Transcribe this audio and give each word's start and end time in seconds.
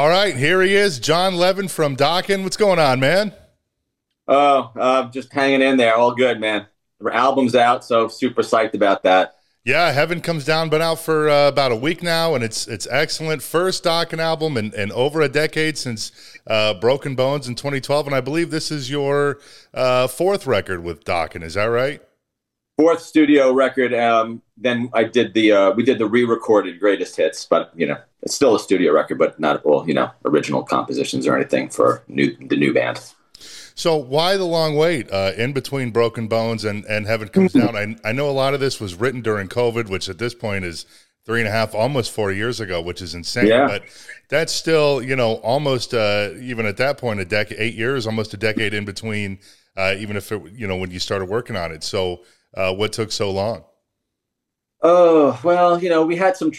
All 0.00 0.08
right, 0.08 0.34
here 0.34 0.62
he 0.62 0.74
is, 0.74 0.98
Jon 0.98 1.34
Levin 1.34 1.68
from 1.68 1.94
Dokken. 1.94 2.42
What's 2.42 2.56
going 2.56 2.78
on, 2.78 3.00
man? 3.00 3.34
Oh, 4.26 4.72
uh, 4.74 5.10
just 5.10 5.30
hanging 5.30 5.60
in 5.60 5.76
there. 5.76 5.94
All 5.94 6.14
good, 6.14 6.40
man. 6.40 6.64
The 7.00 7.14
album's 7.14 7.54
out, 7.54 7.84
so 7.84 8.08
super 8.08 8.40
psyched 8.40 8.72
about 8.72 9.02
that. 9.02 9.36
Yeah, 9.62 9.92
Heaven 9.92 10.22
comes 10.22 10.46
down, 10.46 10.70
been 10.70 10.80
out 10.80 11.00
for 11.00 11.28
uh, 11.28 11.48
about 11.48 11.70
a 11.70 11.76
week 11.76 12.02
now, 12.02 12.34
and 12.34 12.42
it's 12.42 12.66
it's 12.66 12.88
excellent. 12.90 13.42
First 13.42 13.84
Dokken 13.84 14.20
album 14.20 14.56
in, 14.56 14.72
in 14.72 14.90
over 14.92 15.20
a 15.20 15.28
decade 15.28 15.76
since 15.76 16.12
uh, 16.46 16.72
Broken 16.72 17.14
Bones 17.14 17.46
in 17.46 17.54
2012, 17.54 18.06
and 18.06 18.16
I 18.16 18.22
believe 18.22 18.50
this 18.50 18.70
is 18.70 18.90
your 18.90 19.38
uh, 19.74 20.06
fourth 20.06 20.46
record 20.46 20.82
with 20.82 21.04
Dokken. 21.04 21.42
Is 21.42 21.52
that 21.54 21.64
right? 21.64 22.00
Fourth 22.80 23.02
studio 23.02 23.52
record. 23.52 23.92
Um, 23.92 24.40
then 24.56 24.88
I 24.94 25.04
did 25.04 25.34
the 25.34 25.52
uh, 25.52 25.70
we 25.72 25.82
did 25.82 25.98
the 25.98 26.06
re-recorded 26.06 26.80
greatest 26.80 27.14
hits, 27.14 27.44
but 27.44 27.70
you 27.76 27.86
know 27.86 27.98
it's 28.22 28.34
still 28.34 28.54
a 28.54 28.58
studio 28.58 28.94
record, 28.94 29.18
but 29.18 29.38
not 29.38 29.62
all 29.64 29.86
you 29.86 29.92
know 29.92 30.10
original 30.24 30.62
compositions 30.62 31.26
or 31.26 31.36
anything 31.36 31.68
for 31.68 32.02
new 32.08 32.34
the 32.40 32.56
new 32.56 32.72
band. 32.72 33.12
So 33.74 33.96
why 33.96 34.38
the 34.38 34.44
long 34.44 34.76
wait 34.76 35.12
uh, 35.12 35.32
in 35.36 35.52
between 35.52 35.90
Broken 35.90 36.26
Bones 36.26 36.64
and, 36.64 36.86
and 36.86 37.06
Heaven 37.06 37.28
Comes 37.28 37.52
Down? 37.52 37.76
I, 37.76 37.96
I 38.08 38.12
know 38.12 38.30
a 38.30 38.32
lot 38.32 38.54
of 38.54 38.60
this 38.60 38.80
was 38.80 38.94
written 38.94 39.20
during 39.20 39.48
COVID, 39.48 39.90
which 39.90 40.08
at 40.08 40.16
this 40.16 40.34
point 40.34 40.64
is 40.64 40.86
three 41.26 41.40
and 41.40 41.48
a 41.48 41.52
half, 41.52 41.74
almost 41.74 42.12
four 42.12 42.32
years 42.32 42.60
ago, 42.60 42.80
which 42.80 43.02
is 43.02 43.14
insane. 43.14 43.46
Yeah. 43.46 43.66
But 43.66 43.82
that's 44.30 44.54
still, 44.54 45.02
you 45.02 45.16
know, 45.16 45.34
almost 45.36 45.92
uh, 45.92 46.30
even 46.40 46.64
at 46.64 46.78
that 46.78 46.96
point, 46.96 47.20
a 47.20 47.26
decade, 47.26 47.58
eight 47.60 47.74
years, 47.74 48.06
almost 48.06 48.32
a 48.32 48.38
decade 48.38 48.72
in 48.72 48.86
between, 48.86 49.38
uh, 49.76 49.94
even 49.98 50.16
if 50.16 50.32
it, 50.32 50.42
you 50.52 50.66
know, 50.66 50.76
when 50.76 50.90
you 50.90 50.98
started 50.98 51.26
working 51.26 51.56
on 51.56 51.72
it. 51.72 51.84
So 51.84 52.22
uh, 52.54 52.74
what 52.74 52.92
took 52.92 53.12
so 53.12 53.30
long? 53.30 53.64
Oh 54.82 55.38
well, 55.44 55.82
you 55.82 55.88
know, 55.88 56.04
we 56.04 56.16
had 56.16 56.36
some 56.36 56.52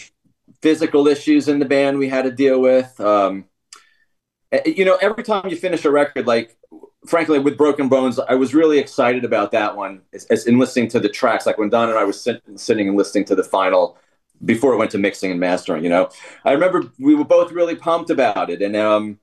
physical 0.60 1.08
issues 1.08 1.48
in 1.48 1.58
the 1.58 1.64
band 1.64 1.98
we 1.98 2.08
had 2.08 2.22
to 2.22 2.30
deal 2.30 2.60
with. 2.60 2.98
Um, 3.00 3.46
eh, 4.52 4.62
you 4.66 4.84
know, 4.84 4.96
every 5.00 5.24
time 5.24 5.48
you 5.48 5.56
finish 5.56 5.84
a 5.84 5.90
record, 5.90 6.26
like 6.26 6.56
frankly, 7.06 7.38
with 7.38 7.58
Broken 7.58 7.88
Bones, 7.88 8.18
I 8.18 8.34
was 8.34 8.54
really 8.54 8.78
excited 8.78 9.24
about 9.24 9.50
that 9.52 9.76
one 9.76 10.02
as, 10.12 10.24
as 10.26 10.46
in 10.46 10.58
listening 10.58 10.88
to 10.88 11.00
the 11.00 11.08
tracks. 11.08 11.46
Like 11.46 11.58
when 11.58 11.68
Don 11.68 11.88
and 11.88 11.98
I 11.98 12.04
was 12.04 12.20
sit, 12.20 12.42
sitting 12.56 12.88
and 12.88 12.96
listening 12.96 13.24
to 13.26 13.34
the 13.34 13.44
final 13.44 13.98
before 14.44 14.72
it 14.72 14.76
went 14.76 14.90
to 14.92 14.98
mixing 14.98 15.30
and 15.30 15.40
mastering. 15.40 15.84
You 15.84 15.90
know, 15.90 16.10
I 16.44 16.52
remember 16.52 16.84
we 16.98 17.14
were 17.14 17.24
both 17.24 17.52
really 17.52 17.76
pumped 17.76 18.10
about 18.10 18.50
it, 18.50 18.62
and 18.62 18.76
um, 18.76 19.18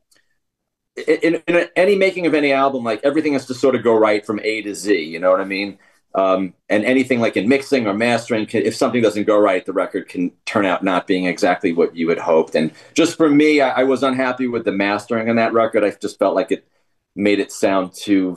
in, 1.08 1.42
in 1.48 1.70
any 1.76 1.96
making 1.96 2.26
of 2.26 2.34
any 2.34 2.52
album, 2.52 2.84
like 2.84 3.02
everything 3.04 3.34
has 3.34 3.46
to 3.48 3.54
sort 3.54 3.76
of 3.76 3.84
go 3.84 3.98
right 3.98 4.26
from 4.26 4.40
A 4.44 4.62
to 4.62 4.76
Z. 4.76 5.02
You 5.02 5.20
know 5.20 5.32
what 5.32 5.42
I 5.42 5.46
mean? 5.46 5.80
Um, 6.16 6.56
and 6.70 6.84
anything 6.86 7.20
like 7.20 7.38
in 7.38 7.48
mixing 7.48 7.86
or 7.86 7.94
mastering, 7.94 8.48
can, 8.48 8.64
if 8.64 8.76
something 8.76 9.02
doesn't 9.02 9.26
go 9.26 9.38
right, 9.38 9.64
the 9.66 9.74
record 9.74 10.10
can 10.10 10.32
turn 10.46 10.66
out 10.66 10.84
not 10.84 11.06
being 11.06 11.26
exactly 11.26 11.72
what 11.72 11.96
you 11.96 12.10
had 12.10 12.18
hoped. 12.18 12.56
And 12.56 12.72
just 12.96 13.16
for 13.16 13.30
me, 13.30 13.62
I, 13.62 13.82
I 13.82 13.84
was 13.84 14.02
unhappy 14.02 14.48
with 14.48 14.66
the 14.66 14.72
mastering 14.72 15.30
on 15.30 15.36
that 15.36 15.54
record. 15.54 15.84
I 15.84 15.92
just 15.92 16.18
felt 16.18 16.36
like 16.36 16.52
it 16.52 16.68
made 17.16 17.40
it 17.40 17.52
sound 17.52 17.94
too 17.94 18.36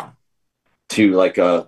too 0.88 1.12
like 1.12 1.38
a 1.38 1.66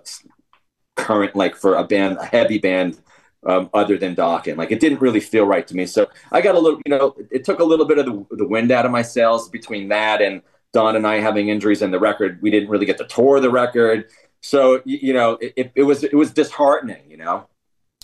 current 0.95 1.35
like 1.35 1.55
for 1.55 1.75
a 1.75 1.83
band 1.83 2.17
a 2.17 2.25
heavy 2.25 2.59
band 2.59 2.99
um, 3.45 3.69
other 3.73 3.97
than 3.97 4.15
Dokken. 4.15 4.57
Like 4.57 4.71
it 4.71 4.79
didn't 4.79 5.01
really 5.01 5.19
feel 5.19 5.45
right 5.45 5.65
to 5.67 5.75
me. 5.75 5.85
So 5.85 6.07
I 6.31 6.41
got 6.41 6.55
a 6.55 6.59
little, 6.59 6.81
you 6.85 6.89
know, 6.89 7.15
it, 7.31 7.43
took 7.43 7.59
a 7.59 7.63
little 7.63 7.85
bit 7.85 7.99
of 7.99 8.05
the, 8.05 8.25
the 8.37 8.47
wind 8.47 8.71
out 8.71 8.85
of 8.85 8.91
my 8.91 9.01
sails 9.01 9.49
between 9.49 9.89
that 9.89 10.21
and 10.21 10.41
Don 10.73 10.95
and 10.95 11.07
I 11.07 11.19
having 11.19 11.49
injuries 11.49 11.81
in 11.81 11.91
the 11.91 11.99
record. 11.99 12.41
We 12.41 12.49
didn't 12.49 12.69
really 12.69 12.85
get 12.85 12.97
to 12.97 13.05
tour 13.05 13.39
the 13.39 13.51
record. 13.51 14.09
So, 14.45 14.79
you, 14.85 15.11
know, 15.11 15.39
it, 15.41 15.71
it 15.73 15.81
was, 15.81 16.03
it 16.03 16.13
was 16.13 16.31
disheartening, 16.31 17.01
you 17.09 17.17
know? 17.17 17.47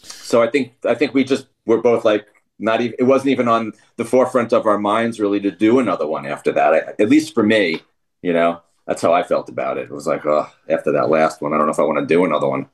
So 0.01 0.41
I 0.41 0.49
think, 0.49 0.73
I 0.83 0.95
think 0.95 1.13
we 1.13 1.23
just 1.23 1.45
were 1.67 1.79
both 1.79 2.03
like, 2.03 2.25
not 2.57 2.81
even, 2.81 2.95
it 2.97 3.03
wasn't 3.03 3.29
even 3.29 3.47
on 3.47 3.73
the 3.97 4.05
forefront 4.05 4.51
of 4.51 4.65
our 4.65 4.79
minds 4.79 5.19
really 5.19 5.39
to 5.41 5.51
do 5.51 5.77
another 5.77 6.07
one 6.07 6.25
after 6.25 6.51
that. 6.53 6.73
I, 6.73 6.77
at 6.99 7.09
least 7.09 7.35
for 7.35 7.43
me, 7.43 7.83
you 8.23 8.33
know, 8.33 8.59
that's 8.87 9.03
how 9.03 9.13
I 9.13 9.21
felt 9.21 9.49
about 9.49 9.77
it. 9.77 9.83
It 9.83 9.91
was 9.91 10.07
like, 10.07 10.25
oh, 10.25 10.49
after 10.67 10.91
that 10.93 11.11
last 11.11 11.43
one, 11.43 11.53
I 11.53 11.59
don't 11.59 11.67
know 11.67 11.73
if 11.73 11.79
I 11.79 11.83
want 11.83 11.99
to 11.99 12.11
do 12.11 12.25
another 12.25 12.47
one. 12.47 12.67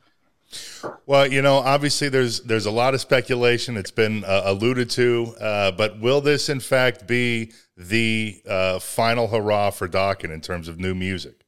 Well, 1.05 1.27
you 1.27 1.41
know, 1.41 1.57
obviously 1.57 2.07
there's 2.07 2.39
there's 2.43 2.65
a 2.65 2.71
lot 2.71 2.93
of 2.93 3.01
speculation. 3.01 3.75
It's 3.75 3.91
been 3.91 4.23
uh, 4.23 4.43
alluded 4.45 4.89
to, 4.91 5.35
uh, 5.41 5.71
but 5.71 5.99
will 5.99 6.21
this 6.21 6.47
in 6.47 6.61
fact 6.61 7.05
be 7.05 7.51
the 7.75 8.41
uh, 8.47 8.79
final 8.79 9.27
hurrah 9.27 9.71
for 9.71 9.89
Dokken 9.89 10.31
in 10.31 10.39
terms 10.39 10.69
of 10.69 10.79
new 10.79 10.95
music? 10.95 11.46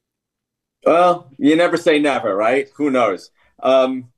Well, 0.84 1.30
you 1.38 1.56
never 1.56 1.76
say 1.76 1.98
never, 1.98 2.34
right? 2.34 2.68
Who 2.76 2.90
knows? 2.90 3.30
Um, 3.62 4.10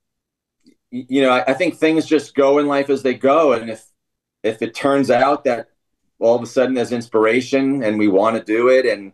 you 0.91 1.23
know, 1.23 1.31
I, 1.31 1.45
I 1.49 1.55
think 1.55 1.77
things 1.77 2.06
just 2.06 2.34
go 2.34 2.59
in 2.59 2.67
life 2.67 2.91
as 2.91 3.03
they 3.03 3.15
go, 3.15 3.53
and 3.53 3.71
if 3.71 3.87
if 4.43 4.62
it 4.62 4.75
turns 4.75 5.11
out 5.11 5.45
that 5.45 5.69
all 6.19 6.37
of 6.37 6.43
a 6.43 6.47
sudden 6.47 6.75
there's 6.75 6.93
inspiration 6.93 7.83
and 7.83 7.99
we 7.99 8.09
want 8.09 8.37
to 8.37 8.45
do 8.45 8.69
it 8.69 8.87
and 8.87 9.12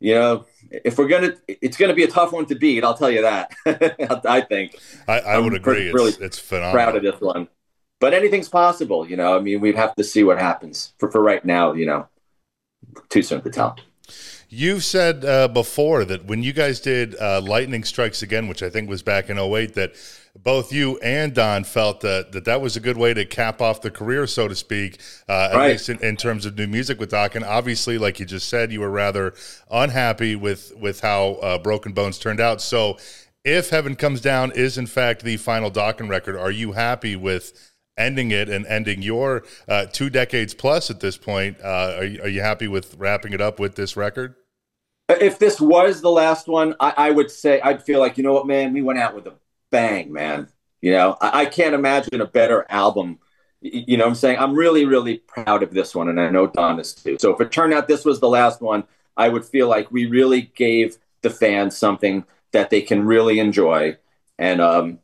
you 0.00 0.14
know, 0.14 0.44
if 0.70 0.98
we're 0.98 1.08
gonna, 1.08 1.34
it's 1.48 1.78
gonna 1.78 1.94
be 1.94 2.04
a 2.04 2.08
tough 2.08 2.30
one 2.30 2.44
to 2.46 2.54
beat. 2.54 2.84
I'll 2.84 2.96
tell 2.96 3.10
you 3.10 3.22
that. 3.22 3.54
I 4.26 4.42
think. 4.42 4.76
I, 5.08 5.20
I 5.20 5.38
would 5.38 5.54
agree. 5.54 5.90
Really 5.92 6.10
it's, 6.10 6.18
it's 6.18 6.38
phenomenal. 6.38 6.74
Proud 6.74 6.96
of 6.96 7.02
this 7.02 7.18
one, 7.22 7.48
but 8.00 8.12
anything's 8.12 8.50
possible. 8.50 9.08
You 9.08 9.16
know, 9.16 9.34
I 9.34 9.40
mean, 9.40 9.62
we'd 9.62 9.76
have 9.76 9.94
to 9.94 10.04
see 10.04 10.22
what 10.22 10.38
happens. 10.38 10.92
For 10.98 11.10
for 11.10 11.22
right 11.22 11.42
now, 11.42 11.72
you 11.72 11.86
know, 11.86 12.08
too 13.08 13.22
soon 13.22 13.40
to 13.42 13.50
tell. 13.50 13.78
You've 14.56 14.84
said 14.84 15.24
uh, 15.24 15.48
before 15.48 16.04
that 16.04 16.26
when 16.26 16.44
you 16.44 16.52
guys 16.52 16.78
did 16.78 17.20
uh, 17.20 17.40
Lightning 17.40 17.82
Strikes 17.82 18.22
Again, 18.22 18.46
which 18.46 18.62
I 18.62 18.70
think 18.70 18.88
was 18.88 19.02
back 19.02 19.28
in 19.28 19.36
08, 19.36 19.74
that 19.74 19.96
both 20.38 20.72
you 20.72 20.96
and 20.98 21.34
Don 21.34 21.64
felt 21.64 22.02
that 22.02 22.30
that, 22.30 22.44
that 22.44 22.60
was 22.60 22.76
a 22.76 22.80
good 22.80 22.96
way 22.96 23.12
to 23.14 23.24
cap 23.24 23.60
off 23.60 23.80
the 23.80 23.90
career, 23.90 24.28
so 24.28 24.46
to 24.46 24.54
speak, 24.54 25.00
uh, 25.28 25.48
at 25.52 25.68
least 25.68 25.88
in, 25.88 25.98
in, 26.04 26.16
terms 26.16 26.46
of 26.46 26.56
new 26.56 26.68
music 26.68 27.00
with 27.00 27.10
Doc. 27.10 27.34
And 27.34 27.44
obviously, 27.44 27.98
like 27.98 28.20
you 28.20 28.26
just 28.26 28.48
said, 28.48 28.70
you 28.70 28.78
were 28.78 28.90
rather 28.90 29.34
unhappy 29.72 30.36
with, 30.36 30.72
with 30.76 31.00
how 31.00 31.30
uh, 31.42 31.58
Broken 31.58 31.90
Bones 31.90 32.20
turned 32.20 32.38
out. 32.38 32.60
So 32.60 32.96
if 33.42 33.70
Heaven 33.70 33.96
Comes 33.96 34.20
Down 34.20 34.52
is, 34.52 34.78
in 34.78 34.86
fact, 34.86 35.24
the 35.24 35.36
final 35.36 35.68
Dokken 35.68 36.08
record, 36.08 36.36
are 36.36 36.52
you 36.52 36.70
happy 36.70 37.16
with 37.16 37.72
ending 37.98 38.30
it 38.30 38.48
and 38.48 38.66
ending 38.66 39.02
your 39.02 39.42
uh, 39.66 39.86
two 39.86 40.10
decades 40.10 40.54
plus 40.54 40.90
at 40.90 41.00
this 41.00 41.16
point? 41.16 41.56
Uh, 41.60 41.96
are, 41.96 42.04
you, 42.04 42.22
are 42.22 42.28
you 42.28 42.40
happy 42.40 42.68
with 42.68 42.94
wrapping 42.98 43.32
it 43.32 43.40
up 43.40 43.58
with 43.58 43.74
this 43.74 43.96
record? 43.96 44.36
If 45.08 45.38
this 45.38 45.60
was 45.60 46.00
the 46.00 46.10
last 46.10 46.48
one, 46.48 46.74
I, 46.80 46.94
I, 46.96 47.10
would 47.10 47.30
say 47.30 47.60
I'd 47.60 47.82
feel 47.82 48.00
like 48.00 48.16
you 48.16 48.24
know 48.24 48.32
what, 48.32 48.46
man, 48.46 48.72
we 48.72 48.80
went 48.80 48.98
out 48.98 49.14
with 49.14 49.26
a 49.26 49.34
bang, 49.70 50.12
man. 50.12 50.48
You 50.80 50.92
know, 50.92 51.16
I, 51.20 51.42
I 51.42 51.46
can't 51.46 51.74
imagine 51.74 52.20
a 52.20 52.26
better 52.26 52.64
album. 52.70 53.18
You 53.60 53.98
know, 53.98 54.06
I'm 54.06 54.14
saying 54.14 54.38
I'm 54.38 54.54
really, 54.54 54.86
really 54.86 55.18
proud 55.18 55.62
of 55.62 55.72
this 55.72 55.94
one, 55.94 56.08
and 56.08 56.20
I 56.20 56.30
know 56.30 56.46
Don 56.46 56.80
is 56.80 56.94
too. 56.94 57.18
So 57.20 57.34
if 57.34 57.40
it 57.40 57.52
turned 57.52 57.74
out 57.74 57.86
this 57.86 58.04
was 58.04 58.20
the 58.20 58.28
last 58.28 58.60
one, 58.60 58.84
I 59.16 59.28
would 59.28 59.44
feel 59.44 59.68
like 59.68 59.90
we 59.90 60.06
really 60.06 60.42
gave 60.54 60.96
the 61.22 61.30
fans 61.30 61.76
something 61.76 62.24
that 62.52 62.70
they 62.70 62.80
can 62.80 63.04
really 63.04 63.38
enjoy, 63.38 63.98
and 64.38 64.60
um, 64.60 65.00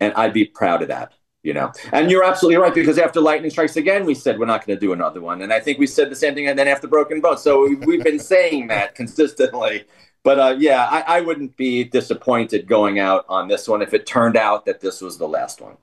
and 0.00 0.12
I'd 0.14 0.32
be 0.32 0.44
proud 0.44 0.82
of 0.82 0.88
that 0.88 1.12
you 1.44 1.52
know. 1.52 1.70
And 1.92 2.10
you're 2.10 2.24
absolutely 2.24 2.56
right 2.56 2.74
because 2.74 2.98
after 2.98 3.20
Lightning 3.20 3.50
Strikes 3.50 3.76
Again, 3.76 4.04
we 4.04 4.14
said 4.14 4.38
we're 4.38 4.46
not 4.46 4.66
going 4.66 4.76
to 4.76 4.80
do 4.80 4.92
another 4.92 5.20
one, 5.20 5.42
and 5.42 5.52
I 5.52 5.60
think 5.60 5.78
we 5.78 5.86
said 5.86 6.10
the 6.10 6.16
same 6.16 6.34
thing. 6.34 6.48
And 6.48 6.58
then 6.58 6.66
after 6.66 6.88
Broken 6.88 7.20
Bones, 7.20 7.42
so 7.42 7.68
we've 7.86 8.02
been 8.02 8.18
saying 8.34 8.66
that 8.68 8.96
consistently. 8.96 9.84
But 10.24 10.38
uh, 10.40 10.56
yeah, 10.58 10.88
I, 10.90 11.18
I 11.18 11.20
wouldn't 11.20 11.56
be 11.56 11.84
disappointed 11.84 12.66
going 12.66 12.98
out 12.98 13.26
on 13.28 13.46
this 13.46 13.68
one 13.68 13.82
if 13.82 13.94
it 13.94 14.06
turned 14.06 14.36
out 14.36 14.64
that 14.64 14.80
this 14.80 15.00
was 15.00 15.18
the 15.18 15.28
last 15.28 15.60
one. 15.60 15.76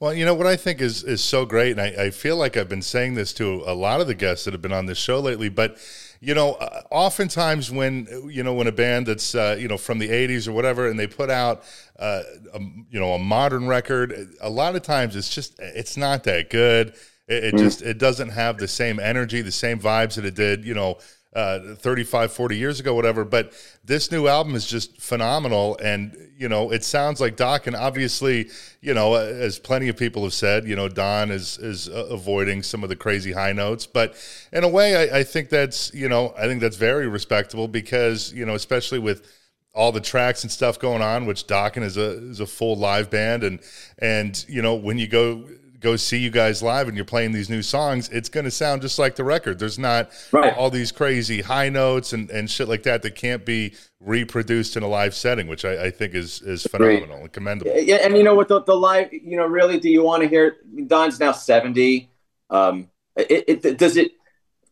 Well, 0.00 0.12
you 0.12 0.24
know 0.24 0.34
what 0.34 0.48
I 0.48 0.56
think 0.56 0.80
is 0.80 1.04
is 1.04 1.22
so 1.22 1.46
great, 1.46 1.78
and 1.78 1.80
I, 1.80 2.06
I 2.06 2.10
feel 2.10 2.36
like 2.36 2.56
I've 2.56 2.68
been 2.68 2.82
saying 2.82 3.14
this 3.14 3.32
to 3.34 3.62
a 3.64 3.74
lot 3.74 4.00
of 4.00 4.08
the 4.08 4.14
guests 4.14 4.44
that 4.44 4.52
have 4.52 4.62
been 4.62 4.72
on 4.72 4.86
this 4.86 4.98
show 4.98 5.20
lately, 5.20 5.48
but 5.48 5.78
you 6.24 6.34
know, 6.34 6.52
uh, 6.52 6.82
oftentimes 6.92 7.72
when 7.72 8.06
you 8.30 8.44
know 8.44 8.54
when 8.54 8.68
a 8.68 8.72
band 8.72 9.06
that's 9.06 9.34
uh, 9.34 9.56
you 9.58 9.66
know 9.66 9.76
from 9.76 9.98
the 9.98 10.08
'80s 10.08 10.46
or 10.46 10.52
whatever, 10.52 10.86
and 10.86 10.96
they 10.96 11.08
put 11.08 11.30
out 11.30 11.64
uh, 11.98 12.22
a, 12.54 12.60
you 12.60 13.00
know 13.00 13.14
a 13.14 13.18
modern 13.18 13.66
record, 13.66 14.14
a 14.40 14.48
lot 14.48 14.76
of 14.76 14.82
times 14.82 15.16
it's 15.16 15.34
just 15.34 15.58
it's 15.58 15.96
not 15.96 16.22
that 16.22 16.48
good. 16.48 16.94
It, 17.26 17.44
it 17.44 17.54
mm. 17.54 17.58
just 17.58 17.82
it 17.82 17.98
doesn't 17.98 18.28
have 18.28 18.56
the 18.56 18.68
same 18.68 19.00
energy, 19.00 19.42
the 19.42 19.50
same 19.50 19.80
vibes 19.80 20.14
that 20.14 20.24
it 20.24 20.36
did. 20.36 20.64
You 20.64 20.74
know, 20.74 20.98
uh, 21.34 21.74
35, 21.76 22.32
40 22.32 22.56
years 22.56 22.80
ago, 22.80 22.94
whatever. 22.94 23.24
But 23.24 23.52
this 23.84 24.12
new 24.12 24.26
album 24.26 24.54
is 24.54 24.66
just 24.66 25.00
phenomenal. 25.00 25.78
And, 25.82 26.16
you 26.36 26.48
know, 26.48 26.70
it 26.70 26.84
sounds 26.84 27.20
like 27.20 27.36
Doc, 27.36 27.66
and 27.66 27.74
obviously, 27.74 28.50
you 28.80 28.92
know, 28.92 29.14
as 29.14 29.58
plenty 29.58 29.88
of 29.88 29.96
people 29.96 30.22
have 30.24 30.34
said, 30.34 30.66
you 30.66 30.76
know, 30.76 30.88
Don 30.88 31.30
is, 31.30 31.58
is 31.58 31.88
uh, 31.88 32.06
avoiding 32.10 32.62
some 32.62 32.82
of 32.82 32.88
the 32.88 32.96
crazy 32.96 33.32
high 33.32 33.52
notes. 33.52 33.86
But 33.86 34.14
in 34.52 34.64
a 34.64 34.68
way, 34.68 35.10
I, 35.10 35.20
I 35.20 35.24
think 35.24 35.48
that's, 35.48 35.92
you 35.94 36.08
know, 36.08 36.34
I 36.36 36.42
think 36.42 36.60
that's 36.60 36.76
very 36.76 37.08
respectable 37.08 37.68
because, 37.68 38.32
you 38.32 38.44
know, 38.44 38.54
especially 38.54 38.98
with, 38.98 39.26
all 39.74 39.90
the 39.90 40.02
tracks 40.02 40.42
and 40.42 40.52
stuff 40.52 40.78
going 40.78 41.00
on, 41.00 41.24
which 41.24 41.46
Dokken 41.46 41.82
is 41.82 41.96
a 41.96 42.28
is 42.28 42.40
a 42.40 42.46
full 42.46 42.76
live 42.76 43.10
band, 43.10 43.42
and 43.42 43.58
and 43.98 44.44
you 44.46 44.60
know 44.60 44.74
when 44.74 44.98
you 44.98 45.08
go 45.08 45.48
go 45.82 45.96
see 45.96 46.18
you 46.18 46.30
guys 46.30 46.62
live 46.62 46.88
and 46.88 46.96
you're 46.96 47.04
playing 47.04 47.32
these 47.32 47.50
new 47.50 47.62
songs, 47.62 48.08
it's 48.10 48.28
going 48.28 48.44
to 48.44 48.50
sound 48.50 48.82
just 48.82 48.98
like 48.98 49.16
the 49.16 49.24
record. 49.24 49.58
There's 49.58 49.78
not 49.78 50.10
right. 50.30 50.56
all 50.56 50.70
these 50.70 50.92
crazy 50.92 51.42
high 51.42 51.68
notes 51.68 52.12
and, 52.12 52.30
and 52.30 52.48
shit 52.48 52.68
like 52.68 52.84
that 52.84 53.02
that 53.02 53.14
can't 53.14 53.44
be 53.44 53.74
reproduced 54.00 54.76
in 54.76 54.82
a 54.82 54.88
live 54.88 55.14
setting, 55.14 55.48
which 55.48 55.64
I, 55.64 55.86
I 55.86 55.90
think 55.90 56.14
is 56.14 56.40
is 56.42 56.62
phenomenal 56.62 57.18
and 57.18 57.32
commendable. 57.32 57.72
Yeah, 57.74 57.96
and 57.96 58.16
you 58.16 58.22
know 58.22 58.34
what 58.34 58.48
the, 58.48 58.62
the 58.62 58.74
live, 58.74 59.12
you 59.12 59.36
know, 59.36 59.46
really, 59.46 59.78
do 59.78 59.90
you 59.90 60.02
want 60.02 60.22
to 60.22 60.28
hear? 60.28 60.56
Don's 60.86 61.20
now 61.20 61.32
seventy. 61.32 62.10
Um, 62.48 62.88
it, 63.16 63.64
it 63.64 63.78
does 63.78 63.96
it 63.96 64.12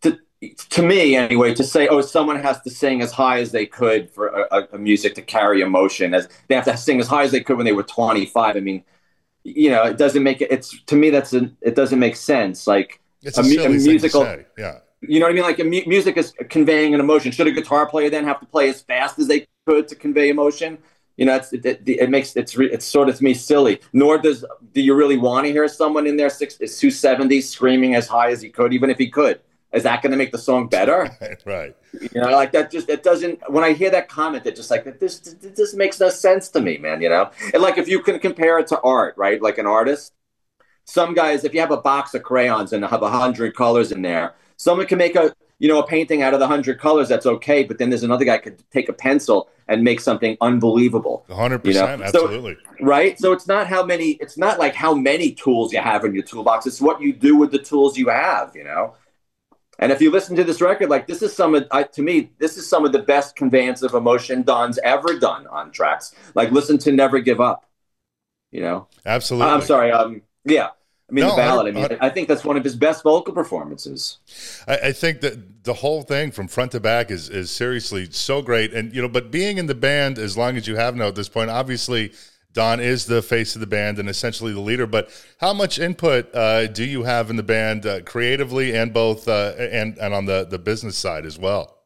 to 0.02 0.18
to 0.70 0.82
me 0.82 1.16
anyway, 1.16 1.54
to 1.54 1.64
say, 1.64 1.88
oh, 1.88 2.00
someone 2.00 2.40
has 2.40 2.60
to 2.62 2.70
sing 2.70 3.02
as 3.02 3.12
high 3.12 3.40
as 3.40 3.52
they 3.52 3.66
could 3.66 4.10
for 4.10 4.28
a, 4.28 4.68
a, 4.72 4.78
music 4.78 5.14
to 5.16 5.22
carry 5.22 5.60
emotion, 5.60 6.14
as 6.14 6.28
they 6.48 6.54
have 6.54 6.64
to 6.64 6.76
sing 6.76 7.00
as 7.00 7.06
high 7.06 7.24
as 7.24 7.32
they 7.32 7.40
could 7.40 7.56
when 7.56 7.66
they 7.66 7.72
were 7.72 7.82
25. 7.82 8.56
I 8.56 8.60
mean, 8.60 8.84
you 9.44 9.70
know, 9.70 9.84
it 9.84 9.96
doesn't 9.98 10.22
make 10.22 10.40
it. 10.40 10.50
It's 10.50 10.80
to 10.84 10.96
me 10.96 11.10
that's 11.10 11.32
a, 11.32 11.50
it 11.60 11.74
doesn't 11.74 11.98
make 11.98 12.16
sense. 12.16 12.66
Like 12.66 13.00
it's 13.22 13.38
a, 13.38 13.42
a, 13.42 13.66
a 13.66 13.68
musical, 13.68 14.24
yeah. 14.58 14.78
You 15.02 15.18
know 15.18 15.26
what 15.26 15.32
I 15.32 15.34
mean? 15.34 15.44
Like 15.44 15.58
a 15.58 15.64
mu- 15.64 15.86
music 15.86 16.16
is 16.16 16.34
conveying 16.50 16.94
an 16.94 17.00
emotion. 17.00 17.32
Should 17.32 17.46
a 17.46 17.52
guitar 17.52 17.86
player 17.86 18.10
then 18.10 18.24
have 18.24 18.38
to 18.40 18.46
play 18.46 18.68
as 18.68 18.82
fast 18.82 19.18
as 19.18 19.28
they 19.28 19.46
could 19.66 19.88
to 19.88 19.94
convey 19.94 20.28
emotion? 20.28 20.78
You 21.16 21.26
know, 21.26 21.36
it's, 21.36 21.52
it, 21.52 21.64
it, 21.64 21.82
it 21.86 22.10
makes 22.10 22.36
it's 22.36 22.56
re, 22.56 22.70
it's 22.70 22.84
sort 22.84 23.08
of 23.08 23.16
to 23.16 23.24
me 23.24 23.34
silly. 23.34 23.80
Nor 23.92 24.18
does 24.18 24.44
do 24.74 24.80
you 24.80 24.94
really 24.94 25.16
want 25.16 25.46
to 25.46 25.52
hear 25.52 25.68
someone 25.68 26.06
in 26.06 26.16
their 26.16 26.30
six 26.30 26.56
two 26.56 26.90
seventy 26.90 27.40
screaming 27.40 27.94
as 27.94 28.06
high 28.06 28.30
as 28.30 28.42
he 28.42 28.48
could, 28.48 28.72
even 28.72 28.90
if 28.90 28.98
he 28.98 29.08
could. 29.08 29.40
Is 29.72 29.84
that 29.84 30.02
going 30.02 30.10
to 30.10 30.16
make 30.16 30.32
the 30.32 30.38
song 30.38 30.68
better? 30.68 31.10
right. 31.46 31.76
You 31.92 32.20
know, 32.20 32.30
like 32.30 32.52
that. 32.52 32.70
Just 32.70 32.88
it 32.88 33.02
doesn't. 33.02 33.40
When 33.50 33.62
I 33.62 33.72
hear 33.72 33.90
that 33.90 34.08
comment, 34.08 34.46
it 34.46 34.56
just 34.56 34.70
like 34.70 34.98
this. 34.98 35.18
This 35.18 35.74
makes 35.74 36.00
no 36.00 36.08
sense 36.08 36.48
to 36.50 36.60
me, 36.60 36.78
man. 36.78 37.00
You 37.00 37.08
know, 37.08 37.30
and 37.54 37.62
like 37.62 37.78
if 37.78 37.88
you 37.88 38.02
can 38.02 38.18
compare 38.18 38.58
it 38.58 38.66
to 38.68 38.80
art, 38.80 39.14
right? 39.16 39.40
Like 39.40 39.58
an 39.58 39.66
artist, 39.66 40.12
some 40.84 41.14
guys, 41.14 41.44
if 41.44 41.54
you 41.54 41.60
have 41.60 41.70
a 41.70 41.80
box 41.80 42.14
of 42.14 42.22
crayons 42.22 42.72
and 42.72 42.84
have 42.84 43.02
a 43.02 43.10
hundred 43.10 43.54
colors 43.54 43.92
in 43.92 44.02
there, 44.02 44.34
someone 44.56 44.86
can 44.86 44.98
make 44.98 45.14
a 45.14 45.32
you 45.60 45.68
know, 45.68 45.78
a 45.78 45.86
painting 45.86 46.22
out 46.22 46.32
of 46.32 46.40
the 46.40 46.48
hundred 46.48 46.80
colors, 46.80 47.08
that's 47.08 47.26
okay. 47.26 47.62
But 47.64 47.78
then 47.78 47.90
there's 47.90 48.02
another 48.02 48.24
guy 48.24 48.38
could 48.38 48.64
take 48.70 48.88
a 48.88 48.94
pencil 48.94 49.50
and 49.68 49.84
make 49.84 50.00
something 50.00 50.36
unbelievable. 50.40 51.26
hundred 51.28 51.64
you 51.66 51.74
know? 51.74 51.82
percent, 51.82 52.02
absolutely. 52.02 52.56
So, 52.78 52.84
right. 52.84 53.18
So 53.18 53.32
it's 53.32 53.46
not 53.46 53.66
how 53.66 53.84
many. 53.84 54.12
It's 54.12 54.38
not 54.38 54.58
like 54.58 54.74
how 54.74 54.94
many 54.94 55.32
tools 55.32 55.72
you 55.72 55.80
have 55.80 56.04
in 56.04 56.14
your 56.14 56.24
toolbox. 56.24 56.66
It's 56.66 56.80
what 56.80 57.00
you 57.00 57.12
do 57.12 57.36
with 57.36 57.52
the 57.52 57.58
tools 57.58 57.96
you 57.96 58.08
have. 58.08 58.56
You 58.56 58.64
know. 58.64 58.94
And 59.80 59.90
if 59.90 60.00
you 60.00 60.10
listen 60.10 60.36
to 60.36 60.44
this 60.44 60.60
record, 60.60 60.90
like 60.90 61.06
this 61.06 61.22
is 61.22 61.34
some 61.34 61.54
of, 61.54 61.66
I, 61.70 61.82
to 61.84 62.02
me, 62.02 62.30
this 62.38 62.56
is 62.58 62.68
some 62.68 62.84
of 62.84 62.92
the 62.92 63.00
best 63.00 63.34
conveyance 63.34 63.82
of 63.82 63.94
emotion 63.94 64.42
Don's 64.42 64.78
ever 64.84 65.18
done 65.18 65.46
on 65.46 65.72
tracks. 65.72 66.14
Like 66.34 66.52
listen 66.52 66.78
to 66.78 66.92
Never 66.92 67.18
Give 67.18 67.40
Up. 67.40 67.64
You 68.52 68.60
know. 68.60 68.88
Absolutely. 69.06 69.50
I'm 69.50 69.62
sorry. 69.62 69.90
Um. 69.90 70.22
Yeah. 70.44 70.68
I 71.08 71.12
mean, 71.12 71.24
no, 71.24 71.30
the 71.30 71.36
ballad. 71.36 71.76
I 71.76 71.88
mean, 71.88 71.98
I 72.00 72.08
think 72.08 72.28
that's 72.28 72.44
one 72.44 72.56
of 72.56 72.62
his 72.62 72.76
best 72.76 73.02
vocal 73.02 73.34
performances. 73.34 74.18
I, 74.68 74.76
I, 74.76 74.92
think 74.92 75.22
that 75.22 75.64
the 75.64 75.74
whole 75.74 76.02
thing 76.02 76.30
from 76.30 76.46
front 76.46 76.70
to 76.72 76.78
back 76.78 77.10
is 77.10 77.28
is 77.28 77.50
seriously 77.50 78.08
so 78.12 78.42
great, 78.42 78.72
and 78.72 78.94
you 78.94 79.02
know, 79.02 79.08
but 79.08 79.32
being 79.32 79.58
in 79.58 79.66
the 79.66 79.74
band 79.74 80.18
as 80.18 80.38
long 80.38 80.56
as 80.56 80.68
you 80.68 80.76
have 80.76 80.94
now 80.94 81.08
at 81.08 81.16
this 81.16 81.28
point, 81.28 81.50
obviously. 81.50 82.12
Don 82.52 82.80
is 82.80 83.06
the 83.06 83.22
face 83.22 83.54
of 83.54 83.60
the 83.60 83.66
band 83.66 83.98
and 83.98 84.08
essentially 84.08 84.52
the 84.52 84.60
leader. 84.60 84.86
But 84.86 85.10
how 85.38 85.52
much 85.52 85.78
input 85.78 86.34
uh, 86.34 86.66
do 86.66 86.84
you 86.84 87.04
have 87.04 87.30
in 87.30 87.36
the 87.36 87.42
band 87.42 87.86
uh, 87.86 88.00
creatively 88.02 88.76
and 88.76 88.92
both 88.92 89.28
uh, 89.28 89.54
and 89.58 89.96
and 89.98 90.12
on 90.14 90.26
the 90.26 90.46
the 90.48 90.58
business 90.58 90.96
side 90.96 91.26
as 91.26 91.38
well? 91.38 91.78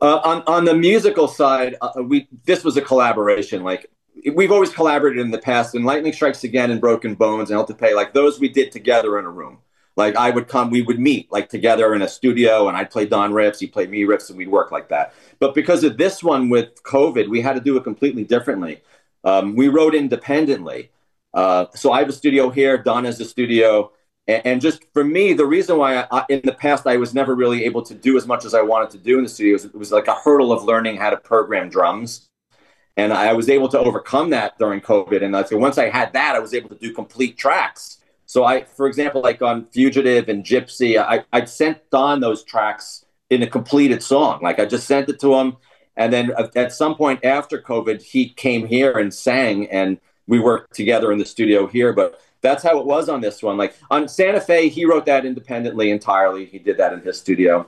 Uh, 0.00 0.18
on 0.18 0.42
on 0.46 0.64
the 0.64 0.74
musical 0.74 1.26
side, 1.26 1.76
uh, 1.80 2.02
we 2.02 2.28
this 2.44 2.62
was 2.64 2.76
a 2.76 2.82
collaboration. 2.82 3.64
Like 3.64 3.90
we've 4.34 4.52
always 4.52 4.70
collaborated 4.70 5.20
in 5.20 5.30
the 5.30 5.38
past 5.38 5.74
and 5.74 5.84
lightning 5.84 6.12
strikes 6.12 6.44
again 6.44 6.70
and 6.70 6.80
broken 6.80 7.14
bones 7.14 7.50
and 7.50 7.58
El 7.58 7.66
Pay 7.66 7.94
like 7.94 8.12
those 8.14 8.40
we 8.40 8.48
did 8.48 8.72
together 8.72 9.18
in 9.18 9.24
a 9.24 9.30
room 9.30 9.58
like 9.96 10.16
i 10.16 10.30
would 10.30 10.48
come 10.48 10.70
we 10.70 10.82
would 10.82 10.98
meet 10.98 11.30
like 11.30 11.48
together 11.48 11.94
in 11.94 12.02
a 12.02 12.08
studio 12.08 12.68
and 12.68 12.76
i'd 12.76 12.90
play 12.90 13.04
don 13.04 13.32
riffs 13.32 13.58
he 13.58 13.66
played 13.66 13.90
me 13.90 14.02
riffs 14.02 14.28
and 14.28 14.38
we'd 14.38 14.48
work 14.48 14.70
like 14.70 14.88
that 14.88 15.12
but 15.38 15.54
because 15.54 15.84
of 15.84 15.96
this 15.96 16.22
one 16.22 16.48
with 16.48 16.82
covid 16.82 17.28
we 17.28 17.40
had 17.40 17.54
to 17.54 17.60
do 17.60 17.76
it 17.76 17.84
completely 17.84 18.24
differently 18.24 18.80
um, 19.24 19.56
we 19.56 19.68
wrote 19.68 19.94
independently 19.94 20.90
uh, 21.34 21.66
so 21.74 21.92
i 21.92 21.98
have 21.98 22.08
a 22.08 22.12
studio 22.12 22.50
here 22.50 22.78
don 22.78 23.04
has 23.04 23.20
a 23.20 23.24
studio 23.24 23.90
and, 24.26 24.42
and 24.44 24.60
just 24.60 24.84
for 24.92 25.04
me 25.04 25.32
the 25.32 25.46
reason 25.46 25.78
why 25.78 26.06
I, 26.10 26.24
in 26.28 26.40
the 26.44 26.52
past 26.52 26.86
i 26.86 26.96
was 26.96 27.14
never 27.14 27.34
really 27.34 27.64
able 27.64 27.82
to 27.82 27.94
do 27.94 28.16
as 28.16 28.26
much 28.26 28.44
as 28.44 28.54
i 28.54 28.62
wanted 28.62 28.90
to 28.90 28.98
do 28.98 29.18
in 29.18 29.24
the 29.24 29.30
studio 29.30 29.54
was, 29.54 29.64
it 29.64 29.74
was 29.74 29.92
like 29.92 30.08
a 30.08 30.14
hurdle 30.14 30.52
of 30.52 30.64
learning 30.64 30.96
how 30.96 31.10
to 31.10 31.16
program 31.16 31.68
drums 31.68 32.28
and 32.96 33.12
I 33.12 33.32
was 33.34 33.48
able 33.48 33.68
to 33.68 33.78
overcome 33.78 34.30
that 34.30 34.58
during 34.58 34.80
COVID. 34.80 35.22
And 35.22 35.46
so 35.46 35.56
once 35.58 35.76
I 35.78 35.90
had 35.90 36.12
that, 36.14 36.34
I 36.34 36.38
was 36.38 36.54
able 36.54 36.70
to 36.70 36.76
do 36.76 36.92
complete 36.92 37.36
tracks. 37.36 37.98
So 38.24 38.44
I, 38.44 38.64
for 38.64 38.86
example, 38.86 39.20
like 39.20 39.42
on 39.42 39.66
Fugitive 39.66 40.28
and 40.28 40.44
Gypsy, 40.44 40.98
I, 40.98 41.24
I 41.32 41.44
sent 41.44 41.78
Don 41.90 42.20
those 42.20 42.42
tracks 42.42 43.04
in 43.30 43.42
a 43.42 43.46
completed 43.46 44.02
song. 44.02 44.40
Like 44.42 44.58
I 44.58 44.64
just 44.64 44.86
sent 44.86 45.08
it 45.08 45.20
to 45.20 45.34
him. 45.34 45.56
And 45.96 46.12
then 46.12 46.32
at 46.54 46.72
some 46.72 46.94
point 46.94 47.24
after 47.24 47.60
COVID, 47.60 48.02
he 48.02 48.28
came 48.28 48.66
here 48.66 48.98
and 48.98 49.12
sang 49.12 49.68
and 49.70 49.98
we 50.26 50.38
worked 50.38 50.74
together 50.74 51.12
in 51.12 51.18
the 51.18 51.24
studio 51.24 51.66
here. 51.66 51.92
But 51.92 52.20
that's 52.42 52.62
how 52.62 52.78
it 52.78 52.86
was 52.86 53.08
on 53.08 53.20
this 53.20 53.42
one. 53.42 53.56
Like 53.56 53.74
on 53.90 54.08
Santa 54.08 54.40
Fe, 54.40 54.68
he 54.68 54.84
wrote 54.84 55.06
that 55.06 55.24
independently 55.24 55.90
entirely. 55.90 56.44
He 56.46 56.58
did 56.58 56.76
that 56.78 56.92
in 56.92 57.00
his 57.00 57.18
studio. 57.18 57.66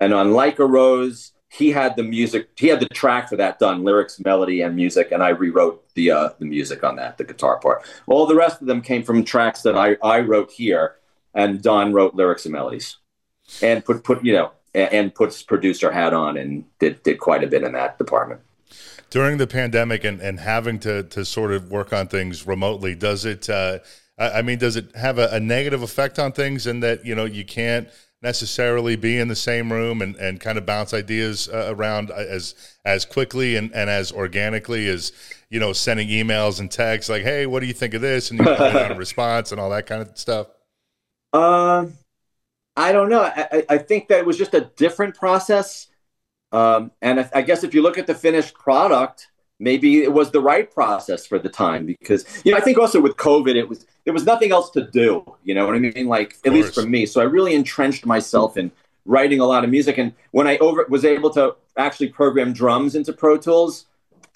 And 0.00 0.12
on 0.12 0.32
Like 0.32 0.58
a 0.58 0.66
Rose, 0.66 1.32
he 1.52 1.70
had 1.70 1.96
the 1.96 2.02
music 2.02 2.48
he 2.56 2.68
had 2.68 2.80
the 2.80 2.88
track 2.88 3.28
for 3.28 3.36
that 3.36 3.58
done 3.58 3.84
lyrics 3.84 4.18
melody 4.20 4.62
and 4.62 4.74
music 4.74 5.12
and 5.12 5.22
i 5.22 5.28
rewrote 5.28 5.84
the 5.94 6.10
uh, 6.10 6.30
the 6.38 6.46
music 6.46 6.82
on 6.82 6.96
that 6.96 7.18
the 7.18 7.24
guitar 7.24 7.58
part 7.60 7.86
all 8.06 8.26
the 8.26 8.34
rest 8.34 8.62
of 8.62 8.66
them 8.66 8.80
came 8.80 9.02
from 9.02 9.22
tracks 9.22 9.60
that 9.62 9.76
i 9.76 9.96
i 10.02 10.18
wrote 10.18 10.50
here 10.50 10.96
and 11.34 11.62
don 11.62 11.92
wrote 11.92 12.14
lyrics 12.14 12.46
and 12.46 12.52
melodies 12.52 12.96
and 13.60 13.84
put 13.84 14.02
put 14.02 14.24
you 14.24 14.32
know 14.32 14.50
and, 14.74 15.14
puts 15.14 15.42
producer 15.42 15.92
hat 15.92 16.14
on 16.14 16.36
and 16.36 16.64
did 16.78 17.02
did 17.02 17.18
quite 17.18 17.44
a 17.44 17.46
bit 17.46 17.62
in 17.62 17.72
that 17.72 17.98
department. 17.98 18.40
During 19.10 19.38
the 19.38 19.46
pandemic 19.46 20.04
and 20.04 20.20
and 20.20 20.40
having 20.40 20.78
to 20.80 21.02
to 21.04 21.24
sort 21.24 21.52
of 21.52 21.70
work 21.70 21.92
on 21.92 22.08
things 22.08 22.46
remotely 22.46 22.94
does 22.94 23.24
it 23.24 23.50
uh 23.50 23.78
i 24.18 24.40
mean 24.40 24.58
does 24.58 24.76
it 24.76 24.94
have 24.96 25.18
a, 25.18 25.28
a 25.28 25.40
negative 25.40 25.82
effect 25.82 26.18
on 26.18 26.32
things 26.32 26.66
in 26.66 26.80
that 26.80 27.04
you 27.04 27.14
know 27.14 27.24
you 27.24 27.44
can't 27.44 27.88
necessarily 28.22 28.94
be 28.94 29.18
in 29.18 29.28
the 29.28 29.36
same 29.36 29.72
room 29.72 30.00
and, 30.00 30.14
and 30.16 30.40
kind 30.40 30.56
of 30.56 30.64
bounce 30.64 30.94
ideas 30.94 31.48
uh, 31.48 31.72
around 31.74 32.10
as 32.10 32.54
as 32.84 33.04
quickly 33.04 33.56
and, 33.56 33.72
and 33.74 33.90
as 33.90 34.12
organically 34.12 34.88
as 34.88 35.12
you 35.50 35.58
know 35.58 35.72
sending 35.72 36.08
emails 36.08 36.60
and 36.60 36.70
texts 36.70 37.10
like 37.10 37.22
hey 37.22 37.46
what 37.46 37.60
do 37.60 37.66
you 37.66 37.72
think 37.72 37.94
of 37.94 38.00
this? 38.00 38.30
And 38.30 38.38
you 38.38 38.44
get 38.44 38.92
a 38.92 38.94
response 38.96 39.50
and 39.50 39.60
all 39.60 39.70
that 39.70 39.86
kind 39.86 40.02
of 40.02 40.16
stuff? 40.16 40.46
Um 41.32 41.94
i 42.76 42.92
don't 42.92 43.08
know 43.08 43.22
i, 43.22 43.64
I 43.68 43.78
think 43.78 44.08
that 44.08 44.18
it 44.18 44.26
was 44.26 44.38
just 44.38 44.54
a 44.54 44.70
different 44.76 45.14
process 45.14 45.88
um, 46.52 46.90
and 47.00 47.18
I, 47.18 47.30
I 47.36 47.42
guess 47.42 47.64
if 47.64 47.72
you 47.72 47.80
look 47.80 47.96
at 47.96 48.06
the 48.06 48.14
finished 48.14 48.52
product 48.54 49.28
maybe 49.62 50.02
it 50.02 50.12
was 50.12 50.30
the 50.32 50.40
right 50.40 50.70
process 50.70 51.24
for 51.24 51.38
the 51.38 51.48
time 51.48 51.86
because 51.86 52.26
you 52.44 52.50
know 52.50 52.58
I 52.58 52.60
think 52.60 52.78
also 52.78 53.00
with 53.00 53.16
COVID 53.16 53.54
it 53.54 53.68
was 53.68 53.86
there 54.04 54.12
was 54.12 54.26
nothing 54.26 54.50
else 54.50 54.70
to 54.70 54.82
do. 54.90 55.24
You 55.44 55.54
know 55.54 55.64
what 55.66 55.76
I 55.76 55.78
mean? 55.78 56.08
Like 56.08 56.36
at 56.44 56.52
least 56.52 56.74
for 56.74 56.82
me. 56.82 57.06
So 57.06 57.20
I 57.20 57.24
really 57.24 57.54
entrenched 57.54 58.04
myself 58.04 58.56
in 58.56 58.72
writing 59.04 59.40
a 59.40 59.44
lot 59.44 59.64
of 59.64 59.70
music. 59.70 59.98
And 59.98 60.12
when 60.32 60.46
I 60.48 60.58
over 60.58 60.84
was 60.88 61.04
able 61.04 61.30
to 61.30 61.54
actually 61.76 62.08
program 62.08 62.52
drums 62.52 62.94
into 62.96 63.12
Pro 63.12 63.38
Tools 63.38 63.86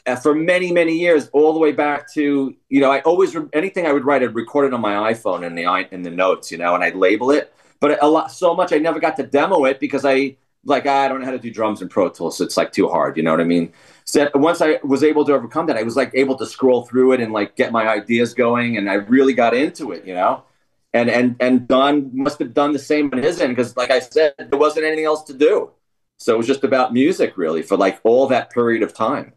uh, 0.07 0.14
for 0.14 0.35
many 0.35 0.71
many 0.71 0.97
years, 0.97 1.28
all 1.33 1.52
the 1.52 1.59
way 1.59 1.73
back 1.73 2.11
to 2.12 2.55
you 2.69 2.81
know 2.81 2.93
I 2.93 3.00
always 3.00 3.37
anything 3.52 3.87
I 3.87 3.93
would 3.93 4.05
write 4.05 4.23
I'd 4.23 4.35
record 4.35 4.66
it 4.66 4.75
on 4.75 4.81
my 4.81 5.12
iPhone 5.12 5.45
in 5.45 5.57
the 5.57 5.64
in 5.93 6.02
the 6.02 6.11
notes, 6.11 6.52
you 6.52 6.59
know, 6.59 6.75
and 6.75 6.85
I'd 6.85 6.95
label 6.95 7.33
it. 7.33 7.52
But 7.80 8.02
a 8.02 8.09
lot 8.09 8.33
so 8.33 8.54
much 8.54 8.73
I 8.73 8.78
never 8.78 9.00
got 9.00 9.16
to 9.16 9.23
demo 9.23 9.64
it 9.64 9.80
because 9.80 10.04
I 10.04 10.37
like 10.64 10.87
I 10.87 11.09
don't 11.09 11.21
know 11.21 11.26
how 11.26 11.33
to 11.33 11.38
do 11.38 11.50
drums 11.50 11.80
in 11.80 11.88
Pro 11.88 12.09
Tools. 12.09 12.38
So 12.38 12.45
it's 12.45 12.56
like 12.56 12.73
too 12.73 12.88
hard. 12.88 13.16
You 13.16 13.23
know 13.23 13.30
what 13.30 13.40
I 13.40 13.45
mean? 13.45 13.73
So 14.04 14.28
once 14.35 14.61
I 14.61 14.78
was 14.83 15.02
able 15.02 15.25
to 15.25 15.33
overcome 15.33 15.66
that, 15.66 15.76
I 15.76 15.83
was 15.83 15.97
like 15.97 16.11
able 16.14 16.37
to 16.37 16.47
scroll 16.47 16.83
through 16.83 17.12
it 17.12 17.21
and 17.21 17.33
like 17.33 17.56
get 17.56 17.73
my 17.73 17.88
ideas 17.88 18.35
going, 18.35 18.76
and 18.76 18.90
I 18.90 18.95
really 18.95 19.35
got 19.35 19.54
into 19.54 19.92
it. 19.92 20.04
You 20.04 20.14
know, 20.14 20.45
and 20.92 21.09
and 21.09 21.37
and 21.40 21.68
Don 21.68 22.11
must 22.12 22.38
have 22.38 22.54
done 22.54 22.73
the 22.73 22.78
same 22.78 23.11
on 23.12 23.23
his 23.23 23.40
end 23.40 23.54
because, 23.54 23.76
like 23.76 23.90
I 23.90 24.00
said, 24.00 24.35
there 24.38 24.59
wasn't 24.59 24.87
anything 24.87 25.04
else 25.04 25.23
to 25.25 25.35
do. 25.35 25.71
So 26.18 26.35
it 26.35 26.38
was 26.38 26.47
just 26.47 26.64
about 26.64 26.92
music 26.92 27.37
really 27.37 27.62
for 27.62 27.76
like 27.76 28.00
all 28.04 28.26
that 28.28 28.50
period 28.50 28.83
of 28.83 28.95
time. 28.95 29.35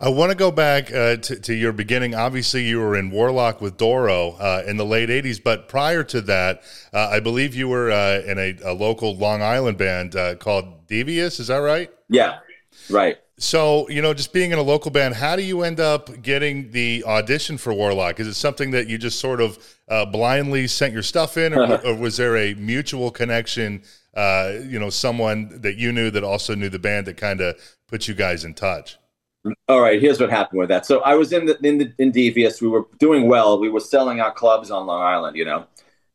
I 0.00 0.10
want 0.10 0.30
to 0.30 0.36
go 0.36 0.52
back 0.52 0.92
uh, 0.92 1.16
to, 1.16 1.40
to, 1.40 1.52
your 1.52 1.72
beginning. 1.72 2.14
Obviously, 2.14 2.62
you 2.62 2.78
were 2.78 2.96
in 2.96 3.10
Warlock 3.10 3.60
with 3.60 3.76
Doro 3.76 4.36
uh, 4.38 4.62
in 4.64 4.76
the 4.76 4.84
late 4.84 5.08
80s, 5.08 5.42
but 5.42 5.68
prior 5.68 6.04
to 6.04 6.20
that, 6.20 6.62
uh, 6.92 7.08
I 7.10 7.18
believe 7.18 7.56
you 7.56 7.68
were 7.68 7.90
uh, 7.90 8.20
in 8.24 8.38
a, 8.38 8.56
a, 8.64 8.72
local 8.72 9.16
Long 9.16 9.42
Island 9.42 9.76
band 9.76 10.14
uh, 10.14 10.36
called 10.36 10.86
Devious. 10.86 11.40
Is 11.40 11.48
that 11.48 11.56
right? 11.56 11.90
Yeah, 12.08 12.38
right. 12.88 13.18
So, 13.38 13.88
you 13.88 14.00
know, 14.00 14.14
just 14.14 14.32
being 14.32 14.52
in 14.52 14.58
a 14.58 14.62
local 14.62 14.92
band, 14.92 15.16
how 15.16 15.34
do 15.34 15.42
you 15.42 15.62
end 15.62 15.80
up 15.80 16.22
getting 16.22 16.70
the 16.70 17.02
audition 17.04 17.58
for 17.58 17.74
Warlock? 17.74 18.20
Is 18.20 18.28
it 18.28 18.34
something 18.34 18.70
that 18.70 18.86
you 18.86 18.98
just 18.98 19.18
sort 19.18 19.40
of 19.40 19.58
uh, 19.88 20.06
blindly 20.06 20.68
sent 20.68 20.92
your 20.92 21.02
stuff 21.02 21.36
in, 21.36 21.52
or, 21.52 21.80
or 21.84 21.94
was 21.96 22.16
there 22.16 22.36
a 22.36 22.54
mutual 22.54 23.10
connection? 23.10 23.82
you 24.16 24.78
know, 24.78 24.90
someone 24.90 25.60
that 25.62 25.76
you 25.76 25.90
knew 25.90 26.10
that 26.10 26.22
also 26.22 26.54
knew 26.54 26.68
the 26.68 26.78
band 26.78 27.06
that 27.06 27.16
kind 27.16 27.40
of 27.40 27.56
put 27.88 28.06
you 28.06 28.14
guys 28.14 28.44
in 28.44 28.54
touch? 28.54 28.96
All 29.68 29.80
right, 29.80 30.00
here's 30.00 30.20
what 30.20 30.30
happened 30.30 30.58
with 30.58 30.68
that. 30.68 30.84
So 30.84 31.00
I 31.00 31.14
was 31.14 31.32
in 31.32 31.46
the 31.46 31.58
in 31.66 31.78
the 31.78 31.92
in 31.98 32.10
Devious. 32.10 32.60
We 32.60 32.68
were 32.68 32.86
doing 32.98 33.28
well. 33.28 33.58
We 33.58 33.68
were 33.70 33.80
selling 33.80 34.20
out 34.20 34.34
clubs 34.34 34.70
on 34.70 34.86
Long 34.86 35.00
Island, 35.00 35.36
you 35.36 35.44
know, 35.44 35.66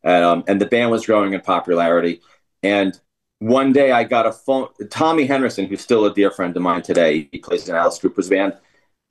and 0.03 0.23
um, 0.23 0.43
and 0.47 0.59
the 0.61 0.65
band 0.65 0.91
was 0.91 1.05
growing 1.05 1.33
in 1.33 1.41
popularity. 1.41 2.21
And 2.63 2.99
one 3.39 3.71
day 3.73 3.91
I 3.91 4.03
got 4.03 4.25
a 4.25 4.31
phone. 4.31 4.67
Tommy 4.89 5.25
Henriksen, 5.25 5.67
who's 5.67 5.81
still 5.81 6.05
a 6.05 6.13
dear 6.13 6.31
friend 6.31 6.55
of 6.55 6.61
mine 6.61 6.81
today, 6.81 7.29
he 7.31 7.39
plays 7.39 7.67
in 7.69 7.75
Alice 7.75 7.97
Cooper's 7.99 8.29
band. 8.29 8.53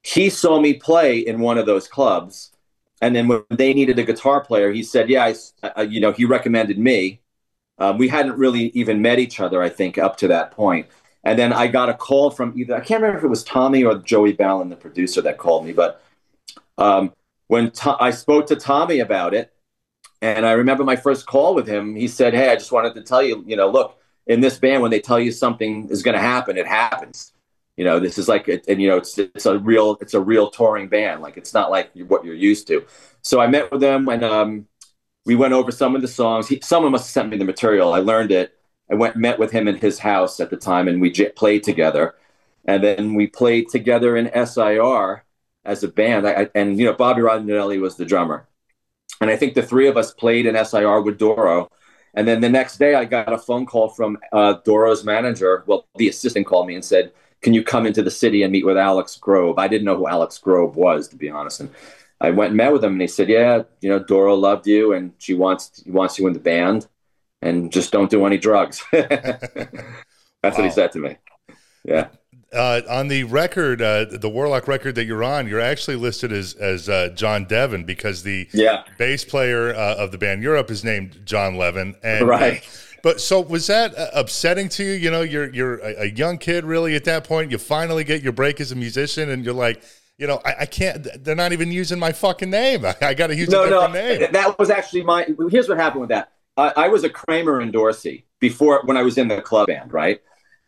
He 0.03 0.31
saw 0.31 0.61
me 0.61 0.75
play 0.75 1.21
in 1.21 1.41
one 1.41 1.59
of 1.59 1.67
those 1.67 1.89
clubs, 1.89 2.53
and 3.03 3.17
then 3.17 3.29
when 3.29 3.45
they 3.51 3.75
needed 3.75 3.99
a 3.99 4.05
guitar 4.05 4.45
player, 4.45 4.73
he 4.73 4.83
said, 4.83 5.11
"Yeah, 5.11 5.33
I, 5.77 5.83
you 5.83 6.01
know," 6.01 6.13
he 6.13 6.25
recommended 6.27 6.79
me 6.79 7.21
Um, 7.79 7.99
we 7.99 8.09
hadn't 8.09 8.39
really 8.39 8.67
even 8.75 9.03
met 9.03 9.19
each 9.19 9.41
other, 9.41 9.63
I 9.63 9.69
think, 9.69 9.99
up 9.99 10.17
to 10.19 10.29
that 10.29 10.53
point. 10.53 10.87
And 11.25 11.39
then 11.39 11.53
I 11.53 11.69
got 11.69 11.89
a 11.89 11.95
call 11.95 12.31
from 12.31 12.59
either 12.59 12.75
I 12.75 12.81
can't 12.81 13.01
remember 13.01 13.19
if 13.19 13.25
it 13.25 13.29
was 13.29 13.45
Tommy 13.45 13.85
or 13.85 13.97
Joey 13.97 14.33
Balin, 14.33 14.69
the 14.69 14.77
producer, 14.77 15.23
that 15.23 15.39
called 15.39 15.65
me. 15.65 15.73
But 15.73 16.03
um, 16.79 17.13
when 17.47 17.71
to- 17.71 17.97
I 18.03 18.11
spoke 18.11 18.47
to 18.47 18.57
Tommy 18.57 19.01
about 19.01 19.35
it, 19.35 19.53
and 20.21 20.47
I 20.47 20.53
remember 20.53 20.85
my 20.85 20.97
first 20.97 21.27
call 21.27 21.55
with 21.55 21.67
him, 21.67 21.97
he 21.97 22.09
said, 22.09 22.35
"Hey, 22.35 22.51
I 22.51 22.55
just 22.57 22.73
wanted 22.73 22.95
to 22.95 23.03
tell 23.03 23.23
you, 23.23 23.45
you 23.47 23.57
know, 23.57 23.69
look, 23.69 23.99
in 24.27 24.41
this 24.41 24.59
band, 24.59 24.83
when 24.83 24.91
they 24.91 25.01
tell 25.01 25.19
you 25.21 25.33
something 25.33 25.89
is 25.91 26.03
going 26.03 26.15
to 26.15 26.21
happen, 26.21 26.57
it 26.57 26.67
happens. 26.67 27.33
You 27.77 27.85
know, 27.85 27.99
this 27.99 28.19
is 28.19 28.29
like, 28.29 28.49
and 28.49 28.83
you 28.83 28.89
know, 28.89 28.99
it's 28.99 29.19
it's 29.19 29.47
a 29.47 29.59
real 29.59 29.97
it's 30.01 30.15
a 30.15 30.21
real 30.21 30.51
touring 30.51 30.89
band. 30.89 31.23
Like 31.23 31.37
it's 31.37 31.55
not 31.55 31.71
like 31.71 31.91
what 32.07 32.25
you're 32.25 32.35
used 32.35 32.67
to. 32.69 32.85
So 33.23 33.41
I 33.41 33.47
met 33.47 33.71
with 33.73 33.81
them 33.81 34.09
and 34.09 34.23
um, 34.25 34.67
we 35.25 35.37
went 35.37 35.55
over 35.55 35.73
some 35.73 35.97
of 35.97 36.03
the 36.03 36.09
songs. 36.09 36.49
He, 36.49 36.61
someone 36.63 36.93
must 36.93 37.07
have 37.07 37.13
sent 37.13 37.31
me 37.31 37.37
the 37.39 37.45
material. 37.45 37.93
I 37.93 37.99
learned 38.01 38.31
it. 38.31 38.59
I 38.93 38.95
went 38.95 39.17
met 39.17 39.39
with 39.39 39.51
him 39.51 39.69
in 39.69 39.77
his 39.77 39.99
house 39.99 40.39
at 40.39 40.51
the 40.51 40.57
time, 40.59 40.87
and 40.87 41.01
we 41.01 41.11
j- 41.11 41.31
played 41.31 41.65
together. 41.65 42.15
And 42.67 42.85
then 42.85 43.15
we 43.15 43.27
played 43.27 43.71
together 43.71 44.17
in 44.19 44.31
SIR 44.47 45.25
as 45.65 45.83
a 45.83 45.89
band. 45.89 46.29
I, 46.29 46.49
and 46.55 46.79
you 46.79 46.85
know, 46.85 46.93
Bobby 46.93 47.23
Rondinelli 47.23 47.81
was 47.81 47.97
the 47.97 48.05
drummer, 48.05 48.47
and 49.21 49.31
I 49.31 49.37
think 49.37 49.55
the 49.55 49.63
three 49.63 49.89
of 49.89 49.97
us 49.97 50.13
played 50.13 50.45
in 50.45 50.63
SIR 50.63 51.01
with 51.01 51.19
Doro. 51.19 51.71
And 52.15 52.29
then 52.29 52.43
the 52.43 52.51
next 52.51 52.77
day, 52.77 52.95
I 52.95 53.07
got 53.07 53.33
a 53.33 53.39
phone 53.39 53.65
call 53.65 53.89
from 53.89 54.19
uh, 54.33 54.57
Doro's 54.65 55.05
manager. 55.05 55.65
Well, 55.67 55.87
the 55.97 56.09
assistant 56.09 56.47
called 56.47 56.67
me 56.67 56.75
and 56.75 56.85
said, 56.85 57.13
"Can 57.41 57.55
you 57.55 57.65
come 57.65 57.87
into 57.87 58.03
the 58.03 58.11
city 58.11 58.43
and 58.43 58.53
meet 58.53 58.67
with 58.67 58.77
Alex 58.77 59.17
Grobe?" 59.17 59.59
I 59.59 59.69
didn't 59.69 59.87
know 59.87 59.97
who 59.97 60.07
Alex 60.07 60.39
Grobe 60.39 60.75
was, 60.75 61.09
to 61.09 61.17
be 61.17 61.31
honest. 61.31 61.61
And 61.61 61.71
I 62.21 62.31
went 62.31 62.51
and 62.51 62.59
met 62.59 62.73
with 62.73 62.85
him, 62.85 62.93
and 62.93 63.01
he 63.01 63.09
said, 63.09 63.31
"Yeah, 63.31 63.63
you 63.81 63.89
know, 63.89 63.99
Doro 63.99 64.35
loved 64.35 64.67
you, 64.67 64.93
and 64.93 65.13
she 65.17 65.33
wants 65.33 65.83
wants 65.87 66.19
you 66.19 66.27
in 66.27 66.35
the 66.35 66.39
band, 66.41 66.87
and 67.43 67.73
just 67.73 67.93
don't 67.93 68.11
do 68.11 68.25
any 68.25 68.39
drugs." 68.39 68.83
That's 68.93 70.57
wow. 70.57 70.63
what 70.63 70.65
he 70.65 70.71
said 70.71 70.93
to 70.93 70.99
me. 70.99 71.17
Yeah. 71.85 72.09
Uh, 72.53 72.83
on 72.89 73.09
the 73.09 73.25
record, 73.25 73.81
uh, 73.81 74.05
the 74.05 74.29
Warlock 74.29 74.69
record 74.69 74.95
that 74.97 75.07
you're 75.07 75.25
on, 75.25 75.49
you're 75.49 75.61
actually 75.61 75.97
listed 75.97 76.33
as 76.33 76.53
as 76.55 76.87
uh, 76.87 77.09
Jon 77.15 77.47
Devin 77.47 77.85
because 77.85 78.25
the 78.25 78.47
yeah. 78.53 78.85
bass 78.99 79.25
player 79.25 79.75
uh, 79.75 79.97
of 79.97 80.13
the 80.13 80.19
band 80.19 80.43
Europe 80.43 80.71
is 80.71 80.85
named 80.85 81.23
John 81.25 81.57
Levin. 81.57 81.97
And, 82.03 82.25
uh, 82.25 82.27
right. 82.27 82.99
but 83.03 83.23
so 83.23 83.41
was 83.41 83.69
that 83.69 83.97
uh, 83.97 84.11
upsetting 84.13 84.69
to 84.71 84.85
you? 84.85 84.93
You 84.93 85.11
know, 85.11 85.23
you're 85.23 85.51
you're 85.55 85.79
a, 85.79 86.03
a, 86.03 86.11
young 86.11 86.37
kid, 86.37 86.67
really. 86.67 86.95
At 86.95 87.05
that 87.05 87.25
point, 87.25 87.51
you 87.51 87.57
finally 87.57 88.05
get 88.05 88.23
your 88.23 88.35
break 88.35 88.61
as 88.61 88.71
a 88.71 88.77
musician, 88.77 89.31
and 89.31 89.47
you're 89.47 89.55
like, 89.55 89.83
you 90.19 90.27
know, 90.27 90.43
I, 90.45 90.55
I 90.61 90.67
can't. 90.67 91.07
They're 91.25 91.35
not 91.35 91.55
even 91.55 91.73
using 91.73 91.99
my 91.99 92.13
fucking 92.13 92.51
name. 92.51 92.85
I, 92.85 92.95
I 93.01 93.15
got 93.15 93.29
to 93.29 93.35
use 93.35 93.49
no, 93.49 93.63
a 93.63 93.69
different 93.71 93.95
no, 93.95 94.01
name. 94.01 94.33
That 94.33 94.59
was 94.59 94.69
actually 94.69 95.05
my. 95.05 95.27
Here's 95.51 95.71
what 95.71 95.79
happened 95.79 96.03
with 96.03 96.11
that. 96.11 96.33
I, 96.57 96.73
I 96.77 96.89
was 96.89 97.05
a 97.05 97.11
Kramer 97.11 97.65
endorsee 97.65 98.25
before 98.41 98.83
when 98.85 98.97
I 98.97 99.03
was 99.03 99.19
in 99.19 99.29
the 99.29 99.41
club 99.41 99.69
band, 99.69 99.93
right? 99.93 100.21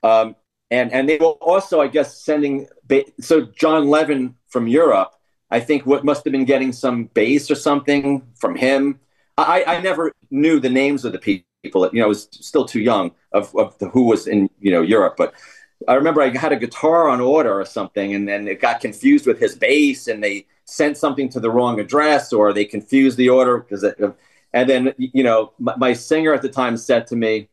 Um, 0.02 0.36
and 0.70 0.92
and 0.92 1.08
they 1.08 1.18
were 1.18 1.36
also, 1.40 1.80
I 1.80 1.88
guess, 1.88 2.22
sending. 2.22 2.66
Ba- 2.86 3.04
so 3.20 3.42
John 3.42 3.88
Levin 3.88 4.34
from 4.48 4.66
Europe, 4.66 5.12
I 5.50 5.60
think, 5.60 5.86
what 5.86 6.04
must 6.04 6.24
have 6.24 6.32
been 6.32 6.44
getting 6.44 6.72
some 6.72 7.04
bass 7.06 7.50
or 7.50 7.54
something 7.54 8.22
from 8.36 8.56
him. 8.56 9.00
I, 9.36 9.64
I 9.66 9.80
never 9.80 10.12
knew 10.30 10.60
the 10.60 10.70
names 10.70 11.04
of 11.04 11.12
the 11.12 11.18
people. 11.18 11.44
You 11.64 12.00
know, 12.00 12.04
I 12.04 12.08
was 12.08 12.28
still 12.30 12.64
too 12.64 12.80
young 12.80 13.12
of, 13.32 13.54
of 13.56 13.76
the, 13.78 13.88
who 13.88 14.02
was 14.04 14.26
in 14.26 14.48
you 14.60 14.70
know 14.70 14.82
Europe, 14.82 15.14
but 15.16 15.34
I 15.88 15.94
remember 15.94 16.22
I 16.22 16.30
had 16.36 16.52
a 16.52 16.56
guitar 16.56 17.08
on 17.08 17.20
order 17.20 17.58
or 17.60 17.64
something, 17.64 18.14
and 18.14 18.28
then 18.28 18.48
it 18.48 18.60
got 18.60 18.80
confused 18.80 19.26
with 19.26 19.38
his 19.38 19.56
bass, 19.56 20.08
and 20.08 20.22
they 20.22 20.46
sent 20.64 20.96
something 20.96 21.28
to 21.30 21.40
the 21.40 21.50
wrong 21.50 21.78
address, 21.80 22.32
or 22.32 22.52
they 22.52 22.64
confused 22.64 23.18
the 23.18 23.28
order 23.28 23.58
because. 23.58 23.84
And 24.54 24.70
then 24.70 24.94
you 24.96 25.22
know, 25.22 25.52
my, 25.58 25.76
my 25.76 25.92
singer 25.92 26.32
at 26.32 26.40
the 26.40 26.48
time 26.48 26.78
said 26.78 27.06
to 27.08 27.16
me, 27.16 27.48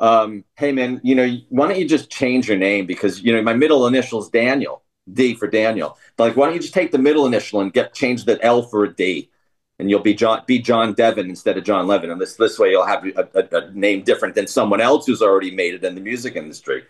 um, 0.00 0.44
hey 0.56 0.72
man, 0.72 1.00
you 1.02 1.14
know, 1.14 1.38
why 1.48 1.68
don't 1.68 1.78
you 1.78 1.88
just 1.88 2.10
change 2.10 2.48
your 2.48 2.58
name 2.58 2.84
because 2.84 3.22
you 3.22 3.32
know 3.32 3.40
my 3.40 3.54
middle 3.54 3.86
initial 3.86 4.20
is 4.20 4.28
Daniel, 4.28 4.82
D 5.10 5.34
for 5.34 5.46
Daniel. 5.46 5.96
But 6.16 6.24
like, 6.24 6.36
why 6.36 6.46
don't 6.46 6.56
you 6.56 6.60
just 6.60 6.74
take 6.74 6.90
the 6.90 6.98
middle 6.98 7.24
initial 7.24 7.60
and 7.60 7.72
get 7.72 7.94
change 7.94 8.24
that 8.26 8.40
L 8.42 8.64
for 8.64 8.84
a 8.84 8.94
D, 8.94 9.30
and 9.78 9.88
you'll 9.88 10.00
be 10.00 10.12
John 10.12 10.42
be 10.46 10.58
Jon 10.58 10.92
Devin 10.92 11.30
instead 11.30 11.56
of 11.56 11.64
Jon 11.64 11.86
Levin, 11.86 12.10
and 12.10 12.20
this 12.20 12.34
this 12.34 12.58
way 12.58 12.70
you'll 12.70 12.84
have 12.84 13.06
a, 13.06 13.28
a, 13.34 13.66
a 13.66 13.70
name 13.70 14.02
different 14.02 14.34
than 14.34 14.48
someone 14.48 14.80
else 14.80 15.06
who's 15.06 15.22
already 15.22 15.52
made 15.52 15.74
it 15.74 15.84
in 15.84 15.94
the 15.94 16.00
music 16.00 16.34
industry. 16.34 16.84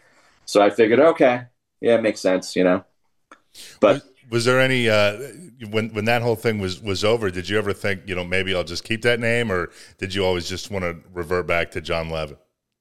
So 0.47 0.63
I 0.63 0.71
figured, 0.71 1.01
okay, 1.01 1.43
yeah, 1.81 1.97
it 1.97 2.03
makes 2.03 2.21
sense, 2.21 2.57
you 2.57 2.65
know. 2.65 2.85
But 3.81 4.03
was, 4.31 4.45
there 4.45 4.61
any 4.61 4.89
uh, 4.89 5.19
when 5.71 5.91
when 5.91 6.05
that 6.07 6.23
whole 6.23 6.37
thing 6.37 6.59
was 6.59 6.81
was 6.81 7.05
over? 7.05 7.31
Did 7.31 7.49
you 7.49 7.59
ever 7.59 7.73
think, 7.73 8.03
you 8.07 8.15
know, 8.15 8.25
maybe 8.25 8.55
I'll 8.55 8.65
just 8.65 8.85
keep 8.85 9.03
that 9.03 9.21
name, 9.21 9.51
or 9.51 9.71
did 9.99 10.15
you 10.15 10.25
always 10.25 10.49
just 10.49 10.71
want 10.71 10.85
to 10.85 10.97
revert 11.13 11.47
back 11.47 11.71
to 11.73 11.81
Jon 11.81 12.11
Levin? 12.11 12.37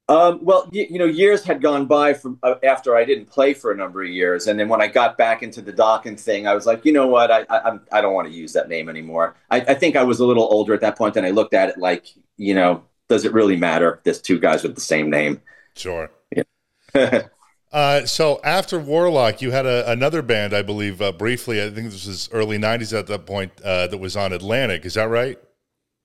Um, 0.09 0.39
well, 0.41 0.67
you, 0.71 0.85
you, 0.89 1.00
know, 1.00 1.05
years 1.05 1.45
had 1.45 1.62
gone 1.62 1.85
by 1.85 2.13
from 2.13 2.38
uh, 2.43 2.55
after 2.62 2.97
I 2.97 3.05
didn't 3.05 3.27
play 3.27 3.53
for 3.53 3.71
a 3.71 3.75
number 3.75 4.03
of 4.03 4.09
years, 4.09 4.47
and 4.47 4.59
then 4.59 4.67
when 4.67 4.81
I 4.81 4.88
got 4.88 5.17
back 5.17 5.43
into 5.43 5.62
the 5.62 5.71
Dokken 5.71 6.19
thing, 6.19 6.45
I 6.45 6.53
was 6.53 6.65
like, 6.65 6.83
you 6.83 6.91
know 6.91 7.07
what, 7.07 7.31
I 7.31 7.45
I, 7.50 7.79
I 7.91 8.01
don't 8.01 8.13
want 8.13 8.27
to 8.27 8.33
use 8.33 8.51
that 8.53 8.67
name 8.67 8.89
anymore. 8.89 9.35
I, 9.50 9.62
I, 9.62 9.73
think 9.73 9.95
I 9.95 10.03
was 10.03 10.19
a 10.19 10.25
little 10.25 10.43
older 10.43 10.73
at 10.73 10.81
that 10.81 10.97
point, 10.97 11.15
and 11.15 11.25
I 11.25 11.29
looked 11.29 11.53
at 11.53 11.69
it 11.69 11.77
like, 11.77 12.07
you 12.35 12.53
know, 12.53 12.83
does 13.07 13.23
it 13.23 13.31
really 13.31 13.55
matter? 13.55 14.01
There's 14.03 14.21
two 14.21 14.39
guys 14.39 14.63
with 14.63 14.75
the 14.75 14.81
same 14.81 15.09
name. 15.09 15.41
Sure. 15.75 16.12
Yeah. 16.35 17.23
uh, 17.73 18.05
so 18.05 18.39
after 18.43 18.77
Warlock, 18.77 19.41
you 19.41 19.49
had 19.49 19.65
a, 19.65 19.89
another 19.89 20.21
band, 20.21 20.53
I 20.53 20.61
believe, 20.61 21.01
uh, 21.01 21.11
briefly. 21.11 21.61
I 21.61 21.71
think 21.71 21.89
this 21.89 22.05
was 22.05 22.29
early 22.31 22.59
'90s 22.59 22.97
at 22.97 23.07
that 23.07 23.25
point. 23.25 23.51
Uh, 23.61 23.87
that 23.87 23.97
was 23.97 24.15
on 24.15 24.31
Atlantic. 24.31 24.85
Is 24.85 24.93
that 24.93 25.09
right? 25.09 25.39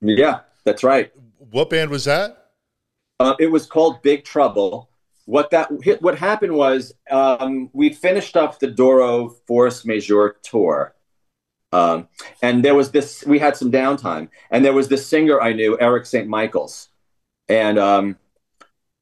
Yeah, 0.00 0.40
that's 0.64 0.82
right. 0.82 1.12
What 1.50 1.68
band 1.68 1.90
was 1.90 2.06
that? 2.06 2.52
Uh, 3.20 3.34
it 3.38 3.48
was 3.48 3.66
called 3.66 4.00
Big 4.02 4.25
Trouble. 4.25 4.88
What 5.26 5.50
that 5.50 5.68
what 6.00 6.16
happened 6.16 6.54
was 6.54 6.94
um, 7.10 7.68
we 7.75 7.92
finished 7.92 8.34
up 8.34 8.58
the 8.58 8.68
Doro 8.68 9.28
Force 9.28 9.84
Majeure 9.84 10.37
tour, 10.42 10.94
um, 11.72 12.08
and 12.40 12.64
there 12.64 12.75
was 12.75 12.92
this. 12.92 13.26
We 13.26 13.38
had 13.38 13.58
some 13.58 13.70
downtime, 13.70 14.30
and 14.50 14.64
there 14.64 14.72
was 14.72 14.88
this 14.88 15.06
singer 15.06 15.38
I 15.38 15.52
knew, 15.52 15.78
Eric 15.78 16.06
St. 16.06 16.26
Michael's, 16.26 16.88
and 17.46 17.78
um, 17.78 18.16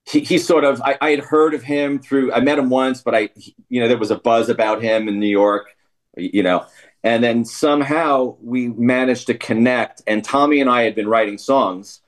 he, 0.09 0.21
he 0.21 0.39
sort 0.39 0.65
of 0.65 0.81
I, 0.83 0.97
I, 1.01 1.11
had 1.11 1.21
heard 1.21 1.55
of 1.55 1.63
him 1.63 1.99
through. 1.99 2.33
I 2.33 2.41
met 2.41 2.59
him 2.59 2.71
once, 2.71 3.03
but 3.03 3.15
I 3.15 3.31
you 3.69 3.81
know 3.81 3.89
there 3.89 3.99
was 3.99 4.11
a 4.11 4.19
buzz 4.19 4.49
about 4.49 4.83
him 4.83 5.09
in 5.09 5.19
New 5.19 5.27
York, 5.27 5.69
you 6.17 6.43
know, 6.43 6.67
and 7.03 7.23
then 7.23 7.45
somehow 7.45 8.37
we 8.41 8.69
managed 8.69 9.27
to 9.29 9.35
connect. 9.35 10.03
And 10.07 10.25
Tommy 10.25 10.61
and 10.61 10.71
I 10.71 10.83
had 10.83 10.95
been 10.95 11.09
writing 11.09 11.39
songs 11.39 12.01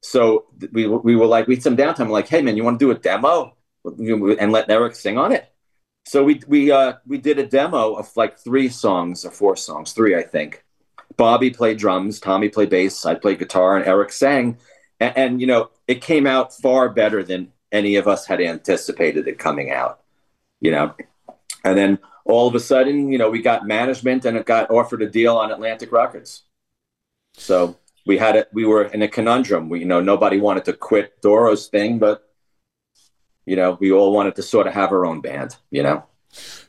so 0.00 0.46
we, 0.72 0.86
we 0.86 1.16
were 1.16 1.26
like, 1.26 1.46
we 1.46 1.56
had 1.56 1.62
some 1.62 1.76
downtime. 1.76 2.08
like, 2.10 2.28
hey 2.28 2.42
man, 2.42 2.56
you 2.56 2.64
want 2.64 2.78
to 2.78 2.84
do 2.84 2.90
a 2.90 2.98
demo 2.98 3.56
and 3.84 4.52
let 4.52 4.70
Eric 4.70 4.94
sing 4.94 5.18
on 5.18 5.32
it? 5.32 5.50
So 6.06 6.24
we 6.24 6.40
we 6.46 6.70
uh, 6.70 6.94
we 7.06 7.18
did 7.18 7.38
a 7.38 7.46
demo 7.46 7.94
of 7.94 8.10
like 8.16 8.38
three 8.38 8.68
songs 8.68 9.24
or 9.24 9.30
four 9.30 9.56
songs, 9.56 9.92
three 9.92 10.16
I 10.16 10.22
think. 10.22 10.64
Bobby 11.16 11.50
played 11.50 11.78
drums, 11.78 12.20
Tommy 12.20 12.48
played 12.48 12.70
bass, 12.70 13.04
I 13.04 13.14
played 13.14 13.38
guitar, 13.38 13.76
and 13.76 13.86
Eric 13.86 14.12
sang. 14.12 14.58
And, 15.00 15.16
and 15.16 15.40
you 15.40 15.46
know, 15.46 15.70
it 15.86 16.00
came 16.00 16.26
out 16.26 16.54
far 16.54 16.88
better 16.88 17.22
than 17.22 17.52
any 17.70 17.96
of 17.96 18.08
us 18.08 18.26
had 18.26 18.40
anticipated 18.40 19.28
it 19.28 19.38
coming 19.38 19.70
out. 19.70 20.00
You 20.60 20.72
know, 20.72 20.94
and 21.64 21.78
then 21.78 21.98
all 22.24 22.46
of 22.48 22.54
a 22.54 22.60
sudden, 22.60 23.10
you 23.12 23.18
know, 23.18 23.30
we 23.30 23.40
got 23.40 23.66
management 23.66 24.24
and 24.24 24.36
it 24.36 24.46
got 24.46 24.70
offered 24.70 25.02
a 25.02 25.08
deal 25.08 25.36
on 25.36 25.50
Atlantic 25.50 25.92
Records. 25.92 26.42
So 27.34 27.76
we 28.06 28.18
had 28.18 28.36
it. 28.36 28.48
We 28.52 28.64
were 28.64 28.84
in 28.84 29.02
a 29.02 29.08
conundrum. 29.08 29.68
We, 29.68 29.80
you 29.80 29.84
know, 29.84 30.00
nobody 30.00 30.40
wanted 30.40 30.64
to 30.66 30.72
quit 30.72 31.20
Doro's 31.22 31.68
thing, 31.68 31.98
but 31.98 32.24
you 33.46 33.56
know, 33.56 33.78
we 33.80 33.92
all 33.92 34.12
wanted 34.12 34.36
to 34.36 34.42
sort 34.42 34.66
of 34.66 34.74
have 34.74 34.92
our 34.92 35.06
own 35.06 35.20
band. 35.20 35.56
You 35.70 35.82
know. 35.82 36.04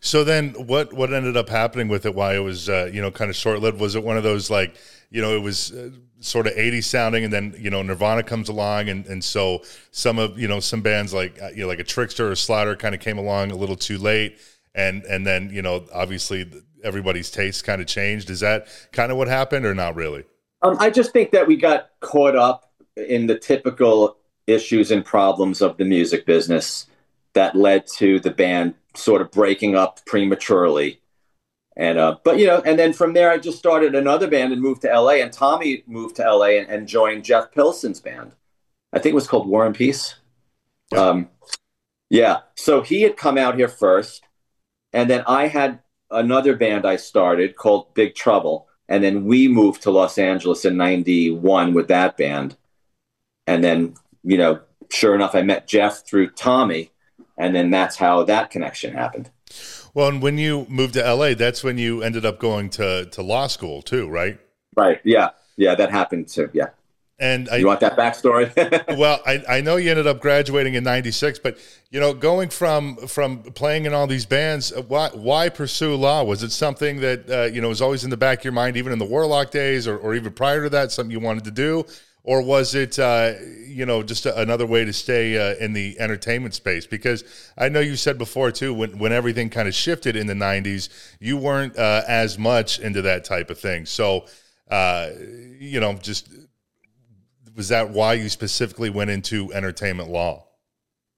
So 0.01 0.23
then, 0.23 0.49
what 0.51 0.93
what 0.93 1.13
ended 1.13 1.37
up 1.37 1.49
happening 1.49 1.87
with 1.87 2.05
it? 2.05 2.15
Why 2.15 2.35
it 2.35 2.39
was 2.39 2.69
uh, 2.69 2.89
you 2.93 3.01
know 3.01 3.11
kind 3.11 3.29
of 3.29 3.35
short 3.35 3.59
lived? 3.59 3.79
Was 3.79 3.95
it 3.95 4.03
one 4.03 4.17
of 4.17 4.23
those 4.23 4.49
like 4.49 4.75
you 5.09 5.21
know 5.21 5.35
it 5.35 5.41
was 5.41 5.71
uh, 5.71 5.89
sort 6.19 6.47
of 6.47 6.53
80s 6.53 6.85
sounding, 6.85 7.23
and 7.23 7.33
then 7.33 7.55
you 7.57 7.69
know 7.69 7.81
Nirvana 7.81 8.23
comes 8.23 8.49
along, 8.49 8.89
and 8.89 9.05
and 9.07 9.23
so 9.23 9.63
some 9.91 10.19
of 10.19 10.39
you 10.39 10.47
know 10.47 10.59
some 10.59 10.81
bands 10.81 11.13
like 11.13 11.41
uh, 11.41 11.49
you 11.49 11.61
know 11.61 11.67
like 11.67 11.79
a 11.79 11.83
Trixter 11.83 12.31
or 12.31 12.35
Slaughter 12.35 12.75
kind 12.75 12.95
of 12.95 13.01
came 13.01 13.17
along 13.17 13.51
a 13.51 13.55
little 13.55 13.75
too 13.75 13.97
late, 13.97 14.39
and 14.75 15.03
and 15.03 15.25
then 15.25 15.49
you 15.51 15.61
know 15.61 15.85
obviously 15.93 16.49
everybody's 16.83 17.29
taste 17.29 17.63
kind 17.63 17.81
of 17.81 17.87
changed. 17.87 18.29
Is 18.29 18.39
that 18.39 18.67
kind 18.91 19.11
of 19.11 19.17
what 19.17 19.27
happened, 19.27 19.65
or 19.65 19.73
not 19.73 19.95
really? 19.95 20.23
Um, 20.61 20.77
I 20.79 20.89
just 20.89 21.13
think 21.13 21.31
that 21.31 21.47
we 21.47 21.55
got 21.55 21.89
caught 22.01 22.35
up 22.35 22.71
in 22.95 23.27
the 23.27 23.37
typical 23.37 24.17
issues 24.45 24.91
and 24.91 25.05
problems 25.05 25.61
of 25.61 25.77
the 25.77 25.85
music 25.85 26.25
business 26.25 26.87
that 27.33 27.55
led 27.55 27.85
to 27.85 28.19
the 28.19 28.31
band 28.31 28.73
sort 28.95 29.21
of 29.21 29.31
breaking 29.31 29.75
up 29.75 30.05
prematurely. 30.05 31.01
And 31.75 31.97
uh, 31.97 32.17
but 32.23 32.39
you 32.39 32.47
know, 32.47 32.61
and 32.65 32.77
then 32.77 32.93
from 32.93 33.13
there, 33.13 33.31
I 33.31 33.37
just 33.37 33.57
started 33.57 33.95
another 33.95 34.27
band 34.27 34.51
and 34.51 34.61
moved 34.61 34.81
to 34.81 34.87
LA. 34.87 35.13
And 35.13 35.31
Tommy 35.31 35.83
moved 35.87 36.17
to 36.17 36.23
LA 36.23 36.57
and, 36.57 36.69
and 36.69 36.87
joined 36.87 37.23
Jeff 37.23 37.51
Pilson's 37.51 38.01
band. 38.01 38.33
I 38.91 38.99
think 38.99 39.13
it 39.13 39.15
was 39.15 39.27
called 39.27 39.47
War 39.47 39.65
and 39.65 39.75
Peace. 39.75 40.15
Um, 40.97 41.29
yeah. 42.09 42.39
So 42.55 42.81
he 42.81 43.03
had 43.03 43.15
come 43.15 43.37
out 43.37 43.55
here 43.55 43.67
first, 43.67 44.23
and 44.91 45.09
then 45.09 45.23
I 45.27 45.47
had 45.47 45.79
another 46.11 46.55
band 46.55 46.85
I 46.85 46.95
started 46.95 47.55
called 47.55 47.93
Big 47.93 48.15
Trouble 48.15 48.69
and 48.89 49.03
then 49.03 49.23
we 49.23 49.47
moved 49.47 49.83
to 49.83 49.91
Los 49.91 50.17
Angeles 50.17 50.65
in 50.65 50.75
91 50.75 51.73
with 51.73 51.87
that 51.89 52.17
band. 52.17 52.57
And 53.45 53.63
then, 53.63 53.93
you 54.23 54.37
know, 54.37 54.61
sure 54.89 55.13
enough, 55.13 55.35
I 55.35 55.43
met 55.43 55.67
Jeff 55.67 56.05
through 56.05 56.31
Tommy, 56.31 56.91
and 57.39 57.55
then 57.55 57.71
that's 57.71 57.95
how 57.95 58.23
that 58.25 58.51
connection 58.51 58.93
happened. 58.93 59.31
Well, 59.95 60.09
and 60.09 60.21
when 60.21 60.37
you 60.37 60.67
moved 60.69 60.93
to 60.93 61.13
LA, 61.13 61.33
that's 61.33 61.63
when 61.63 61.79
you 61.79 62.03
ended 62.03 62.25
up 62.25 62.37
going 62.37 62.69
to 62.71 63.05
to 63.05 63.21
law 63.23 63.47
school 63.47 63.81
too, 63.81 64.07
right? 64.07 64.39
Right. 64.75 64.99
Yeah. 65.03 65.31
Yeah, 65.57 65.75
that 65.75 65.89
happened 65.89 66.27
too. 66.27 66.49
Yeah. 66.53 66.67
And 67.21 67.49
I, 67.49 67.57
you 67.57 67.67
want 67.67 67.81
that 67.81 67.97
backstory? 67.97 68.47
well, 68.97 69.19
I, 69.25 69.43
I 69.49 69.61
know 69.61 69.75
you 69.75 69.89
ended 69.89 70.07
up 70.07 70.21
graduating 70.21 70.75
in 70.75 70.85
'96, 70.85 71.39
but 71.39 71.57
you 71.89 71.99
know, 71.99 72.13
going 72.13 72.47
from 72.47 72.95
from 73.07 73.39
playing 73.43 73.85
in 73.85 73.93
all 73.93 74.07
these 74.07 74.25
bands, 74.25 74.71
uh, 74.71 74.83
why 74.83 75.09
why 75.09 75.49
pursue 75.49 75.95
law? 75.95 76.23
Was 76.23 76.43
it 76.43 76.51
something 76.51 77.01
that 77.01 77.29
uh, 77.29 77.43
you 77.53 77.59
know 77.59 77.67
was 77.67 77.81
always 77.81 78.05
in 78.05 78.09
the 78.09 78.15
back 78.15 78.39
of 78.39 78.45
your 78.45 78.53
mind, 78.53 78.77
even 78.77 78.93
in 78.93 78.99
the 78.99 79.05
Warlock 79.05 79.51
days, 79.51 79.85
or, 79.85 79.97
or 79.97 80.15
even 80.15 80.31
prior 80.31 80.63
to 80.63 80.69
that, 80.69 80.93
something 80.93 81.11
you 81.11 81.19
wanted 81.19 81.43
to 81.43 81.51
do, 81.51 81.85
or 82.23 82.41
was 82.41 82.75
it 82.75 82.99
uh, 82.99 83.33
you 83.65 83.85
know 83.85 84.03
just 84.03 84.25
another 84.25 84.65
way 84.65 84.85
to 84.85 84.93
stay 84.93 85.37
uh, 85.37 85.55
in 85.55 85.73
the 85.73 85.99
entertainment 85.99 86.53
space? 86.53 86.85
Because 86.85 87.23
I 87.57 87.69
know 87.69 87.79
you 87.79 87.95
said 87.95 88.17
before 88.17 88.51
too, 88.51 88.73
when 88.73 88.97
when 88.97 89.11
everything 89.11 89.49
kind 89.49 89.67
of 89.67 89.73
shifted 89.73 90.15
in 90.15 90.27
the 90.27 90.33
'90s, 90.33 90.89
you 91.19 91.37
weren't 91.37 91.77
uh, 91.77 92.03
as 92.07 92.37
much 92.37 92.79
into 92.79 93.01
that 93.03 93.23
type 93.23 93.49
of 93.49 93.59
thing, 93.59 93.85
so. 93.85 94.25
Uh, 94.71 95.09
you 95.57 95.79
know, 95.79 95.93
just 95.93 96.29
was 97.55 97.69
that 97.69 97.89
why 97.89 98.13
you 98.13 98.29
specifically 98.29 98.89
went 98.89 99.09
into 99.09 99.51
entertainment 99.51 100.09
law? 100.09 100.45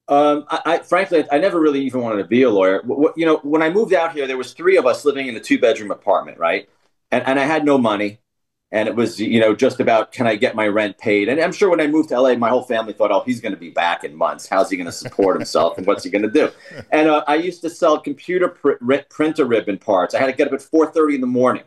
Um, 0.08 0.46
I, 0.50 0.62
I, 0.66 0.78
frankly, 0.80 1.24
I 1.32 1.38
never 1.38 1.60
really 1.60 1.82
even 1.82 2.02
wanted 2.02 2.18
to 2.24 2.28
be 2.28 2.42
a 2.44 2.50
lawyer. 2.50 2.82
you 3.16 3.26
know, 3.28 3.38
when 3.44 3.62
I 3.62 3.70
moved 3.70 3.94
out 3.94 4.14
here, 4.14 4.26
there 4.26 4.38
was 4.38 4.54
three 4.54 4.76
of 4.76 4.86
us 4.88 5.06
living 5.06 5.28
in 5.28 5.36
a 5.36 5.40
two 5.40 5.60
bedroom 5.60 5.92
apartment, 5.92 6.40
right? 6.40 6.68
And, 7.12 7.24
and 7.28 7.40
I 7.40 7.46
had 7.46 7.64
no 7.64 7.78
money, 7.78 8.21
and 8.72 8.88
it 8.88 8.96
was 8.96 9.20
you 9.20 9.40
know 9.40 9.54
just 9.54 9.80
about 9.80 10.12
can 10.12 10.28
I 10.28 10.36
get 10.36 10.56
my 10.56 10.68
rent 10.68 10.98
paid? 10.98 11.30
And 11.30 11.40
I'm 11.40 11.52
sure 11.52 11.70
when 11.70 11.82
I 11.82 11.88
moved 11.88 12.10
to 12.10 12.20
LA, 12.20 12.36
my 12.36 12.50
whole 12.50 12.64
family 12.64 12.94
thought, 12.94 13.12
oh, 13.12 13.24
he's 13.26 13.42
going 13.42 13.54
to 13.54 13.60
be 13.60 13.70
back 13.70 14.04
in 14.04 14.16
months. 14.16 14.48
How's 14.48 14.70
he 14.70 14.78
going 14.78 14.86
to 14.86 14.92
support 14.92 15.36
himself, 15.36 15.78
and 15.78 15.86
what's 15.86 16.04
he 16.04 16.10
going 16.10 16.24
to 16.24 16.32
do? 16.32 16.50
And 16.92 17.10
uh, 17.10 17.24
I 17.28 17.36
used 17.36 17.62
to 17.62 17.70
sell 17.70 18.00
computer 18.00 18.50
pr- 18.50 18.84
printer 19.10 19.46
ribbon 19.46 19.78
parts. 19.78 20.14
I 20.14 20.20
had 20.20 20.28
to 20.28 20.34
get 20.34 20.48
up 20.48 20.54
at 20.54 20.62
4:30 20.62 21.16
in 21.16 21.22
the 21.22 21.28
morning 21.28 21.64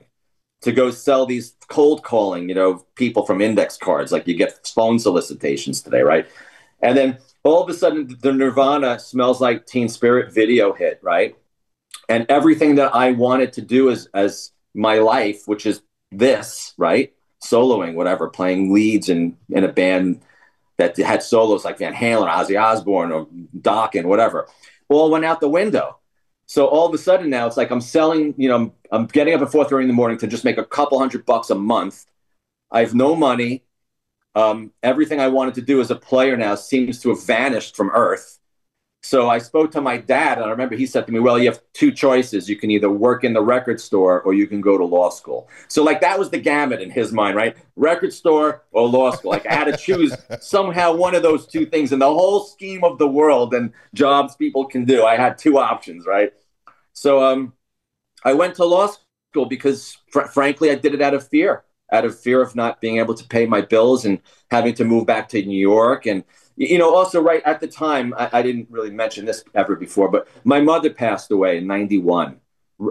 to 0.63 0.73
go 0.73 0.91
sell 0.91 1.27
these 1.27 1.57
cold 1.69 2.03
calling, 2.03 2.49
you 2.49 2.55
know, 2.55 2.87
people 2.95 3.27
from 3.27 3.41
index 3.41 3.77
cards. 3.77 4.13
Like 4.13 4.27
you 4.27 4.35
get 4.35 4.67
phone 4.67 4.99
solicitations 4.99 5.83
today, 5.83 6.01
right? 6.01 6.27
And 6.81 6.97
then 6.97 7.19
all 7.45 7.63
of 7.63 7.69
a 7.69 7.75
sudden, 7.75 8.17
the 8.21 8.33
Nirvana 8.33 8.99
smells 8.99 9.41
like 9.41 9.67
Teen 9.67 9.89
Spirit 9.89 10.33
video 10.33 10.73
hit, 10.73 10.99
right? 11.03 11.37
And 12.09 12.27
everything 12.29 12.75
that 12.77 12.95
I 12.95 13.13
wanted 13.13 13.53
to 13.55 13.63
do 13.63 13.91
as 13.91 14.09
as 14.15 14.53
my 14.75 14.99
life, 14.99 15.43
which 15.47 15.67
is 15.67 15.83
this, 16.19 16.75
right? 16.77 17.13
Soloing, 17.43 17.95
whatever, 17.95 18.29
playing 18.29 18.73
leads 18.73 19.09
in 19.09 19.37
in 19.51 19.65
a 19.65 19.73
band 19.73 20.23
that 20.77 20.97
had 20.97 21.23
solos 21.23 21.65
like 21.65 21.79
Van 21.79 21.95
Halen, 21.95 22.23
or 22.23 22.29
Ozzy 22.29 22.61
Osbourne, 22.61 23.13
or 23.13 23.29
Dokken, 23.57 24.07
whatever, 24.07 24.49
all 24.89 25.11
went 25.11 25.25
out 25.25 25.41
the 25.41 25.49
window 25.49 25.99
so 26.47 26.67
all 26.67 26.87
of 26.87 26.95
a 26.95 26.99
sudden 26.99 27.31
now 27.31 27.47
it's 27.47 27.57
like 27.57 27.71
I'm 27.71 27.81
selling, 27.81 28.35
you 28.37 28.49
know, 28.49 28.57
I'm, 28.57 28.73
I'm 28.91 29.07
getting 29.07 29.35
up 29.35 29.43
at 29.43 29.49
4:30 29.49 29.83
in 29.83 29.89
the 29.89 29.95
morning 29.95 30.19
to 30.19 30.27
just 30.27 30.45
make 30.45 30.59
a 30.59 30.65
couple 30.65 30.99
hundred 30.99 31.25
bucks 31.25 31.51
a 31.51 31.55
month. 31.55 32.05
I 32.71 32.81
have 32.81 32.95
no 32.95 33.15
money. 33.15 33.65
Um, 34.35 34.73
everything 34.83 35.21
I 35.21 35.29
wanted 35.29 35.55
to 35.55 35.63
do 35.63 35.81
as 35.81 35.91
a 35.91 35.97
player 35.97 36.37
now 36.37 36.57
seems 36.57 37.01
to 37.03 37.11
have 37.11 37.25
vanished 37.25 37.77
from 37.77 37.91
Earth. 37.91 38.39
So 39.05 39.29
I 39.29 39.37
spoke 39.37 39.71
to 39.73 39.83
my 39.83 39.99
dad, 39.99 40.39
and 40.39 40.47
I 40.47 40.49
remember 40.49 40.77
he 40.77 40.87
said 40.87 41.05
to 41.05 41.13
me, 41.13 41.21
"Well, 41.21 41.39
you 41.39 41.45
have 41.51 41.61
two 41.75 41.93
choices. 41.93 42.49
You 42.49 42.57
can 42.57 42.71
either 42.71 42.89
work 42.89 43.23
in 43.23 43.35
the 43.35 43.43
record 43.43 43.79
store 43.79 44.23
or 44.23 44.33
you 44.33 44.47
can 44.47 44.63
go 44.63 44.79
to 44.79 44.85
law 44.85 45.11
school." 45.11 45.47
So 45.69 45.85
like 45.85 46.01
that 46.01 46.19
was 46.19 46.31
the 46.31 46.39
gamut 46.39 46.81
in 46.81 46.91
his 46.91 47.13
mind, 47.13 47.37
right? 47.37 47.55
Record 47.77 48.15
store 48.15 48.65
or 48.73 48.89
law 48.89 49.11
school. 49.11 49.31
Like 49.33 49.47
I 49.47 49.53
had 49.53 49.65
to 49.65 49.77
choose 49.77 50.17
somehow 50.41 50.95
one 50.95 51.15
of 51.15 51.23
those 51.23 51.47
two 51.47 51.67
things 51.67 51.93
in 51.93 51.99
the 51.99 52.07
whole 52.07 52.45
scheme 52.45 52.83
of 52.83 52.97
the 52.97 53.07
world 53.07 53.53
and 53.53 53.75
jobs 53.93 54.37
people 54.37 54.65
can 54.65 54.87
do. 54.87 55.05
I 55.05 55.17
had 55.17 55.37
two 55.37 55.59
options, 55.59 56.07
right? 56.07 56.33
So 56.95 57.23
um, 57.23 57.53
I 58.25 58.33
went 58.33 58.55
to 58.55 58.65
law 58.65 58.87
school 58.87 59.45
because, 59.45 59.99
fr- 60.13 60.23
frankly, 60.33 60.71
I 60.71 60.77
did 60.77 60.95
it 60.95 61.03
out 61.03 61.13
of 61.13 61.29
fear, 61.29 61.65
out 61.93 62.07
of 62.07 62.19
fear 62.19 62.41
of 62.41 62.57
not 62.57 62.81
being 62.81 62.99
able 62.99 63.15
to 63.15 63.25
pay 63.29 63.45
my 63.45 63.61
bills 63.61 64.07
and 64.07 64.21
having 64.51 64.73
to 64.75 64.85
move 64.85 65.05
back 65.05 65.29
to 65.31 65.45
New 65.45 65.61
York 65.61 66.07
and 66.07 66.25
you 66.57 66.79
know, 66.79 66.95
also 66.95 67.21
right 67.21 67.43
at 67.45 67.61
the 67.61 67.67
time, 67.67 68.15
I, 68.17 68.31
I, 68.33 68.43
didn't 68.43 68.69
really 68.71 68.91
mention 68.91 69.25
this 69.25 69.45
ever 69.55 69.75
before, 69.75 70.09
but 70.09 70.29
my 70.45 70.61
mother 70.61 70.91
passed 70.91 71.31
away 71.31 71.59
in 71.59 71.67
'91. 71.67 72.41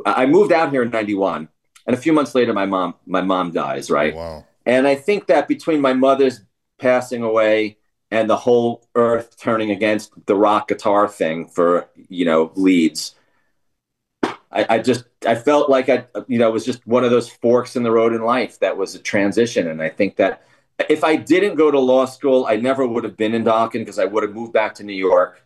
I 0.05 0.25
moved 0.25 0.51
out 0.51 0.71
here 0.71 0.83
in 0.83 0.89
'91, 0.89 1.47
and 1.87 1.93
a 1.93 1.99
few 1.99 2.13
months 2.13 2.35
later, 2.35 2.53
my 2.53 2.65
mom 2.65 2.95
my 3.05 3.21
mom 3.21 3.51
dies. 3.51 3.89
Right. 3.89 4.15
Wow. 4.15 4.45
And 4.65 4.87
I 4.87 4.95
think 4.95 5.27
that 5.27 5.47
between 5.47 5.81
my 5.81 5.93
mother's 5.93 6.41
passing 6.79 7.23
away 7.23 7.77
and 8.11 8.29
the 8.29 8.37
whole 8.37 8.87
earth 8.95 9.37
turning 9.37 9.71
against 9.71 10.11
the 10.25 10.35
rock 10.35 10.67
guitar 10.67 11.07
thing 11.07 11.47
for 11.47 11.89
you 12.09 12.25
know 12.25 12.51
leads, 12.55 13.15
I, 14.51 14.65
I 14.69 14.79
just 14.79 15.05
I 15.25 15.35
felt 15.35 15.69
like 15.69 15.87
I 15.89 16.05
you 16.27 16.37
know 16.37 16.49
it 16.49 16.53
was 16.53 16.65
just 16.65 16.85
one 16.85 17.03
of 17.03 17.11
those 17.11 17.29
forks 17.29 17.75
in 17.77 17.83
the 17.83 17.91
road 17.91 18.13
in 18.13 18.23
life 18.23 18.59
that 18.59 18.77
was 18.77 18.93
a 18.95 18.99
transition, 18.99 19.67
and 19.67 19.81
I 19.81 19.89
think 19.89 20.17
that 20.17 20.43
if 20.89 21.03
I 21.03 21.15
didn't 21.15 21.55
go 21.55 21.71
to 21.71 21.79
law 21.79 22.05
school, 22.05 22.45
I 22.45 22.55
never 22.55 22.85
would 22.87 23.03
have 23.03 23.17
been 23.17 23.33
in 23.33 23.43
Dokken 23.43 23.79
because 23.79 23.99
I 23.99 24.05
would 24.05 24.23
have 24.23 24.33
moved 24.33 24.53
back 24.53 24.75
to 24.75 24.83
New 24.83 24.93
York, 24.93 25.43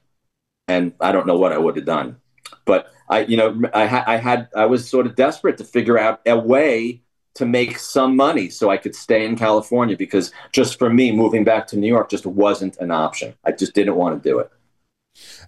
and 0.67 0.93
I 0.99 1.11
don't 1.11 1.27
know 1.27 1.37
what 1.37 1.53
I 1.53 1.57
would 1.57 1.75
have 1.75 1.85
done. 1.85 2.17
But 2.65 2.91
I, 3.09 3.21
you 3.21 3.37
know, 3.37 3.61
I, 3.73 3.85
ha- 3.85 4.03
I 4.05 4.17
had 4.17 4.49
I 4.55 4.65
was 4.65 4.87
sort 4.87 5.05
of 5.05 5.15
desperate 5.15 5.57
to 5.57 5.63
figure 5.63 5.97
out 5.97 6.21
a 6.25 6.37
way 6.37 7.01
to 7.35 7.45
make 7.45 7.77
some 7.77 8.15
money 8.15 8.49
so 8.49 8.69
I 8.69 8.77
could 8.77 8.95
stay 8.95 9.23
in 9.23 9.35
California 9.35 9.95
because 9.95 10.31
just 10.51 10.79
for 10.79 10.89
me, 10.89 11.11
moving 11.11 11.43
back 11.43 11.67
to 11.67 11.77
New 11.77 11.87
York 11.87 12.09
just 12.09 12.25
wasn't 12.25 12.77
an 12.77 12.91
option. 12.91 13.35
I 13.45 13.51
just 13.51 13.73
didn't 13.73 13.95
want 13.95 14.21
to 14.21 14.29
do 14.29 14.39
it. 14.39 14.51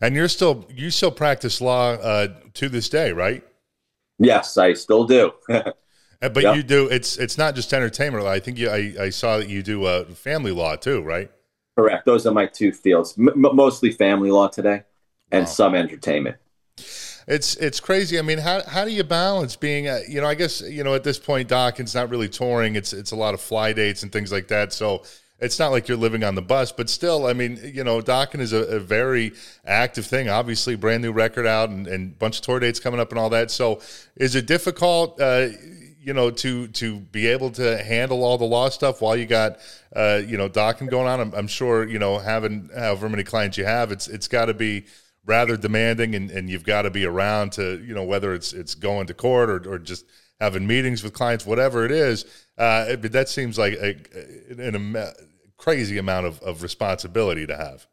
And 0.02 0.16
you're 0.16 0.28
still 0.28 0.66
you 0.70 0.92
still 0.92 1.12
practice 1.12 1.62
law 1.62 1.94
uh, 1.94 2.28
to 2.56 2.70
this 2.70 2.90
day, 2.90 3.12
right? 3.12 3.44
Yes, 4.20 4.58
I 4.58 4.74
still 4.74 5.06
do. 5.06 5.32
Uh, 6.22 6.30
but 6.30 6.44
yep. 6.44 6.56
you 6.56 6.64
do 6.64 6.88
it's 6.88 7.18
it's 7.18 7.38
not 7.38 7.56
just 7.56 7.74
entertainment. 7.74 8.26
I 8.26 8.40
think 8.40 8.58
you 8.58 8.70
I, 8.70 8.94
I 9.00 9.10
saw 9.10 9.38
that 9.38 9.48
you 9.50 9.64
do 9.64 9.86
uh, 9.86 10.06
family 10.06 10.52
law 10.52 10.76
too, 10.76 11.02
right? 11.02 11.32
Correct. 11.78 12.06
Those 12.06 12.26
are 12.26 12.34
my 12.34 12.46
two 12.46 12.72
fields. 12.72 13.18
M- 13.18 13.32
mostly 13.36 13.92
family 13.92 14.32
law 14.32 14.48
today, 14.48 14.84
and 15.32 15.44
wow. 15.44 15.50
some 15.50 15.76
entertainment. 15.76 16.38
It's 17.28 17.56
it's 17.58 17.80
crazy. 17.80 18.20
I 18.20 18.22
mean, 18.22 18.40
how 18.40 18.64
how 18.68 18.84
do 18.84 18.92
you 18.92 19.04
balance 19.04 19.56
being 19.56 19.88
a, 19.88 20.02
you 20.10 20.20
know, 20.20 20.28
I 20.28 20.34
guess, 20.34 20.62
you 20.62 20.84
know, 20.84 20.96
at 20.96 21.04
this 21.04 21.20
point 21.20 21.48
Dokken's 21.48 21.96
not 21.96 22.10
really 22.10 22.28
touring. 22.28 22.76
It's 22.76 22.92
it's 22.92 23.12
a 23.12 23.16
lot 23.16 23.34
of 23.34 23.40
fly 23.40 23.72
dates 23.72 24.04
and 24.04 24.12
things 24.12 24.32
like 24.32 24.48
that. 24.50 24.74
So 24.74 25.04
it's 25.40 25.60
not 25.60 25.70
like 25.72 25.88
you're 25.88 25.98
living 25.98 26.24
on 26.24 26.36
the 26.36 26.42
bus, 26.42 26.72
but 26.72 26.90
still, 26.90 27.28
I 27.28 27.34
mean, 27.34 27.60
you 27.64 27.84
know, 27.84 28.02
Dokken 28.02 28.40
is 28.40 28.52
a, 28.52 28.64
a, 28.64 28.80
very 28.80 29.32
active 29.66 30.06
thing. 30.06 30.28
Obviously, 30.28 30.76
brand 30.76 31.02
new 31.02 31.14
record 31.14 31.46
out 31.46 31.70
and, 31.70 31.88
and 31.88 32.18
bunch 32.20 32.38
of 32.40 32.42
tour 32.44 32.60
dates 32.60 32.80
coming 32.80 33.00
up 33.00 33.12
and 33.12 33.20
all 33.20 33.30
that. 33.30 33.50
So, 33.50 33.80
is 34.18 34.36
it 34.36 34.48
difficult? 34.48 35.22
Uh, 35.22 35.50
you 36.02 36.14
know, 36.14 36.32
to 36.32 36.68
to 36.68 37.00
be 37.00 37.28
able 37.28 37.52
to 37.52 37.78
handle 37.84 38.24
all 38.24 38.38
the 38.38 38.46
law 38.46 38.70
stuff 38.70 39.02
while 39.02 39.18
you 39.18 39.26
got, 39.26 39.60
uh, 39.96 40.22
you 40.26 40.38
know, 40.38 40.50
Dokken 40.50 40.90
going 40.90 41.08
on. 41.08 41.20
I'm, 41.20 41.34
I'm, 41.34 41.48
sure 41.48 41.88
you 41.88 42.00
know 42.00 42.20
having 42.20 42.70
however 42.76 43.10
many 43.10 43.24
clients 43.24 43.58
you 43.58 43.66
have, 43.66 43.92
it's 43.92 44.08
it's 44.08 44.28
got 44.28 44.46
to 44.46 44.54
be 44.54 44.86
rather 45.26 45.58
demanding, 45.58 46.16
and, 46.16 46.32
and 46.32 46.50
you've 46.50 46.64
got 46.64 46.84
to 46.84 46.90
be 46.90 47.06
around 47.06 47.52
to 47.54 47.84
you 47.84 47.94
know 47.94 48.04
whether 48.04 48.34
it's 48.34 48.54
it's 48.54 48.76
going 48.76 49.08
to 49.08 49.14
court 49.14 49.50
or, 49.50 49.74
or 49.74 49.80
just 49.80 50.06
having 50.40 50.66
meetings 50.66 51.04
with 51.04 51.14
clients, 51.14 51.46
whatever 51.46 51.86
it 51.86 51.92
is. 51.92 52.26
Uh, 52.58 52.96
but 52.96 53.12
that 53.12 53.28
seems 53.28 53.58
like 53.58 53.74
a, 53.74 53.96
an, 54.58 54.96
a 54.96 55.14
crazy 55.58 55.98
amount 55.98 56.26
of, 56.26 56.42
of 56.42 56.64
responsibility 56.64 57.46
to 57.46 57.56
have. 57.56 57.88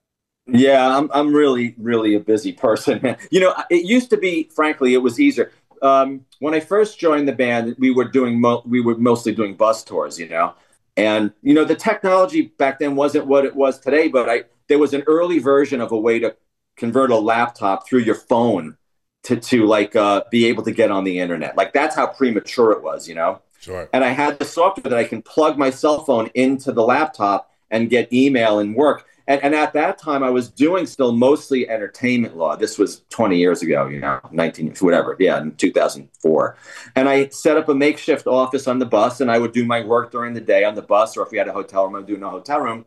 Yeah, 0.46 0.96
I'm 0.96 1.10
I'm 1.12 1.34
really 1.34 1.74
really 1.76 2.14
a 2.14 2.20
busy 2.20 2.52
person. 2.52 3.16
you 3.30 3.40
know, 3.40 3.52
it 3.68 3.84
used 3.84 4.10
to 4.10 4.16
be, 4.16 4.44
frankly, 4.54 4.94
it 4.94 4.98
was 4.98 5.18
easier 5.18 5.50
um, 5.82 6.24
when 6.40 6.54
I 6.54 6.60
first 6.60 6.98
joined 6.98 7.28
the 7.28 7.32
band, 7.32 7.76
we 7.78 7.90
were 7.90 8.04
doing 8.04 8.40
mo- 8.40 8.62
we 8.66 8.80
were 8.80 8.96
mostly 8.96 9.34
doing 9.34 9.54
bus 9.54 9.84
tours, 9.84 10.18
you 10.18 10.28
know, 10.28 10.54
and 10.96 11.32
you 11.42 11.54
know 11.54 11.64
the 11.64 11.74
technology 11.74 12.42
back 12.58 12.78
then 12.78 12.96
wasn't 12.96 13.26
what 13.26 13.44
it 13.44 13.54
was 13.54 13.78
today. 13.78 14.08
But 14.08 14.28
I 14.28 14.44
there 14.68 14.78
was 14.78 14.94
an 14.94 15.02
early 15.06 15.38
version 15.38 15.80
of 15.80 15.92
a 15.92 15.98
way 15.98 16.18
to 16.18 16.36
convert 16.76 17.10
a 17.10 17.16
laptop 17.16 17.86
through 17.86 18.00
your 18.00 18.14
phone 18.14 18.76
to 19.24 19.36
to 19.36 19.66
like 19.66 19.96
uh, 19.96 20.22
be 20.30 20.46
able 20.46 20.62
to 20.62 20.72
get 20.72 20.90
on 20.90 21.04
the 21.04 21.18
internet. 21.18 21.56
Like 21.56 21.72
that's 21.72 21.96
how 21.96 22.06
premature 22.06 22.72
it 22.72 22.82
was, 22.82 23.08
you 23.08 23.14
know. 23.14 23.40
Sure. 23.60 23.88
And 23.92 24.04
I 24.04 24.10
had 24.10 24.38
the 24.38 24.44
software 24.44 24.90
that 24.90 24.98
I 24.98 25.04
can 25.04 25.22
plug 25.22 25.58
my 25.58 25.70
cell 25.70 26.04
phone 26.04 26.30
into 26.34 26.72
the 26.72 26.82
laptop 26.82 27.50
and 27.70 27.90
get 27.90 28.12
email 28.12 28.58
and 28.60 28.74
work. 28.74 29.06
And, 29.28 29.42
and 29.42 29.54
at 29.54 29.72
that 29.72 29.98
time, 29.98 30.22
I 30.22 30.30
was 30.30 30.48
doing 30.48 30.86
still 30.86 31.12
mostly 31.12 31.68
entertainment 31.68 32.36
law. 32.36 32.56
This 32.56 32.78
was 32.78 33.02
20 33.10 33.36
years 33.38 33.62
ago, 33.62 33.86
you 33.88 34.00
know, 34.00 34.20
19, 34.30 34.74
whatever. 34.80 35.16
Yeah, 35.18 35.40
in 35.40 35.54
2004. 35.56 36.56
And 36.94 37.08
I 37.08 37.28
set 37.28 37.56
up 37.56 37.68
a 37.68 37.74
makeshift 37.74 38.26
office 38.26 38.66
on 38.66 38.78
the 38.78 38.86
bus, 38.86 39.20
and 39.20 39.30
I 39.30 39.38
would 39.38 39.52
do 39.52 39.64
my 39.64 39.84
work 39.84 40.12
during 40.12 40.34
the 40.34 40.40
day 40.40 40.64
on 40.64 40.74
the 40.74 40.82
bus, 40.82 41.16
or 41.16 41.24
if 41.24 41.32
we 41.32 41.38
had 41.38 41.48
a 41.48 41.52
hotel 41.52 41.84
room, 41.84 41.96
I'd 41.96 42.06
do 42.06 42.14
in 42.14 42.22
a 42.22 42.30
hotel 42.30 42.60
room. 42.60 42.86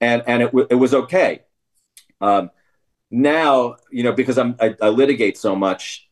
And, 0.00 0.22
and 0.26 0.42
it, 0.42 0.46
w- 0.46 0.66
it 0.70 0.76
was 0.76 0.94
okay. 0.94 1.42
Um, 2.20 2.50
now, 3.10 3.76
you 3.90 4.02
know, 4.02 4.12
because 4.12 4.38
I'm, 4.38 4.56
I, 4.60 4.74
I 4.80 4.88
litigate 4.88 5.36
so 5.38 5.54
much, 5.54 6.08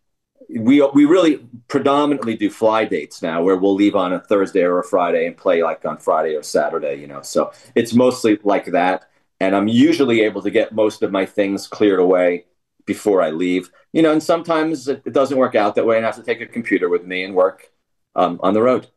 we 0.49 0.81
we 0.94 1.05
really 1.05 1.47
predominantly 1.68 2.35
do 2.37 2.49
fly 2.49 2.85
dates 2.85 3.21
now 3.21 3.42
where 3.42 3.57
we'll 3.57 3.75
leave 3.75 3.94
on 3.94 4.12
a 4.14 4.21
Thursday 4.21 4.62
or 4.62 4.79
a 4.79 4.85
Friday 4.85 5.27
and 5.27 5.37
play 5.37 5.62
like 5.62 5.85
on 5.85 5.99
Friday 5.99 6.35
or 6.35 6.42
Saturday, 6.42 6.94
you 6.94 7.07
know. 7.07 7.21
So 7.23 7.53
it's 7.75 7.92
mostly 7.92 8.38
like 8.44 8.66
that 8.66 9.08
and 9.40 9.55
I'm 9.55 9.68
usually 9.68 10.20
able 10.22 10.42
to 10.42 10.51
get 10.51 10.74
most 10.74 11.03
of 11.03 11.12
my 11.12 11.27
things 11.27 11.66
cleared 11.66 12.01
away 12.01 12.44
before 12.87 13.22
I 13.22 13.31
leave. 13.31 13.70
You 13.92 14.03
know, 14.03 14.12
and 14.12 14.22
sometimes 14.22 14.88
it, 14.88 15.03
it 15.05 15.12
doesn't 15.12 15.38
work 15.38 15.55
out 15.55 15.74
that 15.77 15.87
way, 15.87 15.96
and 15.96 16.05
I 16.05 16.09
have 16.09 16.16
to 16.16 16.22
take 16.22 16.40
a 16.40 16.46
computer 16.46 16.88
with 16.88 17.05
me 17.05 17.22
and 17.22 17.35
work 17.35 17.70
um, 18.16 18.40
on 18.42 18.55
the 18.55 18.62
road. 18.62 18.88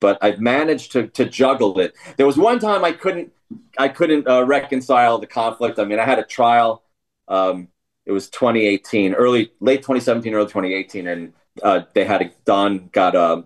But 0.00 0.18
I've 0.22 0.40
managed 0.40 0.92
to 0.92 1.08
to 1.08 1.24
juggle 1.24 1.80
it. 1.80 1.94
There 2.16 2.26
was 2.26 2.36
one 2.36 2.58
time 2.58 2.84
I 2.84 2.92
couldn't 2.92 3.32
I 3.78 3.88
couldn't 3.88 4.28
uh, 4.28 4.44
reconcile 4.44 5.18
the 5.18 5.26
conflict. 5.26 5.78
I 5.78 5.84
mean, 5.84 5.98
I 5.98 6.04
had 6.04 6.18
a 6.18 6.24
trial. 6.24 6.82
Um, 7.28 7.68
it 8.06 8.12
was 8.12 8.30
2018, 8.30 9.14
early 9.14 9.52
late 9.60 9.82
2017, 9.82 10.34
early 10.34 10.46
2018, 10.46 11.06
and 11.06 11.32
uh, 11.62 11.82
they 11.94 12.04
had 12.04 12.22
a, 12.22 12.30
Don 12.46 12.88
got 12.92 13.14
a, 13.14 13.44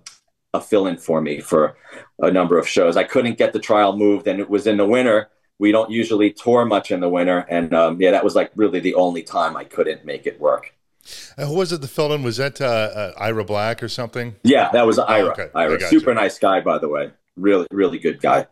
a 0.54 0.60
fill 0.60 0.86
in 0.86 0.98
for 0.98 1.20
me 1.20 1.40
for 1.40 1.76
a 2.20 2.30
number 2.30 2.58
of 2.58 2.68
shows. 2.68 2.96
I 2.96 3.02
couldn't 3.02 3.38
get 3.38 3.52
the 3.52 3.58
trial 3.58 3.96
moved, 3.96 4.28
and 4.28 4.38
it 4.38 4.48
was 4.48 4.66
in 4.66 4.76
the 4.76 4.86
winter 4.86 5.30
we 5.62 5.70
don't 5.70 5.92
usually 5.92 6.32
tour 6.32 6.64
much 6.64 6.90
in 6.90 6.98
the 6.98 7.08
winter, 7.08 7.46
and 7.48 7.72
um, 7.72 8.00
yeah, 8.00 8.10
that 8.10 8.24
was 8.24 8.34
like 8.34 8.50
really 8.56 8.80
the 8.80 8.96
only 8.96 9.22
time 9.22 9.56
I 9.56 9.62
couldn't 9.62 10.04
make 10.04 10.26
it 10.26 10.40
work. 10.40 10.74
Uh, 11.38 11.46
who 11.46 11.54
was 11.54 11.72
it? 11.72 11.80
The 11.80 11.86
fill 11.86 12.12
in 12.12 12.24
was 12.24 12.38
that 12.38 12.60
uh, 12.60 12.64
uh, 12.64 13.12
Ira 13.16 13.44
Black 13.44 13.80
or 13.80 13.88
something? 13.88 14.34
Yeah, 14.42 14.70
that 14.72 14.84
was 14.84 14.98
Ira. 14.98 15.28
Oh, 15.28 15.30
okay. 15.30 15.50
Ira, 15.54 15.80
super 15.82 16.10
you. 16.10 16.16
nice 16.16 16.36
guy, 16.40 16.60
by 16.62 16.78
the 16.78 16.88
way. 16.88 17.12
Really, 17.36 17.68
really 17.70 18.00
good 18.00 18.20
guy. 18.20 18.48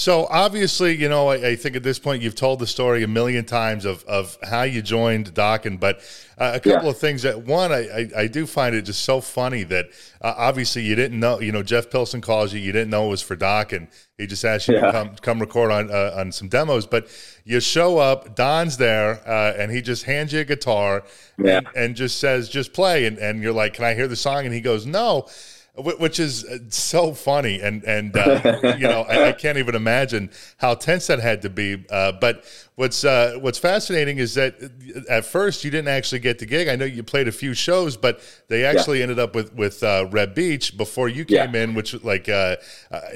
So 0.00 0.26
obviously, 0.30 0.96
you 0.96 1.10
know, 1.10 1.28
I, 1.28 1.48
I, 1.48 1.56
think 1.56 1.76
at 1.76 1.82
this 1.82 1.98
point 1.98 2.22
you've 2.22 2.34
told 2.34 2.58
the 2.58 2.66
story 2.66 3.02
a 3.02 3.06
million 3.06 3.44
times 3.44 3.84
of, 3.84 4.02
of 4.04 4.38
how 4.42 4.62
you 4.62 4.80
joined 4.80 5.34
Dokken, 5.34 5.78
but 5.78 6.00
uh, 6.38 6.52
a 6.54 6.58
couple 6.58 6.84
yeah. 6.84 6.90
of 6.92 6.98
things 6.98 7.20
that 7.20 7.42
one, 7.42 7.70
I, 7.70 7.80
I, 7.80 8.10
I, 8.16 8.26
do 8.26 8.46
find 8.46 8.74
it 8.74 8.86
just 8.86 9.02
so 9.02 9.20
funny 9.20 9.62
that 9.64 9.88
uh, 10.22 10.32
obviously 10.38 10.84
you 10.84 10.94
didn't 10.94 11.20
know, 11.20 11.38
you 11.40 11.52
know, 11.52 11.62
Jeff 11.62 11.90
Pilson 11.90 12.22
calls 12.22 12.54
you, 12.54 12.60
you 12.60 12.72
didn't 12.72 12.88
know 12.88 13.08
it 13.08 13.10
was 13.10 13.20
for 13.20 13.36
Dokken. 13.36 13.88
He 14.16 14.26
just 14.26 14.42
asked 14.42 14.68
you 14.68 14.76
yeah. 14.76 14.86
to 14.86 14.92
come, 14.92 15.16
come 15.16 15.38
record 15.38 15.70
on, 15.70 15.90
uh, 15.90 16.14
on 16.16 16.32
some 16.32 16.48
demos, 16.48 16.86
but 16.86 17.06
you 17.44 17.60
show 17.60 17.98
up, 17.98 18.34
Don's 18.34 18.78
there, 18.78 19.20
uh, 19.28 19.52
and 19.58 19.70
he 19.70 19.82
just 19.82 20.04
hands 20.04 20.32
you 20.32 20.40
a 20.40 20.44
guitar 20.44 21.04
yeah. 21.36 21.58
and, 21.58 21.66
and 21.76 21.94
just 21.94 22.18
says, 22.18 22.48
just 22.48 22.72
play. 22.72 23.04
And, 23.04 23.18
and 23.18 23.42
you're 23.42 23.52
like, 23.52 23.74
can 23.74 23.84
I 23.84 23.92
hear 23.92 24.08
the 24.08 24.16
song? 24.16 24.46
And 24.46 24.54
he 24.54 24.62
goes, 24.62 24.86
no 24.86 25.28
which 25.76 26.18
is 26.18 26.44
uh, 26.44 26.58
so 26.68 27.14
funny 27.14 27.60
and 27.60 27.84
and 27.84 28.16
uh, 28.16 28.74
you 28.78 28.88
know 28.88 29.02
I, 29.02 29.28
I, 29.28 29.32
can't 29.32 29.56
even 29.56 29.74
imagine 29.74 30.30
how 30.58 30.74
tense 30.74 31.06
that 31.06 31.20
had 31.20 31.42
to 31.42 31.50
be 31.50 31.84
uh, 31.90 32.12
but 32.12 32.44
what's 32.74 33.04
uh, 33.04 33.38
what's 33.40 33.58
fascinating 33.58 34.18
is 34.18 34.34
that 34.34 34.56
uh, 34.62 35.12
at 35.12 35.24
first 35.24 35.64
you 35.64 35.70
didn't 35.70 35.88
actually 35.88 36.18
get 36.18 36.38
the 36.38 36.46
gig 36.46 36.68
I 36.68 36.76
know 36.76 36.84
you 36.84 37.02
played 37.02 37.28
a 37.28 37.32
few 37.32 37.54
shows 37.54 37.96
but 37.96 38.20
they 38.48 38.64
actually 38.64 38.98
yeah. 38.98 39.04
ended 39.04 39.18
up 39.20 39.34
with 39.34 39.54
with 39.54 39.82
uh, 39.82 40.06
Reb 40.10 40.34
Beach 40.34 40.76
before 40.76 41.08
you 41.08 41.24
came 41.24 41.54
yeah. 41.54 41.62
in 41.62 41.74
which 41.74 41.94
like 42.02 42.28
I 42.28 42.56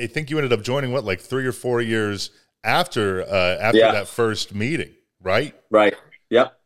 think 0.06 0.30
you 0.30 0.38
ended 0.38 0.52
up 0.52 0.62
joining 0.62 0.92
what 0.92 1.04
like 1.04 1.20
three 1.20 1.46
or 1.46 1.52
four 1.52 1.80
years 1.80 2.30
after 2.62 3.22
after 3.22 3.78
yeah. 3.78 3.92
that 3.92 4.08
first 4.08 4.54
meeting 4.54 4.92
right 5.20 5.54
right 5.70 5.94
yep 6.30 6.58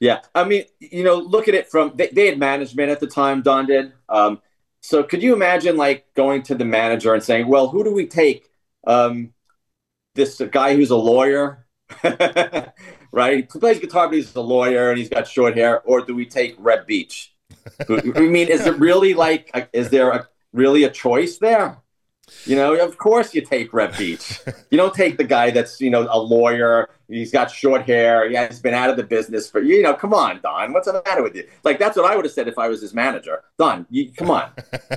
yeah 0.00 0.20
I 0.34 0.44
mean 0.44 0.64
you 0.80 1.04
know 1.04 1.16
look 1.16 1.48
at 1.48 1.54
it 1.54 1.70
from 1.70 1.92
they, 1.96 2.08
they 2.08 2.26
had 2.26 2.38
management 2.38 2.90
at 2.90 2.98
the 2.98 3.06
time 3.06 3.42
Don 3.42 3.66
did 3.66 3.92
um, 4.08 4.40
so 4.82 5.02
could 5.04 5.22
you 5.22 5.32
imagine 5.32 5.76
like 5.76 6.12
going 6.14 6.42
to 6.44 6.54
the 6.54 6.64
manager 6.64 7.14
and 7.14 7.22
saying, 7.22 7.46
"Well, 7.46 7.68
who 7.68 7.84
do 7.84 7.92
we 7.92 8.06
take? 8.06 8.48
Um, 8.86 9.32
this 10.14 10.40
guy 10.50 10.74
who's 10.74 10.90
a 10.90 10.96
lawyer, 10.96 11.66
right? 13.12 13.36
He 13.36 13.42
plays 13.42 13.78
guitar, 13.78 14.08
but 14.08 14.16
he's 14.16 14.34
a 14.34 14.40
lawyer 14.40 14.90
and 14.90 14.98
he's 14.98 15.08
got 15.08 15.28
short 15.28 15.56
hair, 15.56 15.80
or 15.82 16.04
do 16.04 16.14
we 16.14 16.26
take 16.26 16.56
Reb 16.58 16.86
Beach? 16.86 17.32
I 17.88 18.20
mean, 18.20 18.48
is 18.48 18.66
it 18.66 18.78
really 18.78 19.14
like? 19.14 19.70
Is 19.72 19.90
there 19.90 20.10
a, 20.10 20.28
really 20.52 20.84
a 20.84 20.90
choice 20.90 21.38
there? 21.38 21.81
You 22.44 22.56
know, 22.56 22.74
of 22.74 22.98
course 22.98 23.34
you 23.34 23.42
take 23.42 23.72
Reb 23.72 23.96
Beach. 23.96 24.40
you 24.70 24.78
don't 24.78 24.94
take 24.94 25.16
the 25.16 25.24
guy 25.24 25.50
that's, 25.50 25.80
you 25.80 25.90
know, 25.90 26.06
a 26.10 26.18
lawyer. 26.18 26.90
He's 27.08 27.30
got 27.30 27.50
short 27.50 27.82
hair. 27.82 28.30
Yeah, 28.30 28.48
he's 28.48 28.60
been 28.60 28.74
out 28.74 28.90
of 28.90 28.96
the 28.96 29.02
business 29.02 29.50
for, 29.50 29.60
you 29.60 29.82
know, 29.82 29.94
come 29.94 30.14
on, 30.14 30.40
Don. 30.40 30.72
What's 30.72 30.86
the 30.86 31.02
matter 31.04 31.22
with 31.22 31.34
you? 31.34 31.46
Like, 31.62 31.78
that's 31.78 31.96
what 31.96 32.10
I 32.10 32.16
would 32.16 32.24
have 32.24 32.32
said 32.32 32.48
if 32.48 32.58
I 32.58 32.68
was 32.68 32.80
his 32.80 32.94
manager. 32.94 33.42
Don, 33.58 33.86
you, 33.90 34.12
come 34.12 34.30
on. 34.30 34.50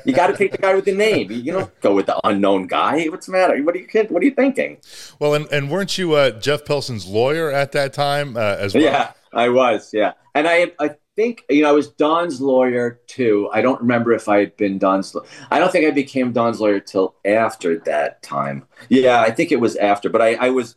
You 0.06 0.14
got 0.14 0.28
to 0.28 0.38
take 0.38 0.52
the 0.52 0.58
guy 0.58 0.74
with 0.76 0.86
the 0.86 0.94
name. 0.94 1.32
You, 1.32 1.38
you 1.38 1.52
don't 1.52 1.82
go 1.82 1.94
with 1.94 2.06
the 2.06 2.20
unknown 2.24 2.68
guy. 2.68 3.06
What's 3.06 3.26
the 3.26 3.34
matter? 3.34 3.62
What 3.64 3.76
are 3.76 3.80
you, 3.80 3.88
what 4.10 4.22
are 4.22 4.26
you 4.26 4.32
thinking? 4.32 4.78
Well, 5.20 5.34
and, 5.34 5.48
and 5.52 5.70
weren't 5.70 5.98
you 5.98 6.14
uh, 6.14 6.32
Jeff 6.32 6.64
Pilson's 6.66 7.06
lawyer 7.08 7.52
at 7.52 7.72
that 7.74 7.94
time 7.94 8.38
uh, 8.38 8.56
as 8.60 8.74
well? 8.74 8.84
Yeah, 8.84 9.12
I 9.34 9.50
was. 9.50 9.92
Yeah. 9.94 10.14
And 10.34 10.48
I, 10.48 10.72
I 10.80 10.96
think 11.16 11.46
you 11.50 11.64
know 11.64 11.70
I 11.70 11.74
was 11.74 11.90
Don's 11.90 12.42
lawyer 12.42 13.00
too. 13.08 13.50
I 13.54 13.62
don't 13.62 13.82
remember 13.82 14.14
if 14.14 14.28
I 14.28 14.40
had 14.40 14.58
been 14.58 14.78
Don's. 14.78 15.16
I 15.50 15.60
don't 15.60 15.72
think 15.72 15.86
I 15.86 15.92
became 15.92 16.32
Don's 16.32 16.60
lawyer 16.60 16.80
till 16.80 17.16
after 17.24 17.80
that 17.80 18.22
time. 18.22 18.66
Yeah, 18.90 19.22
I 19.22 19.32
think 19.32 19.52
it 19.52 19.60
was 19.60 19.76
after. 19.78 20.10
But 20.10 20.22
I, 20.22 20.36
I 20.36 20.50
was, 20.50 20.76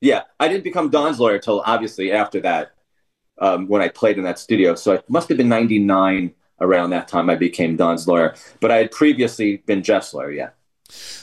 yeah, 0.00 0.22
I 0.38 0.48
didn't 0.48 0.64
become 0.64 0.90
Don's 0.90 1.18
lawyer 1.18 1.38
till 1.38 1.62
obviously 1.66 2.12
after 2.12 2.40
that 2.40 2.74
um, 3.38 3.68
when 3.68 3.82
I 3.82 3.88
played 3.88 4.18
in 4.18 4.24
that 4.24 4.38
studio. 4.38 4.74
So 4.74 4.92
it 4.92 5.10
must 5.10 5.28
have 5.28 5.38
been 5.38 5.48
'99 5.48 6.32
around 6.60 6.90
that 6.90 7.08
time 7.08 7.28
I 7.28 7.34
became 7.34 7.76
Don's 7.76 8.06
lawyer. 8.06 8.34
But 8.60 8.70
I 8.70 8.76
had 8.76 8.90
previously 8.90 9.58
been 9.58 9.82
Jeff's 9.82 10.14
lawyer. 10.14 10.30
Yeah. 10.30 10.50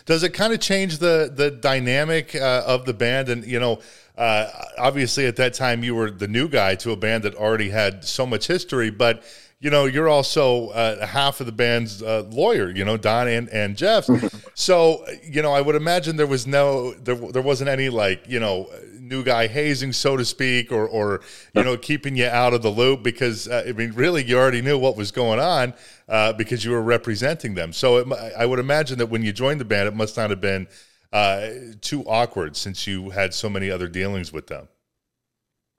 Does 0.06 0.24
it 0.24 0.34
kind 0.34 0.54
of 0.54 0.60
change 0.60 0.98
the 0.98 1.32
the 1.34 1.52
dynamic 1.52 2.36
uh, 2.36 2.64
of 2.66 2.86
the 2.86 2.94
band? 2.94 3.30
And 3.30 3.46
you 3.46 3.60
know, 3.60 3.80
uh, 4.22 4.66
obviously 4.78 5.26
at 5.26 5.36
that 5.38 5.52
time 5.56 5.84
you 5.84 5.96
were 5.96 6.12
the 6.12 6.28
new 6.28 6.48
guy 6.48 6.76
to 6.76 6.92
a 6.92 6.96
band 6.96 7.24
that 7.24 7.34
already 7.34 7.72
had 7.72 8.06
so 8.06 8.24
much 8.24 8.46
history, 8.46 8.92
but 8.92 9.24
you 9.60 9.72
know 9.72 9.86
you're 9.86 10.10
also 10.10 10.68
uh, 10.70 11.04
half 11.08 11.40
of 11.40 11.48
the 11.48 11.52
band's 11.52 12.04
uh, 12.04 12.24
lawyer. 12.30 12.70
You 12.70 12.86
know, 12.86 12.98
Don 12.98 13.28
and 13.28 13.50
and 13.50 13.76
Jeff. 13.76 14.08
so 14.54 15.04
you 15.24 15.42
know, 15.42 15.52
I 15.52 15.62
would 15.62 15.74
imagine 15.74 16.18
there 16.18 16.28
was 16.28 16.46
no 16.46 16.94
there 16.94 17.16
there 17.16 17.42
wasn't 17.42 17.72
any 17.72 17.90
like 17.90 18.30
you 18.30 18.40
know 18.40 18.70
new 19.00 19.24
guy 19.24 19.48
hazing, 19.48 19.92
so 19.92 20.16
to 20.18 20.24
speak, 20.24 20.72
or 20.72 20.88
or 20.88 21.22
you 21.56 21.64
know 21.64 21.76
keeping 21.76 22.16
you 22.16 22.28
out 22.28 22.54
of 22.54 22.62
the 22.62 22.70
loop 22.70 23.02
because 23.02 23.48
uh, 23.48 23.66
I 23.68 23.72
mean 23.72 23.92
really 23.94 24.24
you 24.24 24.38
already 24.38 24.62
knew 24.62 24.78
what 24.78 24.96
was 24.96 25.12
going 25.12 25.40
on 25.40 25.74
uh, 26.08 26.34
because 26.34 26.64
you 26.64 26.70
were 26.70 26.84
representing 26.84 27.56
them. 27.56 27.74
So 27.74 27.98
it, 27.98 28.08
I 28.38 28.46
would 28.46 28.60
imagine 28.60 29.00
that 29.00 29.08
when 29.08 29.24
you 29.24 29.34
joined 29.34 29.60
the 29.60 29.66
band, 29.66 29.88
it 29.88 29.96
must 29.96 30.16
not 30.16 30.30
have 30.30 30.42
been 30.42 30.68
uh, 31.12 31.50
too 31.82 32.04
awkward 32.08 32.56
since 32.56 32.88
you 32.88 33.10
had 33.10 33.34
so 33.34 33.50
many 33.50 33.70
other 33.70 33.88
dealings 33.88 34.32
with 34.32 34.48
them? 34.48 34.68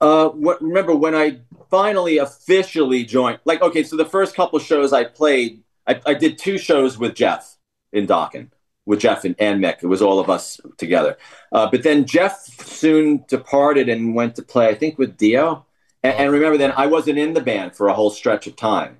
Uh, 0.01 0.29
what, 0.29 0.61
remember 0.61 0.93
when 0.93 1.15
I 1.15 1.39
finally 1.69 2.17
officially 2.17 3.05
joined? 3.05 3.39
Like, 3.45 3.61
okay, 3.61 3.83
so 3.83 3.95
the 3.95 4.05
first 4.05 4.35
couple 4.35 4.59
shows 4.59 4.91
I 4.91 5.05
played, 5.05 5.63
I, 5.87 5.99
I 6.05 6.13
did 6.13 6.37
two 6.37 6.57
shows 6.57 6.97
with 6.97 7.15
Jeff 7.15 7.57
in 7.93 8.05
Dokken, 8.05 8.49
with 8.85 8.99
Jeff 8.99 9.23
and, 9.23 9.35
and 9.39 9.63
Mick. 9.63 9.81
It 9.81 9.87
was 9.87 10.01
all 10.01 10.19
of 10.19 10.29
us 10.29 10.59
together. 10.77 11.17
Uh, 11.53 11.69
but 11.71 11.83
then 11.83 12.05
Jeff 12.05 12.43
soon 12.65 13.23
departed 13.29 13.87
and 13.87 14.13
went 14.13 14.35
to 14.35 14.41
play, 14.41 14.67
I 14.67 14.75
think, 14.75 14.97
with 14.97 15.15
Dio. 15.15 15.65
And, 16.03 16.13
and 16.15 16.31
remember, 16.33 16.57
then 16.57 16.73
I 16.75 16.87
wasn't 16.87 17.17
in 17.17 17.33
the 17.33 17.41
band 17.41 17.75
for 17.75 17.87
a 17.87 17.93
whole 17.93 18.09
stretch 18.09 18.45
of 18.45 18.57
time. 18.57 18.97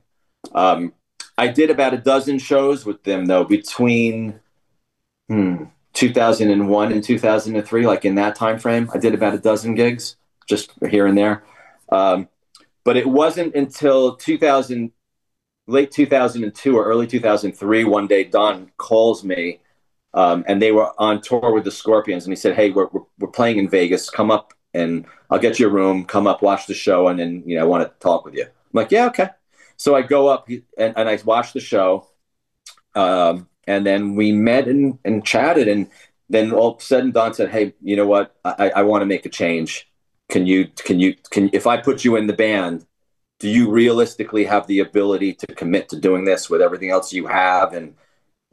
Um, 0.56 0.93
I 1.38 1.48
did 1.50 1.69
about 1.69 1.93
a 1.93 1.98
dozen 1.98 2.39
shows 2.39 2.86
with 2.86 3.04
them, 3.04 3.26
though, 3.26 3.43
between 3.43 4.39
hmm, 5.28 5.65
2001 5.94 6.92
and 6.92 7.04
2003 7.04 7.86
like 7.86 8.04
in 8.04 8.16
that 8.16 8.36
time 8.36 8.58
frame 8.58 8.90
i 8.94 8.98
did 8.98 9.14
about 9.14 9.34
a 9.34 9.38
dozen 9.38 9.76
gigs 9.76 10.16
just 10.46 10.72
here 10.90 11.08
and 11.08 11.18
there. 11.18 11.44
Um, 11.90 12.28
but 12.84 12.98
it 12.98 13.08
wasn't 13.08 13.56
until 13.56 14.16
2000 14.16 14.92
late 15.68 15.92
2002 15.92 16.78
or 16.78 16.86
early 16.86 17.08
2003 17.08 17.86
one 17.86 18.06
day 18.06 18.26
don 18.26 18.70
calls 18.76 19.24
me 19.24 19.62
um, 20.14 20.44
and 20.46 20.62
they 20.62 20.74
were 20.74 20.92
on 21.00 21.22
tour 21.22 21.54
with 21.54 21.64
the 21.64 21.72
scorpions 21.72 22.26
and 22.26 22.34
he 22.34 22.36
said 22.36 22.54
hey 22.56 22.70
we're, 22.70 22.88
we're, 22.92 23.02
we're, 23.20 23.30
playing 23.30 23.58
in 23.58 23.70
vegas. 23.70 24.10
Come 24.10 24.30
up 24.30 24.54
and 24.74 25.06
i'll 25.30 25.40
get 25.40 25.60
you 25.60 25.68
a 25.68 25.72
room. 25.72 26.04
Come 26.04 26.28
up 26.28 26.42
watch 26.42 26.68
the 26.68 26.74
show 26.74 27.08
and 27.08 27.18
then 27.18 27.44
you 27.46 27.56
know 27.56 27.62
i 27.62 27.66
want 27.66 27.84
to 27.84 28.00
talk 28.00 28.26
with 28.26 28.34
you. 28.34 28.44
I'm 28.44 28.50
like 28.74 28.92
yeah 28.92 29.06
okay. 29.08 29.30
So 29.78 29.96
i 29.96 30.02
go 30.02 30.28
up 30.28 30.50
and, 30.50 30.98
and 30.98 31.08
i 31.08 31.18
watch 31.24 31.54
the 31.54 31.62
show 31.62 32.10
um, 32.96 33.48
and 33.67 33.86
then 33.86 34.15
we 34.15 34.32
met 34.32 34.67
and, 34.67 34.99
and 35.06 35.26
chatted 35.26 35.67
and 35.67 35.88
then 36.30 36.52
all 36.52 36.71
of 36.73 36.80
a 36.80 36.84
sudden 36.84 37.12
don 37.12 37.34
said 37.34 37.49
hey 37.49 37.73
you 37.82 37.95
know 37.95 38.08
what? 38.08 38.36
I, 38.43 38.69
I 38.78 38.84
want 38.84 39.02
to 39.02 39.06
make 39.06 39.26
a 39.26 39.30
change. 39.30 39.89
Can 40.30 40.47
you 40.47 40.67
can 40.76 40.99
you 40.99 41.15
can 41.30 41.49
if 41.54 41.67
i 41.67 41.78
put 41.78 42.04
you 42.04 42.15
in 42.15 42.28
the 42.28 42.34
band 42.34 42.86
do 43.39 43.49
you 43.49 43.69
realistically 43.69 44.45
have 44.45 44.67
the 44.67 44.80
ability 44.80 45.34
to 45.34 45.47
commit 45.47 45.89
to 45.89 45.99
doing 45.99 46.23
this 46.23 46.49
with 46.49 46.62
everything 46.62 46.91
else 46.91 47.12
you 47.13 47.28
have? 47.28 47.73
And 47.73 47.95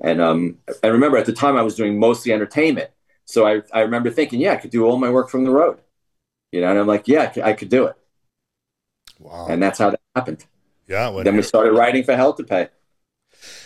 and 0.01 0.21
um 0.21 0.59
and 0.83 0.93
remember 0.93 1.17
at 1.17 1.27
the 1.27 1.33
time 1.33 1.57
i 1.57 1.63
was 1.63 1.75
doing 1.75 1.99
mostly 1.99 2.33
entertainment. 2.33 2.91
So 3.25 3.47
i 3.47 3.63
i 3.73 3.81
remember 3.81 4.11
thinking 4.11 4.41
yeah 4.41 4.53
i 4.53 4.57
could 4.57 4.71
do 4.71 4.85
all 4.85 4.99
my 4.99 5.11
work 5.11 5.29
from 5.31 5.45
the 5.45 5.51
road. 5.51 5.81
You 6.53 6.61
know 6.61 6.71
and 6.71 6.79
i'm 6.79 6.87
like 6.87 7.09
yeah 7.09 7.33
i 7.43 7.53
could 7.53 7.69
do 7.69 7.87
it. 7.87 7.97
Wow. 9.19 9.47
And 9.49 9.63
that's 9.63 9.79
how 9.79 9.91
that 9.91 10.01
happened. 10.15 10.45
Yeah 10.89 11.11
then 11.23 11.37
we 11.37 11.43
started 11.43 11.73
writing 11.73 12.03
for 12.03 12.17
hell 12.17 12.35
to 12.35 12.45
pay 12.45 12.69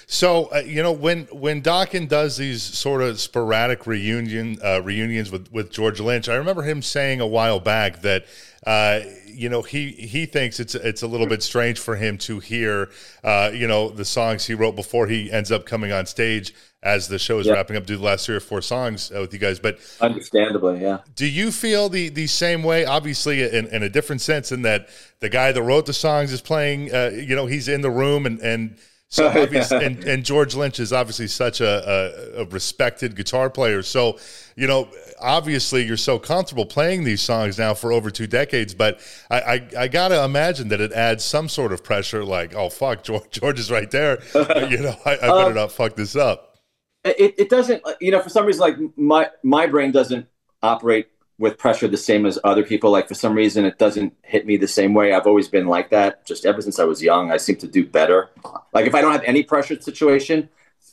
so 0.06 0.46
uh, 0.54 0.58
you 0.58 0.82
know 0.82 0.92
when 0.92 1.24
when 1.32 1.62
Dokken 1.62 2.08
does 2.08 2.36
these 2.36 2.62
sort 2.62 3.02
of 3.02 3.20
sporadic 3.20 3.86
reunion 3.86 4.58
uh, 4.64 4.82
reunions 4.82 5.30
with 5.30 5.50
with 5.52 5.70
George 5.70 6.00
Lynch, 6.00 6.28
I 6.28 6.34
remember 6.36 6.62
him 6.62 6.82
saying 6.82 7.20
a 7.20 7.26
while 7.26 7.60
back 7.60 8.02
that 8.02 8.24
uh, 8.66 9.00
you 9.26 9.48
know 9.48 9.62
he 9.62 9.90
he 9.92 10.26
thinks 10.26 10.60
it's 10.60 10.74
it's 10.74 11.02
a 11.02 11.06
little 11.06 11.26
bit 11.26 11.42
strange 11.42 11.78
for 11.78 11.96
him 11.96 12.18
to 12.18 12.38
hear 12.40 12.90
uh, 13.22 13.50
you 13.52 13.66
know 13.66 13.88
the 13.90 14.04
songs 14.04 14.46
he 14.46 14.54
wrote 14.54 14.76
before 14.76 15.06
he 15.06 15.30
ends 15.32 15.50
up 15.50 15.66
coming 15.66 15.92
on 15.92 16.06
stage 16.06 16.54
as 16.82 17.08
the 17.08 17.18
show 17.18 17.38
is 17.38 17.46
Yeah. 17.46 17.54
wrapping 17.54 17.76
up, 17.78 17.86
do 17.86 17.96
the 17.96 18.02
last 18.02 18.26
three 18.26 18.36
or 18.36 18.40
four 18.40 18.60
songs 18.60 19.10
uh, 19.10 19.18
with 19.20 19.32
you 19.32 19.38
guys. 19.38 19.58
But 19.58 19.78
Understandably, 20.02 20.82
yeah. 20.82 20.98
do 21.16 21.26
you 21.26 21.50
feel 21.50 21.88
the 21.88 22.10
the 22.10 22.26
same 22.26 22.62
way? 22.62 22.84
Obviously, 22.84 23.42
in, 23.42 23.66
in 23.68 23.82
a 23.82 23.88
different 23.88 24.20
sense, 24.20 24.52
in 24.52 24.60
that 24.62 24.88
the 25.20 25.30
guy 25.30 25.50
that 25.50 25.62
wrote 25.62 25.86
the 25.86 25.94
songs 25.94 26.30
is 26.32 26.42
playing. 26.42 26.94
Uh, 26.94 27.10
you 27.14 27.34
know, 27.34 27.46
he's 27.46 27.68
in 27.68 27.80
the 27.80 27.90
room, 27.90 28.26
and 28.26 28.38
and 28.40 28.76
so 29.14 29.28
and, 29.70 30.02
and 30.04 30.24
George 30.24 30.56
Lynch 30.56 30.80
is 30.80 30.92
obviously 30.92 31.28
such 31.28 31.60
a, 31.60 32.34
a, 32.36 32.42
a 32.42 32.44
respected 32.46 33.14
guitar 33.14 33.48
player. 33.48 33.80
So, 33.82 34.18
you 34.56 34.66
know, 34.66 34.88
obviously, 35.20 35.84
you're 35.84 35.96
so 35.96 36.18
comfortable 36.18 36.66
playing 36.66 37.04
these 37.04 37.20
songs 37.20 37.56
now 37.56 37.74
for 37.74 37.92
over 37.92 38.10
two 38.10 38.26
decades. 38.26 38.74
But 38.74 38.98
I 39.30 39.40
I, 39.40 39.68
I 39.84 39.88
gotta 39.88 40.24
imagine 40.24 40.66
that 40.68 40.80
it 40.80 40.90
adds 40.92 41.22
some 41.24 41.48
sort 41.48 41.72
of 41.72 41.84
pressure. 41.84 42.24
Like, 42.24 42.56
oh 42.56 42.68
fuck, 42.68 43.04
George, 43.04 43.30
George 43.30 43.60
is 43.60 43.70
right 43.70 43.88
there. 43.90 44.18
you 44.34 44.78
know, 44.78 44.96
I, 45.06 45.12
I 45.12 45.16
better 45.30 45.50
Um, 45.50 45.54
not 45.54 45.70
fuck 45.70 45.94
this 45.94 46.16
up. 46.16 46.58
it, 47.04 47.34
it 47.38 47.48
doesn't 47.50 47.82
you 48.00 48.10
know 48.10 48.20
for 48.20 48.30
some 48.30 48.46
reason 48.46 48.60
like 48.60 48.76
my 48.96 49.30
my 49.44 49.66
brain 49.66 49.92
doesn't 49.92 50.26
operate 50.62 51.08
with 51.38 51.58
pressure 51.58 51.88
the 51.88 51.96
same 51.96 52.26
as 52.26 52.38
other 52.44 52.62
people. 52.62 52.90
Like 52.90 53.08
for 53.08 53.14
some 53.14 53.34
reason 53.34 53.64
it 53.64 53.78
doesn't 53.78 54.14
hit 54.22 54.46
me 54.46 54.56
the 54.56 54.68
same 54.68 54.94
way. 54.94 55.12
I've 55.12 55.26
always 55.26 55.48
been 55.48 55.66
like 55.66 55.90
that 55.90 56.24
just 56.24 56.46
ever 56.46 56.60
since 56.62 56.78
i 56.78 56.84
was 56.84 57.02
young. 57.02 57.32
I 57.32 57.36
seem 57.36 57.56
to 57.56 57.66
do 57.66 57.86
better. 57.86 58.30
Like 58.72 58.86
if 58.86 58.94
i 58.94 59.00
don't 59.00 59.12
have 59.12 59.24
any 59.24 59.42
pressure 59.42 59.80
situation 59.80 60.48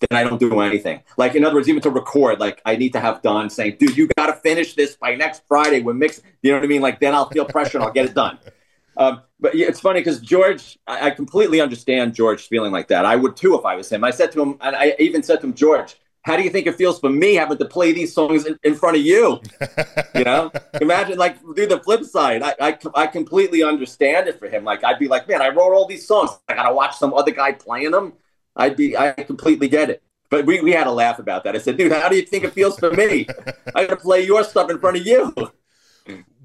then 0.10 0.18
i 0.18 0.28
don't 0.28 0.40
do 0.40 0.62
anything. 0.62 1.02
Like 1.16 1.36
in 1.36 1.46
other 1.46 1.56
words 1.56 1.70
even 1.70 1.82
to 1.84 1.92
record 1.92 2.40
like 2.40 2.62
i 2.66 2.76
need 2.76 2.94
to 2.94 3.00
have 3.00 3.22
don 3.22 3.50
saying 3.50 3.78
dude 3.80 3.96
you 3.96 4.08
got 4.18 4.28
to 4.28 4.34
finish 4.34 4.74
this 4.74 4.96
by 4.96 5.14
next 5.16 5.44
friday 5.48 5.82
when 5.82 6.00
mix 6.00 6.22
you 6.42 6.52
know 6.52 6.58
what 6.58 6.64
i 6.64 6.68
mean? 6.68 6.82
Like 6.82 7.00
then 7.00 7.14
i'll 7.14 7.30
feel 7.30 7.46
pressure 7.46 7.78
and 7.78 7.86
i'll 7.86 7.94
get 7.94 8.06
it 8.06 8.16
done. 8.16 8.40
Um, 8.98 9.22
but 9.40 9.56
yeah, 9.56 9.68
it's 9.68 9.80
funny 9.80 10.00
because 10.02 10.20
George, 10.20 10.78
I, 10.86 11.08
I 11.08 11.10
completely 11.12 11.62
understand 11.62 12.14
George 12.14 12.48
feeling 12.48 12.72
like 12.72 12.88
that. 12.90 13.06
I 13.06 13.16
would 13.16 13.36
too 13.36 13.58
if 13.58 13.66
I 13.66 13.76
was 13.76 13.92
him. 13.92 14.04
I 14.04 14.12
said 14.12 14.32
to 14.34 14.42
him, 14.42 14.58
and 14.62 14.76
I 14.76 14.96
even 15.00 15.24
said 15.24 15.42
to 15.42 15.48
him, 15.48 15.54
George, 15.54 15.96
how 16.24 16.38
do 16.38 16.44
you 16.44 16.50
think 16.50 16.68
it 16.68 16.76
feels 16.76 17.00
for 17.00 17.10
me 17.10 17.36
having 17.36 17.58
to 17.58 17.66
play 17.66 17.94
these 17.94 18.14
songs 18.14 18.46
in, 18.46 18.58
in 18.64 18.76
front 18.76 18.98
of 18.98 19.04
you? 19.04 19.42
You 20.14 20.26
know, 20.26 20.52
imagine 20.80 21.18
like 21.18 21.38
do 21.56 21.66
the 21.66 21.80
flip 21.80 22.04
side. 22.04 22.44
I, 22.44 22.54
I 22.60 22.78
I 22.94 23.08
completely 23.08 23.64
understand 23.64 24.28
it 24.28 24.38
for 24.38 24.50
him. 24.50 24.64
Like 24.66 24.84
I'd 24.84 25.00
be 25.00 25.08
like, 25.08 25.28
man, 25.28 25.42
I 25.42 25.48
wrote 25.48 25.74
all 25.74 25.88
these 25.88 26.06
songs. 26.06 26.32
I 26.50 26.54
gotta 26.54 26.74
watch 26.76 26.98
some 26.98 27.14
other 27.14 27.32
guy 27.32 27.54
playing 27.54 27.92
them. 27.92 28.14
I'd 28.56 28.76
be, 28.76 28.98
I 28.98 29.14
completely 29.14 29.70
get 29.70 29.90
it. 29.90 30.04
But 30.30 30.46
we, 30.46 30.62
we 30.62 30.72
had 30.74 30.88
a 30.88 30.92
laugh 30.92 31.18
about 31.20 31.46
that. 31.46 31.56
I 31.56 31.60
said, 31.60 31.78
dude, 31.78 31.92
how 31.94 32.10
do 32.10 32.18
you 32.18 32.24
think 32.24 32.44
it 32.44 32.54
feels 32.54 32.78
for 32.78 32.92
me? 32.92 33.26
I 33.74 33.86
gotta 33.86 33.96
play 33.96 34.26
your 34.26 34.44
stuff 34.44 34.70
in 34.70 34.80
front 34.80 34.98
of 34.98 35.08
you. 35.08 35.34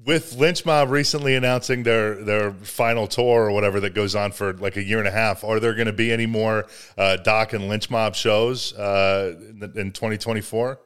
With 0.07 0.37
Lynch 0.37 0.65
Mob 0.65 0.89
recently 0.89 1.35
announcing 1.35 1.83
their 1.83 2.15
their 2.15 2.53
final 2.53 3.07
tour 3.07 3.49
or 3.49 3.51
whatever 3.51 3.81
that 3.81 3.93
goes 3.93 4.15
on 4.15 4.31
for 4.31 4.53
like 4.53 4.77
a 4.77 4.81
year 4.81 4.99
and 4.99 5.07
a 5.07 5.11
half, 5.11 5.43
are 5.43 5.59
there 5.59 5.73
going 5.73 5.87
to 5.87 5.91
be 5.91 6.13
any 6.13 6.25
more 6.25 6.65
uh, 6.97 7.17
Dokken 7.19 7.67
Lynch 7.67 7.89
Mob 7.89 8.15
shows 8.15 8.71
uh, 8.75 9.35
in, 9.37 9.63
in 9.75 9.91
2024? 9.91 10.79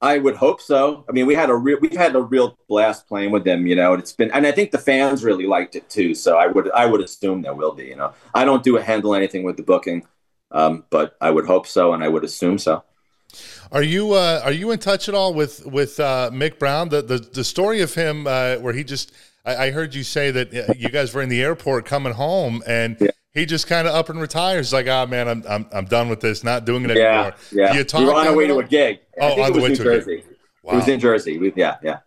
I 0.00 0.18
would 0.18 0.34
hope 0.34 0.60
so. 0.60 1.04
I 1.08 1.12
mean, 1.12 1.26
we 1.26 1.36
had 1.36 1.50
a 1.50 1.54
real 1.54 1.78
we've 1.80 1.96
had 1.96 2.16
a 2.16 2.20
real 2.20 2.58
blast 2.68 3.06
playing 3.06 3.30
with 3.30 3.44
them, 3.44 3.64
you 3.68 3.76
know. 3.76 3.94
It's 3.94 4.12
been, 4.12 4.32
and 4.32 4.44
I 4.44 4.50
think 4.50 4.72
the 4.72 4.78
fans 4.78 5.22
really 5.22 5.46
liked 5.46 5.76
it 5.76 5.88
too. 5.88 6.12
So 6.16 6.36
I 6.36 6.48
would 6.48 6.68
I 6.72 6.84
would 6.84 7.00
assume 7.00 7.42
there 7.42 7.54
will 7.54 7.74
be. 7.74 7.84
You 7.84 7.94
know, 7.94 8.12
I 8.34 8.44
don't 8.44 8.64
do 8.64 8.76
a 8.76 8.82
handle 8.82 9.14
anything 9.14 9.44
with 9.44 9.56
the 9.56 9.62
booking, 9.62 10.04
um, 10.50 10.84
but 10.90 11.16
I 11.20 11.30
would 11.30 11.46
hope 11.46 11.68
so, 11.68 11.92
and 11.92 12.02
I 12.02 12.08
would 12.08 12.24
assume 12.24 12.58
so. 12.58 12.82
Are 13.70 13.82
you 13.82 14.12
uh, 14.14 14.40
are 14.44 14.52
you 14.52 14.70
in 14.70 14.78
touch 14.78 15.08
at 15.08 15.14
all 15.14 15.34
with 15.34 15.64
with 15.66 16.00
uh, 16.00 16.30
Mick 16.32 16.58
Brown? 16.58 16.88
The, 16.88 17.02
the 17.02 17.18
the 17.18 17.44
story 17.44 17.80
of 17.82 17.94
him 17.94 18.26
uh, 18.26 18.56
where 18.56 18.72
he 18.72 18.82
just 18.84 19.12
I, 19.44 19.66
I 19.66 19.70
heard 19.70 19.94
you 19.94 20.02
say 20.04 20.30
that 20.30 20.54
uh, 20.54 20.72
you 20.76 20.88
guys 20.88 21.14
were 21.14 21.22
in 21.22 21.28
the 21.28 21.42
airport 21.42 21.84
coming 21.86 22.12
home 22.14 22.62
and. 22.66 22.96
Yeah. 23.00 23.08
He 23.34 23.46
just 23.46 23.68
kind 23.68 23.86
of 23.86 23.94
up 23.94 24.08
and 24.08 24.20
retires. 24.20 24.72
Like, 24.72 24.88
ah, 24.88 25.06
man, 25.06 25.28
I'm, 25.28 25.44
I'm 25.48 25.66
I'm 25.72 25.84
done 25.84 26.08
with 26.08 26.18
this. 26.20 26.42
Not 26.42 26.64
doing 26.64 26.82
it 26.86 26.96
Yeah, 26.96 27.04
anymore. 27.12 27.34
yeah. 27.52 27.74
You 27.74 27.84
talk 27.84 28.00
we 28.00 28.06
were 28.06 28.14
on 28.14 28.26
our 28.26 28.34
way 28.34 28.48
to 28.48 28.58
a 28.58 28.64
gig. 28.64 28.98
Oh, 29.20 29.26
I 29.26 29.28
think 29.34 29.40
on 29.44 29.50
it 29.50 29.54
the 29.54 29.60
way 29.62 29.68
New 29.68 29.74
to 29.76 29.82
a 29.82 29.84
gig. 29.84 30.00
Jersey. 30.04 30.24
Wow. 30.64 30.72
It 30.72 30.76
was 30.76 30.88
in 30.88 30.98
Jersey. 30.98 31.38
We, 31.38 31.52
yeah, 31.54 31.76
yeah. 31.80 31.98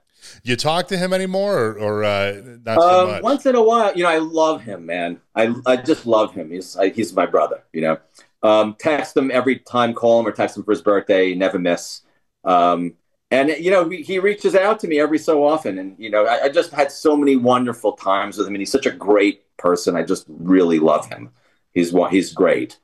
You 0.44 0.58
talk 0.58 0.88
to 0.90 0.98
him 0.98 1.14
anymore, 1.14 1.58
or, 1.58 1.80
or 1.80 2.04
uh, 2.04 2.42
not 2.66 2.82
so 2.82 3.02
Um, 3.04 3.08
much? 3.12 3.24
once 3.24 3.46
in 3.46 3.56
a 3.56 3.62
while, 3.62 3.94
you 3.96 4.04
know, 4.04 4.10
I 4.10 4.18
love 4.18 4.64
him, 4.64 4.86
man. 4.88 5.22
I 5.34 5.54
I 5.66 5.78
just 5.78 6.06
love 6.06 6.34
him. 6.34 6.52
He's 6.52 6.76
I, 6.76 6.90
he's 6.90 7.14
my 7.14 7.28
brother. 7.28 7.64
You 7.72 7.82
know, 7.82 7.98
um, 8.44 8.76
text 8.80 9.16
him 9.16 9.32
every 9.32 9.60
time, 9.60 9.94
call 9.94 10.20
him 10.20 10.28
or 10.28 10.32
text 10.32 10.58
him 10.58 10.64
for 10.64 10.72
his 10.72 10.82
birthday. 10.82 11.34
Never 11.34 11.60
miss. 11.60 12.02
Um, 12.44 12.96
and 13.30 13.50
you 13.50 13.72
know, 13.72 13.88
he, 13.88 14.02
he 14.02 14.20
reaches 14.20 14.56
out 14.56 14.80
to 14.82 14.88
me 14.88 15.00
every 15.00 15.20
so 15.20 15.46
often, 15.46 15.78
and 15.78 15.96
you 15.98 16.10
know, 16.10 16.26
I, 16.26 16.46
I 16.46 16.50
just 16.50 16.72
had 16.72 16.92
so 16.92 17.16
many 17.16 17.36
wonderful 17.38 17.94
times 17.94 18.38
with 18.38 18.48
him, 18.48 18.56
and 18.56 18.62
he's 18.62 18.72
such 18.72 18.86
a 18.86 18.92
great 18.92 19.44
person. 19.58 19.96
I 19.96 20.04
just 20.04 20.26
really 20.28 20.80
love 20.80 21.08
him. 21.08 21.32
He's. 21.74 21.94
He's 22.10 22.34
great. 22.34 22.78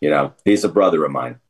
You 0.00 0.10
know, 0.10 0.34
he's 0.44 0.64
a 0.64 0.68
brother 0.68 1.04
of 1.04 1.10
mine. 1.10 1.40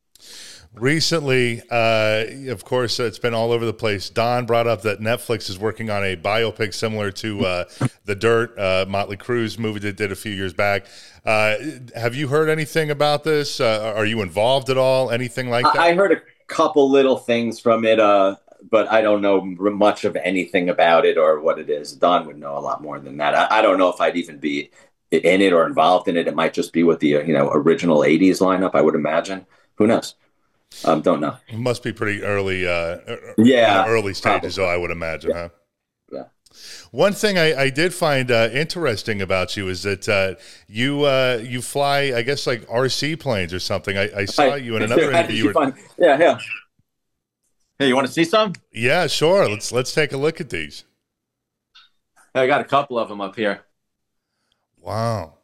Recently, 0.74 1.62
uh, 1.68 2.26
of 2.48 2.64
course, 2.64 3.00
it's 3.00 3.18
been 3.18 3.35
all 3.35 3.50
over 3.50 3.66
the 3.66 3.72
place. 3.72 4.09
Don 4.09 4.46
brought 4.46 4.68
up 4.68 4.83
that 4.83 5.00
Netflix 5.00 5.50
is 5.50 5.59
working 5.59 5.90
on 5.90 6.04
a 6.04 6.14
biopic 6.14 6.72
similar 6.74 7.11
to 7.11 7.44
uh, 7.44 7.64
The 8.04 8.14
Dirt, 8.14 8.56
uh, 8.56 8.87
Motley 8.88 9.16
Crue's 9.16 9.59
movie 9.59 9.80
that 9.80 9.96
did 9.96 10.12
a 10.12 10.16
few 10.16 10.33
years 10.33 10.54
back. 10.54 10.87
Uh, 11.24 11.56
have 11.96 12.14
you 12.14 12.28
heard 12.28 12.48
anything 12.48 12.88
about 12.88 13.24
this? 13.24 13.61
Uh, 13.61 13.92
are 13.96 14.06
you 14.06 14.22
involved 14.22 14.70
at 14.70 14.78
all? 14.78 15.11
Anything 15.11 15.50
like 15.50 15.64
that? 15.64 15.76
I, 15.76 15.92
heard 15.92 16.12
a 16.12 16.22
couple 16.46 16.88
little 16.88 17.16
things 17.16 17.59
from 17.59 17.85
it, 17.85 17.98
uh, 17.98 18.37
but 18.70 18.88
I 18.92 19.02
don't 19.02 19.22
know 19.22 19.40
much 19.40 20.04
of 20.04 20.14
anything 20.16 20.68
about 20.68 21.04
it 21.04 21.18
or 21.18 21.40
what 21.40 21.59
it 21.59 21.68
is. 21.68 21.94
Don 21.94 22.26
would 22.28 22.38
know 22.38 22.56
a 22.56 22.61
lot 22.61 22.80
more 22.80 23.00
than 23.00 23.16
that. 23.16 23.35
I, 23.35 23.59
I 23.59 23.62
don't 23.62 23.76
know 23.76 23.88
if 23.88 24.00
I'd 24.00 24.16
even 24.16 24.38
be 24.38 24.70
in 25.11 25.40
it 25.40 25.52
or 25.52 25.66
involved 25.66 26.06
in 26.06 26.16
it. 26.16 26.28
It 26.28 26.37
might 26.37 26.54
just 26.54 26.72
be 26.72 26.85
with 26.85 27.00
the 27.00 27.16
uh, 27.16 27.22
you 27.22 27.33
know 27.33 27.50
original 27.52 27.98
'80s 28.02 28.40
lineup. 28.40 28.74
I 28.74 28.83
would 28.83 28.94
imagine. 28.94 29.46
Who 29.74 29.88
knows? 29.88 30.14
Um, 30.85 31.02
don't 31.02 31.20
know. 31.20 31.37
It 31.48 31.59
must 31.59 31.83
be 31.83 31.92
pretty 31.92 32.22
early, 32.22 32.66
uh, 32.66 32.98
er- 33.09 33.35
Yeah, 33.38 33.85
early 33.87 34.14
stages, 34.14 34.56
though, 34.56 34.66
I 34.68 34.76
would 34.76 34.90
imagine, 34.90 35.33
huh? 35.33 35.48
Yeah. 36.12 36.24
One 36.90 37.12
thing 37.12 37.38
I, 37.38 37.62
I 37.62 37.70
did 37.70 37.92
find 37.92 38.30
uh, 38.30 38.48
interesting 38.52 39.20
about 39.20 39.56
you 39.56 39.68
is 39.68 39.83
that 39.83 40.09
uh, 40.09 40.35
you 40.68 41.02
uh, 41.04 41.40
you 41.42 41.61
fly, 41.62 42.12
I 42.14 42.22
guess, 42.22 42.46
like 42.46 42.66
RC 42.68 43.18
planes 43.20 43.52
or 43.52 43.59
something. 43.61 43.96
I, 43.98 44.11
I 44.16 44.24
saw 44.24 44.54
you 44.54 44.76
in 44.76 44.83
another 44.85 45.11
interview. 45.12 45.37
you 45.37 45.42
you 45.42 45.46
were- 45.48 45.52
find- 45.52 45.74
yeah, 45.98 46.18
yeah. 46.18 46.38
Hey, 47.78 47.88
you 47.88 47.94
want 47.94 48.06
to 48.06 48.12
see 48.12 48.24
some? 48.24 48.52
Yeah, 48.72 49.06
sure. 49.06 49.48
Let's 49.48 49.72
let's 49.72 49.92
take 49.94 50.12
a 50.12 50.16
look 50.16 50.40
at 50.40 50.50
these. 50.50 50.85
I 52.35 52.46
got 52.46 52.61
a 52.61 52.64
couple 52.64 52.98
of 52.98 53.09
them 53.09 53.20
up 53.20 53.35
here. 53.37 53.62
Wow. 54.80 55.35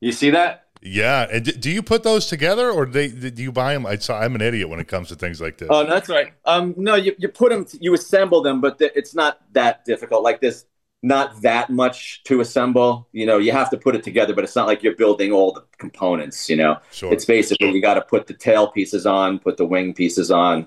You 0.00 0.10
see 0.12 0.30
that? 0.30 0.61
Yeah, 0.84 1.28
and 1.30 1.60
do 1.60 1.70
you 1.70 1.80
put 1.80 2.02
those 2.02 2.26
together, 2.26 2.68
or 2.68 2.86
do, 2.86 2.92
they, 3.08 3.30
do 3.30 3.40
you 3.40 3.52
buy 3.52 3.72
them? 3.72 3.86
I 3.86 3.96
saw, 3.96 4.18
I'm 4.18 4.34
an 4.34 4.40
idiot 4.40 4.68
when 4.68 4.80
it 4.80 4.88
comes 4.88 5.08
to 5.08 5.14
things 5.14 5.40
like 5.40 5.58
this. 5.58 5.68
Oh, 5.70 5.86
that's 5.86 6.08
right. 6.08 6.32
Um, 6.44 6.74
no, 6.76 6.96
you, 6.96 7.14
you 7.18 7.28
put 7.28 7.50
them, 7.50 7.66
you 7.80 7.94
assemble 7.94 8.42
them, 8.42 8.60
but 8.60 8.78
th- 8.78 8.90
it's 8.96 9.14
not 9.14 9.40
that 9.52 9.84
difficult. 9.84 10.24
Like 10.24 10.40
this, 10.40 10.64
not 11.00 11.40
that 11.42 11.70
much 11.70 12.24
to 12.24 12.40
assemble. 12.40 13.08
You 13.12 13.26
know, 13.26 13.38
you 13.38 13.52
have 13.52 13.70
to 13.70 13.76
put 13.76 13.94
it 13.94 14.02
together, 14.02 14.34
but 14.34 14.42
it's 14.42 14.56
not 14.56 14.66
like 14.66 14.82
you're 14.82 14.96
building 14.96 15.30
all 15.30 15.52
the 15.52 15.64
components. 15.78 16.50
You 16.50 16.56
know, 16.56 16.78
sure. 16.90 17.12
it's 17.12 17.26
basically 17.26 17.70
you 17.70 17.80
got 17.80 17.94
to 17.94 18.02
put 18.02 18.26
the 18.26 18.34
tail 18.34 18.66
pieces 18.68 19.06
on, 19.06 19.38
put 19.38 19.58
the 19.58 19.66
wing 19.66 19.94
pieces 19.94 20.32
on. 20.32 20.66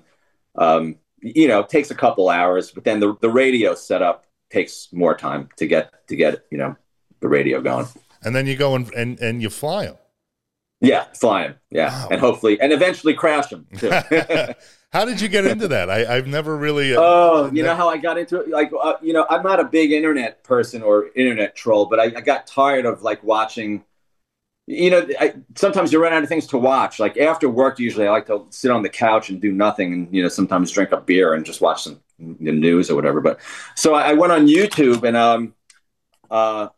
Um, 0.57 0.95
you 1.19 1.49
know, 1.49 1.59
it 1.59 1.69
takes 1.69 1.91
a 1.91 1.95
couple 1.95 2.29
hours, 2.29 2.71
but 2.71 2.85
then 2.85 3.01
the 3.01 3.17
the 3.19 3.29
radio 3.29 3.75
setup 3.75 4.25
takes 4.49 4.87
more 4.93 5.15
time 5.15 5.49
to 5.57 5.67
get 5.67 6.07
to 6.07 6.15
get 6.15 6.45
you 6.51 6.57
know 6.57 6.75
the 7.19 7.27
radio 7.27 7.59
going. 7.61 7.87
and 8.23 8.33
then 8.33 8.47
you 8.47 8.55
go 8.55 8.75
and 8.75 8.93
and, 8.93 9.19
and 9.19 9.41
you 9.41 9.49
fly 9.49 9.85
them. 9.85 9.97
Yeah, 10.81 11.05
fly 11.13 11.45
'em. 11.45 11.55
Yeah, 11.71 11.89
Wow. 11.89 12.07
and 12.11 12.19
hopefully, 12.19 12.59
and 12.59 12.71
eventually 12.73 13.13
crash 13.13 13.47
them 13.47 13.65
too. 13.77 13.89
How 14.91 15.03
did 15.05 15.19
you 15.19 15.27
get 15.27 15.45
into 15.53 15.67
that? 15.69 15.89
I, 15.89 16.17
I've 16.17 16.27
never 16.27 16.55
really. 16.55 16.95
Uh, 16.95 17.01
Oh, 17.01 17.51
you 17.51 17.63
know 17.63 17.75
how 17.75 17.89
I 17.89 17.97
got 17.97 18.17
into 18.17 18.39
it? 18.41 18.49
Like, 18.49 18.71
uh, 18.79 18.93
you 19.01 19.11
know, 19.13 19.25
I'm 19.29 19.43
not 19.43 19.59
a 19.59 19.65
big 19.65 19.91
internet 19.91 20.43
person 20.43 20.81
or 20.81 21.09
internet 21.15 21.55
troll, 21.55 21.85
but 21.87 21.99
I, 21.99 22.05
I 22.05 22.21
got 22.21 22.47
tired 22.47 22.85
of 22.85 23.01
like 23.01 23.23
watching. 23.23 23.83
You 24.67 24.89
know, 24.89 25.07
I, 25.19 25.35
sometimes 25.55 25.93
you 25.93 26.01
run 26.01 26.11
out 26.13 26.23
of 26.23 26.29
things 26.29 26.47
to 26.47 26.57
watch. 26.57 26.99
Like 26.99 27.17
after 27.17 27.49
work, 27.49 27.77
usually 27.77 28.07
I 28.07 28.11
like 28.11 28.25
to 28.27 28.45
sit 28.49 28.71
on 28.71 28.81
the 28.83 28.89
couch 28.89 29.29
and 29.29 29.39
do 29.41 29.51
nothing, 29.51 29.93
and 29.93 30.13
you 30.15 30.23
know, 30.23 30.29
sometimes 30.29 30.71
drink 30.71 30.91
a 30.91 30.97
beer 31.01 31.33
and 31.35 31.45
just 31.45 31.61
watch 31.61 31.83
some 31.83 31.99
the 32.19 32.51
news 32.51 32.89
or 32.89 32.95
whatever. 32.95 33.21
But 33.21 33.39
so 33.75 33.93
I, 33.95 34.11
I 34.11 34.13
went 34.13 34.31
on 34.33 34.47
YouTube 34.47 35.03
and 35.03 35.17
um, 35.17 35.53
uh, 36.31 36.69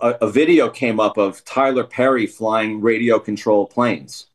a, 0.00 0.10
a 0.22 0.30
video 0.30 0.68
came 0.68 1.00
up 1.00 1.16
of 1.16 1.44
Tyler 1.44 1.84
Perry 1.84 2.26
flying 2.26 2.80
radio 2.80 3.18
control 3.18 3.66
planes. 3.66 4.26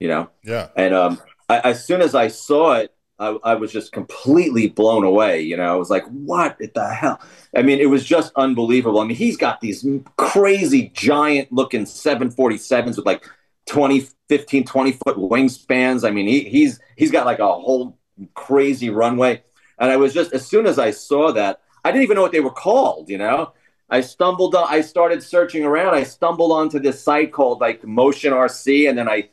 You 0.00 0.08
know, 0.08 0.30
yeah. 0.42 0.68
and 0.76 0.92
um, 0.92 1.22
I, 1.48 1.60
as 1.60 1.86
soon 1.86 2.02
as 2.02 2.14
I 2.14 2.28
saw 2.28 2.74
it, 2.74 2.94
I, 3.18 3.36
I 3.44 3.54
was 3.54 3.72
just 3.72 3.92
completely 3.92 4.68
blown 4.68 5.04
away. 5.04 5.40
You 5.42 5.56
know, 5.56 5.72
I 5.72 5.76
was 5.76 5.88
like, 5.88 6.04
what 6.08 6.58
the 6.58 6.92
hell? 6.92 7.20
I 7.56 7.62
mean, 7.62 7.78
it 7.78 7.86
was 7.86 8.04
just 8.04 8.32
unbelievable. 8.36 9.00
I 9.00 9.06
mean, 9.06 9.16
he's 9.16 9.36
got 9.36 9.60
these 9.60 9.86
crazy, 10.16 10.90
giant 10.94 11.52
looking 11.52 11.84
747s 11.84 12.96
with 12.96 13.06
like 13.06 13.24
20, 13.66 14.08
15, 14.28 14.64
20 14.64 14.92
foot 14.92 15.16
wingspans. 15.16 16.06
I 16.06 16.10
mean, 16.10 16.26
he, 16.26 16.40
he's 16.40 16.80
he's 16.96 17.10
got 17.10 17.24
like 17.24 17.38
a 17.38 17.46
whole 17.46 17.96
crazy 18.34 18.90
runway. 18.90 19.42
And 19.78 19.90
I 19.90 19.96
was 19.96 20.12
just, 20.12 20.32
as 20.32 20.46
soon 20.46 20.66
as 20.66 20.78
I 20.78 20.90
saw 20.90 21.32
that, 21.32 21.60
I 21.84 21.90
didn't 21.90 22.04
even 22.04 22.16
know 22.16 22.22
what 22.22 22.32
they 22.32 22.40
were 22.40 22.50
called, 22.50 23.10
you 23.10 23.18
know? 23.18 23.52
I 23.90 24.00
stumbled 24.00 24.54
on, 24.54 24.66
I 24.68 24.80
started 24.80 25.22
searching 25.22 25.64
around. 25.64 25.94
I 25.94 26.02
stumbled 26.04 26.52
onto 26.52 26.78
this 26.78 27.02
site 27.02 27.32
called 27.32 27.60
like 27.60 27.84
Motion 27.84 28.32
RC, 28.32 28.88
and 28.88 28.96
then 28.96 29.08
I 29.08 29.28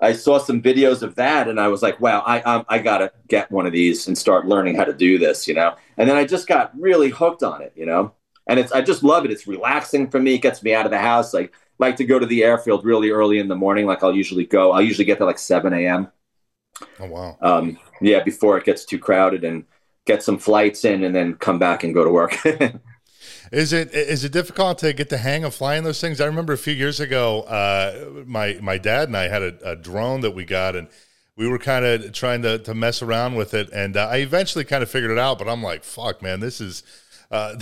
I 0.00 0.12
saw 0.12 0.38
some 0.38 0.60
videos 0.62 1.02
of 1.02 1.14
that, 1.16 1.48
and 1.48 1.58
I 1.58 1.68
was 1.68 1.82
like, 1.82 2.00
wow, 2.00 2.20
I 2.20 2.40
I, 2.58 2.64
I 2.68 2.78
gotta 2.78 3.12
get 3.28 3.50
one 3.50 3.66
of 3.66 3.72
these 3.72 4.06
and 4.06 4.16
start 4.16 4.46
learning 4.46 4.76
how 4.76 4.84
to 4.84 4.92
do 4.92 5.18
this, 5.18 5.48
you 5.48 5.54
know. 5.54 5.74
And 5.96 6.08
then 6.08 6.16
I 6.16 6.24
just 6.24 6.46
got 6.46 6.78
really 6.78 7.10
hooked 7.10 7.42
on 7.42 7.62
it, 7.62 7.72
you 7.76 7.86
know. 7.86 8.12
And 8.46 8.60
it's 8.60 8.72
I 8.72 8.80
just 8.82 9.02
love 9.02 9.24
it. 9.24 9.30
It's 9.32 9.46
relaxing 9.46 10.08
for 10.10 10.20
me. 10.20 10.34
It 10.34 10.42
gets 10.42 10.62
me 10.62 10.74
out 10.74 10.86
of 10.86 10.92
the 10.92 10.98
house. 10.98 11.34
Like 11.34 11.52
like 11.78 11.96
to 11.96 12.04
go 12.04 12.18
to 12.18 12.26
the 12.26 12.44
airfield 12.44 12.84
really 12.84 13.10
early 13.10 13.38
in 13.38 13.48
the 13.48 13.56
morning. 13.56 13.86
Like 13.86 14.02
I'll 14.04 14.14
usually 14.14 14.46
go. 14.46 14.72
I'll 14.72 14.82
usually 14.82 15.04
get 15.04 15.18
there 15.18 15.26
like 15.26 15.38
seven 15.38 15.72
a.m. 15.72 16.08
Oh 17.00 17.06
wow. 17.06 17.38
Um, 17.40 17.78
yeah, 18.00 18.22
before 18.22 18.58
it 18.58 18.64
gets 18.64 18.84
too 18.84 18.98
crowded 18.98 19.44
and 19.44 19.64
get 20.04 20.22
some 20.22 20.38
flights 20.38 20.84
in, 20.84 21.04
and 21.04 21.14
then 21.14 21.34
come 21.34 21.58
back 21.58 21.84
and 21.84 21.92
go 21.94 22.04
to 22.04 22.10
work. 22.10 22.36
Is 23.52 23.72
it 23.72 23.94
is 23.94 24.24
it 24.24 24.32
difficult 24.32 24.78
to 24.78 24.92
get 24.92 25.08
the 25.08 25.18
hang 25.18 25.44
of 25.44 25.54
flying 25.54 25.84
those 25.84 26.00
things? 26.00 26.20
I 26.20 26.26
remember 26.26 26.52
a 26.52 26.58
few 26.58 26.74
years 26.74 27.00
ago, 27.00 27.42
uh, 27.42 28.24
my 28.26 28.58
my 28.60 28.78
dad 28.78 29.08
and 29.08 29.16
I 29.16 29.28
had 29.28 29.42
a, 29.42 29.70
a, 29.70 29.76
drone 29.76 30.20
that 30.22 30.32
we 30.32 30.44
got, 30.44 30.74
and 30.74 30.88
we 31.36 31.48
were 31.48 31.58
kind 31.58 31.84
of 31.84 32.12
trying 32.12 32.42
to, 32.42 32.58
to 32.58 32.74
mess 32.74 33.02
around 33.02 33.34
with 33.34 33.54
it, 33.54 33.70
and 33.70 33.96
uh, 33.96 34.08
I 34.10 34.18
eventually 34.18 34.64
kind 34.64 34.82
of 34.82 34.90
figured 34.90 35.10
it 35.10 35.18
out. 35.18 35.38
But 35.38 35.48
I'm 35.48 35.62
like, 35.62 35.84
fuck, 35.84 36.22
man, 36.22 36.40
this 36.40 36.60
is, 36.60 36.82
uh, 37.30 37.54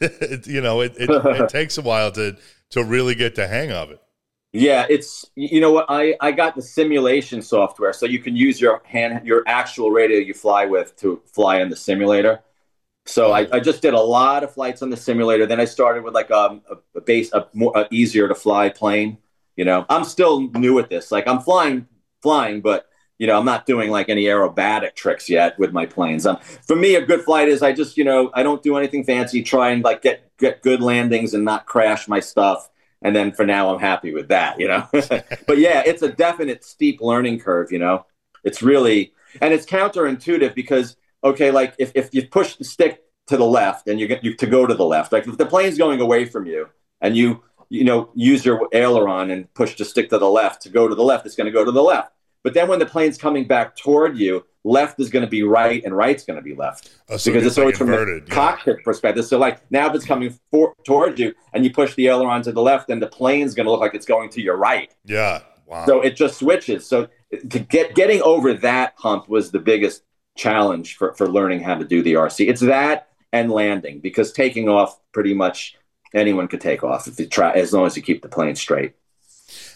you 0.44 0.60
know, 0.60 0.80
it, 0.80 0.94
it, 0.96 1.10
it 1.10 1.48
takes 1.50 1.76
a 1.76 1.82
while 1.82 2.12
to 2.12 2.36
to 2.70 2.84
really 2.84 3.14
get 3.14 3.34
the 3.34 3.46
hang 3.46 3.72
of 3.72 3.90
it. 3.90 4.00
Yeah, 4.52 4.86
it's 4.88 5.26
you 5.34 5.60
know 5.60 5.70
what 5.70 5.84
I 5.90 6.16
I 6.20 6.32
got 6.32 6.54
the 6.54 6.62
simulation 6.62 7.42
software, 7.42 7.92
so 7.92 8.06
you 8.06 8.20
can 8.20 8.34
use 8.34 8.58
your 8.58 8.80
hand 8.86 9.26
your 9.26 9.42
actual 9.46 9.90
radio 9.90 10.18
you 10.18 10.32
fly 10.32 10.64
with 10.64 10.96
to 10.96 11.20
fly 11.26 11.60
in 11.60 11.68
the 11.68 11.76
simulator. 11.76 12.40
So 13.06 13.32
I, 13.32 13.46
I, 13.52 13.60
just 13.60 13.82
did 13.82 13.94
a 13.94 14.00
lot 14.00 14.42
of 14.42 14.52
flights 14.52 14.82
on 14.82 14.90
the 14.90 14.96
simulator. 14.96 15.46
Then 15.46 15.60
I 15.60 15.64
started 15.64 16.02
with 16.02 16.12
like 16.12 16.30
um, 16.30 16.62
a, 16.94 17.00
base, 17.00 17.32
a 17.32 17.46
more 17.54 17.72
a 17.76 17.86
easier 17.90 18.26
to 18.26 18.34
fly 18.34 18.68
plane. 18.68 19.18
You 19.56 19.64
know, 19.64 19.86
I'm 19.88 20.04
still 20.04 20.50
new 20.50 20.78
at 20.80 20.90
this. 20.90 21.12
Like 21.12 21.26
I'm 21.28 21.40
flying, 21.40 21.86
flying, 22.20 22.60
but 22.60 22.86
you 23.18 23.26
know, 23.26 23.38
I'm 23.38 23.46
not 23.46 23.64
doing 23.64 23.90
like 23.90 24.08
any 24.08 24.24
aerobatic 24.24 24.94
tricks 24.94 25.28
yet 25.28 25.58
with 25.58 25.72
my 25.72 25.86
planes. 25.86 26.26
Um, 26.26 26.38
for 26.66 26.76
me, 26.76 26.96
a 26.96 27.04
good 27.04 27.22
flight 27.22 27.48
is 27.48 27.62
I 27.62 27.72
just, 27.72 27.96
you 27.96 28.04
know, 28.04 28.30
I 28.34 28.42
don't 28.42 28.62
do 28.62 28.76
anything 28.76 29.04
fancy. 29.04 29.42
Try 29.42 29.70
and 29.70 29.82
like 29.82 30.02
get 30.02 30.36
get 30.36 30.62
good 30.62 30.82
landings 30.82 31.32
and 31.32 31.44
not 31.44 31.66
crash 31.66 32.08
my 32.08 32.20
stuff. 32.20 32.68
And 33.02 33.14
then 33.14 33.32
for 33.32 33.46
now, 33.46 33.72
I'm 33.72 33.80
happy 33.80 34.12
with 34.12 34.28
that. 34.28 34.58
You 34.60 34.68
know, 34.68 34.86
but 34.92 35.58
yeah, 35.58 35.82
it's 35.86 36.02
a 36.02 36.10
definite 36.10 36.64
steep 36.64 37.00
learning 37.00 37.40
curve. 37.40 37.72
You 37.72 37.78
know, 37.78 38.04
it's 38.44 38.62
really 38.62 39.12
and 39.40 39.54
it's 39.54 39.66
counterintuitive 39.66 40.54
because 40.54 40.96
okay, 41.26 41.50
like 41.50 41.74
if, 41.78 41.92
if 41.94 42.12
you 42.12 42.26
push 42.26 42.56
the 42.56 42.64
stick 42.64 43.02
to 43.26 43.36
the 43.36 43.44
left 43.44 43.88
and 43.88 43.98
you 43.98 44.06
get 44.06 44.22
you 44.24 44.34
to 44.34 44.46
go 44.46 44.66
to 44.66 44.74
the 44.74 44.84
left, 44.84 45.12
like 45.12 45.26
if 45.26 45.36
the 45.36 45.46
plane's 45.46 45.78
going 45.78 46.00
away 46.00 46.24
from 46.24 46.46
you 46.46 46.68
and 47.00 47.16
you 47.16 47.42
you 47.68 47.84
know 47.84 48.10
use 48.14 48.44
your 48.44 48.68
aileron 48.72 49.30
and 49.30 49.52
push 49.54 49.76
the 49.76 49.84
stick 49.84 50.08
to 50.10 50.18
the 50.18 50.28
left 50.28 50.62
to 50.62 50.68
go 50.68 50.88
to 50.88 50.94
the 50.94 51.02
left, 51.02 51.26
it's 51.26 51.36
going 51.36 51.46
to 51.46 51.52
go 51.52 51.64
to 51.64 51.72
the 51.72 51.82
left. 51.82 52.12
But 52.42 52.54
then 52.54 52.68
when 52.68 52.78
the 52.78 52.86
plane's 52.86 53.18
coming 53.18 53.46
back 53.46 53.74
toward 53.74 54.16
you, 54.16 54.44
left 54.66 55.00
is 55.00 55.10
going 55.10 55.24
to 55.24 55.30
be 55.30 55.42
right 55.42 55.82
and 55.84 55.96
right's 55.96 56.24
going 56.24 56.36
to 56.36 56.42
be 56.42 56.54
left 56.54 56.90
oh, 57.08 57.16
so 57.16 57.30
because 57.30 57.46
it's, 57.46 57.56
always 57.56 57.78
from 57.78 57.88
the 57.88 58.22
yeah. 58.26 58.34
cockpit 58.34 58.82
perspective. 58.84 59.24
So 59.24 59.38
like 59.38 59.60
now 59.70 59.88
if 59.88 59.94
it's 59.94 60.04
coming 60.04 60.36
for, 60.50 60.74
towards 60.84 61.18
you 61.20 61.34
and 61.52 61.64
you 61.64 61.72
push 61.72 61.94
the 61.94 62.08
aileron 62.08 62.42
to 62.42 62.52
the 62.52 62.62
left, 62.62 62.88
then 62.88 63.00
the 63.00 63.06
plane's 63.06 63.54
going 63.54 63.66
to 63.66 63.70
look 63.70 63.80
like 63.80 63.94
it's 63.94 64.06
going 64.06 64.30
to 64.30 64.42
your 64.42 64.56
right. 64.56 64.92
Yeah. 65.04 65.42
Wow. 65.66 65.86
So 65.86 66.00
it 66.00 66.16
just 66.16 66.38
switches. 66.38 66.86
So 66.86 67.08
to 67.50 67.58
get 67.58 67.94
getting 67.94 68.22
over 68.22 68.54
that 68.54 68.94
hump 68.96 69.28
was 69.28 69.50
the 69.50 69.58
biggest 69.58 70.02
challenge 70.36 70.96
for, 70.96 71.14
for 71.14 71.28
learning 71.28 71.62
how 71.62 71.74
to 71.74 71.84
do 71.84 72.02
the 72.02 72.14
RC. 72.14 72.48
It's 72.48 72.60
that 72.60 73.08
and 73.32 73.50
landing 73.50 74.00
because 74.00 74.32
taking 74.32 74.68
off 74.68 75.00
pretty 75.12 75.34
much 75.34 75.76
anyone 76.14 76.48
could 76.48 76.60
take 76.60 76.84
off 76.84 77.06
if 77.08 77.18
you 77.18 77.26
try 77.26 77.52
as 77.52 77.72
long 77.72 77.86
as 77.86 77.96
you 77.96 78.02
keep 78.02 78.22
the 78.22 78.28
plane 78.28 78.54
straight. 78.54 78.94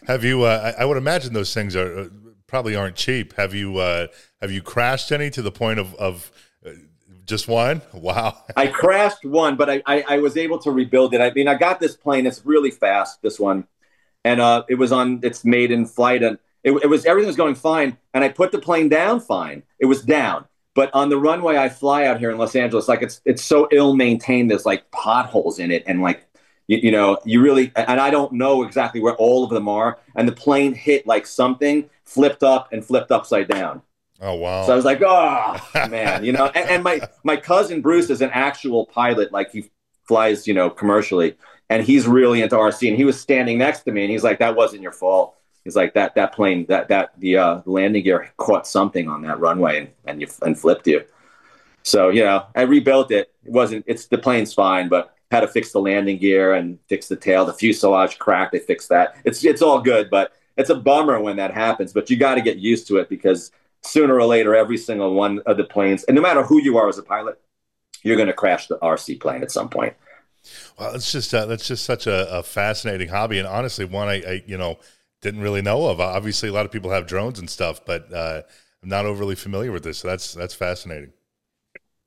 Have 0.07 0.25
you? 0.25 0.43
Uh, 0.43 0.73
I 0.79 0.85
would 0.85 0.97
imagine 0.97 1.33
those 1.33 1.53
things 1.53 1.77
are 1.77 1.99
uh, 1.99 2.09
probably 2.47 2.75
aren't 2.75 2.97
cheap. 2.97 3.35
Have 3.35 3.55
you? 3.55 3.79
Uh, 3.79 4.07
have 4.41 4.51
you 4.51 4.63
crashed 4.63 5.13
any 5.13 5.31
to 5.31 5.43
the 5.43 5.53
point 5.53 5.79
of 5.79 5.95
of 5.97 6.31
uh, 6.67 6.71
just 7.27 7.49
one? 7.49 7.83
Wow. 7.93 8.37
I 8.57 8.67
crashed 8.67 9.25
one, 9.25 9.57
but 9.57 9.69
I, 9.69 9.83
I, 9.87 10.05
I 10.09 10.19
was 10.19 10.37
able 10.37 10.59
to 10.61 10.71
rebuild 10.71 11.15
it. 11.15 11.21
I 11.21 11.31
mean, 11.33 11.49
I 11.49 11.55
got 11.55 11.79
this 11.79 11.97
plane. 11.97 12.27
It's 12.27 12.45
really 12.45 12.71
fast. 12.71 13.21
This 13.23 13.39
one, 13.39 13.67
and 14.25 14.41
uh, 14.41 14.65
it 14.69 14.77
was 14.77 14.91
on. 14.91 15.21
It's 15.23 15.45
made 15.45 15.71
in 15.71 15.87
flight, 15.87 16.23
and 16.23 16.39
it, 16.65 16.73
it 16.73 16.87
was 16.89 17.05
everything 17.05 17.29
was 17.29 17.37
going 17.37 17.55
fine. 17.55 17.99
And 18.15 18.25
I 18.25 18.31
put 18.31 18.53
the 18.53 18.59
plane 18.59 18.89
down 18.89 19.21
fine. 19.21 19.63
It 19.79 19.87
was 19.87 20.03
down 20.03 20.47
but 20.75 20.91
on 20.95 21.09
the 21.09 21.19
runway 21.19 21.57
I 21.57 21.69
fly 21.69 22.05
out 22.07 22.19
here 22.19 22.31
in 22.31 22.39
Los 22.39 22.55
Angeles, 22.55 22.89
like 22.89 23.03
it's 23.03 23.21
it's 23.25 23.43
so 23.43 23.69
ill 23.73 23.95
maintained. 23.95 24.51
There's 24.51 24.67
like 24.67 24.91
potholes 24.91 25.59
in 25.59 25.71
it, 25.71 25.83
and 25.87 26.01
like 26.01 26.27
you, 26.69 26.79
you, 26.79 26.91
know, 26.93 27.19
you 27.25 27.43
really 27.43 27.73
and 27.75 28.01
I 28.01 28.11
don't 28.11 28.33
know 28.33 28.63
exactly 28.63 29.01
where 29.01 29.17
all 29.17 29.43
of 29.43 29.51
them 29.51 29.69
are. 29.69 29.99
And 30.15 30.29
the 30.29 30.33
plane 30.33 30.73
hit 30.73 31.07
like 31.07 31.27
something, 31.27 31.91
flipped 32.05 32.43
up 32.43 32.73
and 32.73 32.85
flipped 32.85 33.11
upside 33.11 33.49
down. 33.49 33.83
Oh 34.21 34.35
wow! 34.35 34.67
So 34.67 34.73
I 34.73 34.77
was 34.77 34.85
like, 34.85 35.03
oh 35.05 35.59
man, 35.89 36.25
you 36.25 36.33
know. 36.33 36.47
And, 36.47 36.71
and 36.71 36.85
my 36.85 37.01
my 37.25 37.37
cousin 37.37 37.81
Bruce 37.81 38.11
is 38.11 38.21
an 38.21 38.31
actual 38.33 38.87
pilot. 38.87 39.33
Like 39.33 39.51
he 39.51 39.71
flies, 40.07 40.47
you 40.47 40.55
know, 40.55 40.71
commercially, 40.71 41.37
and 41.69 41.83
he's 41.83 42.07
really 42.07 42.43
into 42.43 42.57
RC. 42.57 42.89
And 42.89 42.97
he 42.97 43.05
was 43.05 43.19
standing 43.19 43.59
next 43.59 43.81
to 43.81 43.93
me, 43.93 44.03
and 44.03 44.11
he's 44.11 44.23
like, 44.23 44.39
that 44.39 44.55
wasn't 44.55 44.83
your 44.83 44.93
fault 44.93 45.40
He's 45.65 45.77
like 45.77 45.95
that 45.95 46.15
that 46.15 46.33
plane 46.33 46.67
that 46.69 46.89
that 46.89 47.19
the 47.19 47.37
uh, 47.37 47.61
landing 47.67 48.05
gear 48.05 48.33
caught 48.37 48.67
something 48.67 49.09
on 49.09 49.23
that 49.23 49.41
runway 49.41 49.79
and 49.79 49.89
and 50.07 50.21
you 50.21 50.29
and 50.43 50.59
flipped 50.59 50.87
you. 50.87 51.05
So 51.83 52.09
you 52.09 52.25
know, 52.25 52.47
I 52.55 52.63
rebuilt 52.63 53.11
it. 53.11 53.33
It 53.45 53.53
wasn't. 53.53 53.85
It's 53.87 54.07
the 54.07 54.19
plane's 54.19 54.55
fine, 54.55 54.89
but 54.89 55.15
had 55.31 55.41
to 55.41 55.49
fix 55.49 55.73
the 55.73 55.81
landing 55.81 56.19
gear 56.19 56.55
and 56.55 56.79
fix 56.89 57.09
the 57.09 57.17
tail. 57.17 57.45
The 57.45 57.53
fuselage 57.53 58.19
cracked. 58.19 58.53
They 58.53 58.59
fixed 58.59 58.89
that. 58.89 59.17
It's 59.25 59.45
it's 59.45 59.63
all 59.63 59.81
good, 59.81 60.11
but 60.11 60.33
it's 60.57 60.71
a 60.71 60.75
bummer 60.75 61.21
when 61.21 61.37
that 61.37 61.53
happens. 61.53 61.93
But 61.93 62.11
you 62.11 62.17
got 62.17 62.35
to 62.35 62.43
get 62.43 62.59
used 62.59 62.89
to 62.89 62.97
it 62.97 63.09
because 63.09 63.53
sooner 63.83 64.15
or 64.15 64.27
later, 64.27 64.55
every 64.55 64.77
single 64.77 65.15
one 65.15 65.41
of 65.47 65.57
the 65.57 65.65
planes, 65.65 66.05
and 66.05 66.15
no 66.15 66.23
matter 66.23 66.43
who 66.43 66.61
you 66.61 66.79
are 66.79 66.89
as 66.89 66.99
a 66.99 67.03
pilot, 67.03 67.41
you're 68.03 68.17
going 68.17 68.29
to 68.29 68.35
crash 68.35 68.67
the 68.67 68.79
RC 68.79 69.21
plane 69.21 69.43
at 69.43 69.51
some 69.51 69.69
point. 69.69 69.95
Well, 70.79 70.95
it's 70.95 71.13
just 71.13 71.35
uh, 71.35 71.47
that's 71.47 71.69
just 71.69 71.85
such 71.85 72.07
a, 72.07 72.39
a, 72.39 72.43
fascinating 72.43 73.09
hobby, 73.09 73.39
and 73.39 73.47
honestly, 73.47 73.85
one 73.85 74.09
I, 74.09 74.23
I 74.23 74.43
you 74.47 74.57
know 74.57 74.79
didn't 75.21 75.41
really 75.41 75.63
know 75.63 75.89
of. 75.89 76.01
Obviously, 76.01 76.49
a 76.49 76.53
lot 76.53 76.67
of 76.67 76.73
people 76.73 76.91
have 76.91 77.07
drones 77.07 77.39
and 77.39 77.49
stuff, 77.49 77.85
but 77.85 78.13
uh, 78.13 78.43
I'm 78.83 78.89
not 78.89 79.07
overly 79.07 79.35
familiar 79.35 79.73
with 79.73 79.85
this. 79.85 79.99
So 79.99 80.09
that's 80.09 80.35
that's 80.35 80.55
fascinating. 80.55 81.13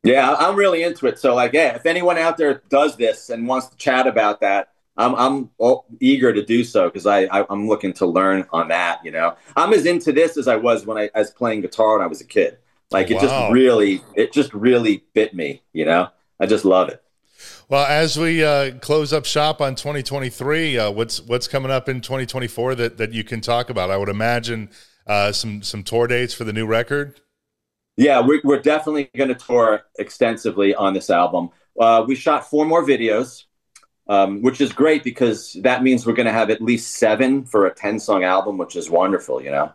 Yeah, 0.03 0.35
I'm 0.37 0.55
really 0.55 0.83
into 0.83 1.07
it. 1.07 1.17
So, 1.17 1.33
like, 1.33 1.53
yeah, 1.53 1.75
if 1.75 1.85
anyone 1.85 2.17
out 2.17 2.37
there 2.37 2.61
does 2.69 2.97
this 2.97 3.29
and 3.29 3.47
wants 3.47 3.67
to 3.67 3.77
chat 3.77 4.05
about 4.05 4.41
that, 4.41 4.69
I'm 4.97 5.15
I'm 5.15 5.49
eager 5.99 6.33
to 6.33 6.43
do 6.45 6.63
so 6.63 6.87
because 6.89 7.05
I, 7.05 7.21
I 7.25 7.45
am 7.51 7.67
looking 7.67 7.93
to 7.93 8.05
learn 8.05 8.45
on 8.51 8.67
that. 8.67 9.03
You 9.03 9.11
know, 9.11 9.35
I'm 9.55 9.73
as 9.73 9.85
into 9.85 10.11
this 10.11 10.37
as 10.37 10.47
I 10.47 10.55
was 10.55 10.85
when 10.85 10.97
I, 10.97 11.09
I 11.15 11.19
was 11.19 11.31
playing 11.31 11.61
guitar 11.61 11.97
when 11.97 12.03
I 12.03 12.07
was 12.07 12.21
a 12.21 12.25
kid. 12.25 12.57
Like, 12.91 13.09
it 13.09 13.19
just 13.19 13.51
really 13.51 14.01
it 14.15 14.33
just 14.33 14.53
really 14.53 15.03
bit 15.13 15.33
me. 15.33 15.63
You 15.73 15.85
know, 15.85 16.09
I 16.39 16.45
just 16.45 16.65
love 16.65 16.89
it. 16.89 17.02
Well, 17.73 17.87
as 17.87 18.19
we 18.19 18.43
uh, 18.43 18.77
close 18.81 19.13
up 19.13 19.25
shop 19.25 19.59
on 19.59 19.73
2023, 19.73 20.77
uh, 20.77 20.91
what's 20.91 21.21
what's 21.21 21.47
coming 21.47 21.71
up 21.71 21.89
in 21.89 22.01
2024 22.01 22.75
that 22.75 22.97
that 22.97 23.13
you 23.13 23.23
can 23.23 23.41
talk 23.41 23.71
about? 23.71 23.89
I 23.89 23.97
would 23.97 24.09
imagine 24.09 24.69
uh, 25.07 25.31
some 25.31 25.63
some 25.63 25.81
tour 25.81 26.05
dates 26.05 26.35
for 26.35 26.43
the 26.43 26.53
new 26.53 26.67
record. 26.67 27.19
Yeah, 27.97 28.19
we're, 28.19 28.41
we're 28.43 28.61
definitely 28.61 29.09
going 29.17 29.29
to 29.29 29.33
tour 29.33 29.85
extensively 29.97 30.75
on 30.75 30.93
this 30.93 31.09
album. 31.09 31.49
Uh, 31.79 32.05
we 32.07 32.13
shot 32.13 32.47
four 32.47 32.63
more 32.67 32.85
videos, 32.85 33.45
um, 34.07 34.43
which 34.43 34.61
is 34.61 34.71
great 34.71 35.03
because 35.03 35.53
that 35.63 35.81
means 35.81 36.05
we're 36.05 36.13
going 36.13 36.27
to 36.27 36.31
have 36.31 36.51
at 36.51 36.61
least 36.61 36.97
seven 36.97 37.43
for 37.43 37.65
a 37.65 37.73
10 37.73 37.99
song 37.99 38.23
album, 38.23 38.59
which 38.59 38.75
is 38.75 38.87
wonderful, 38.87 39.41
you 39.41 39.49
know. 39.49 39.73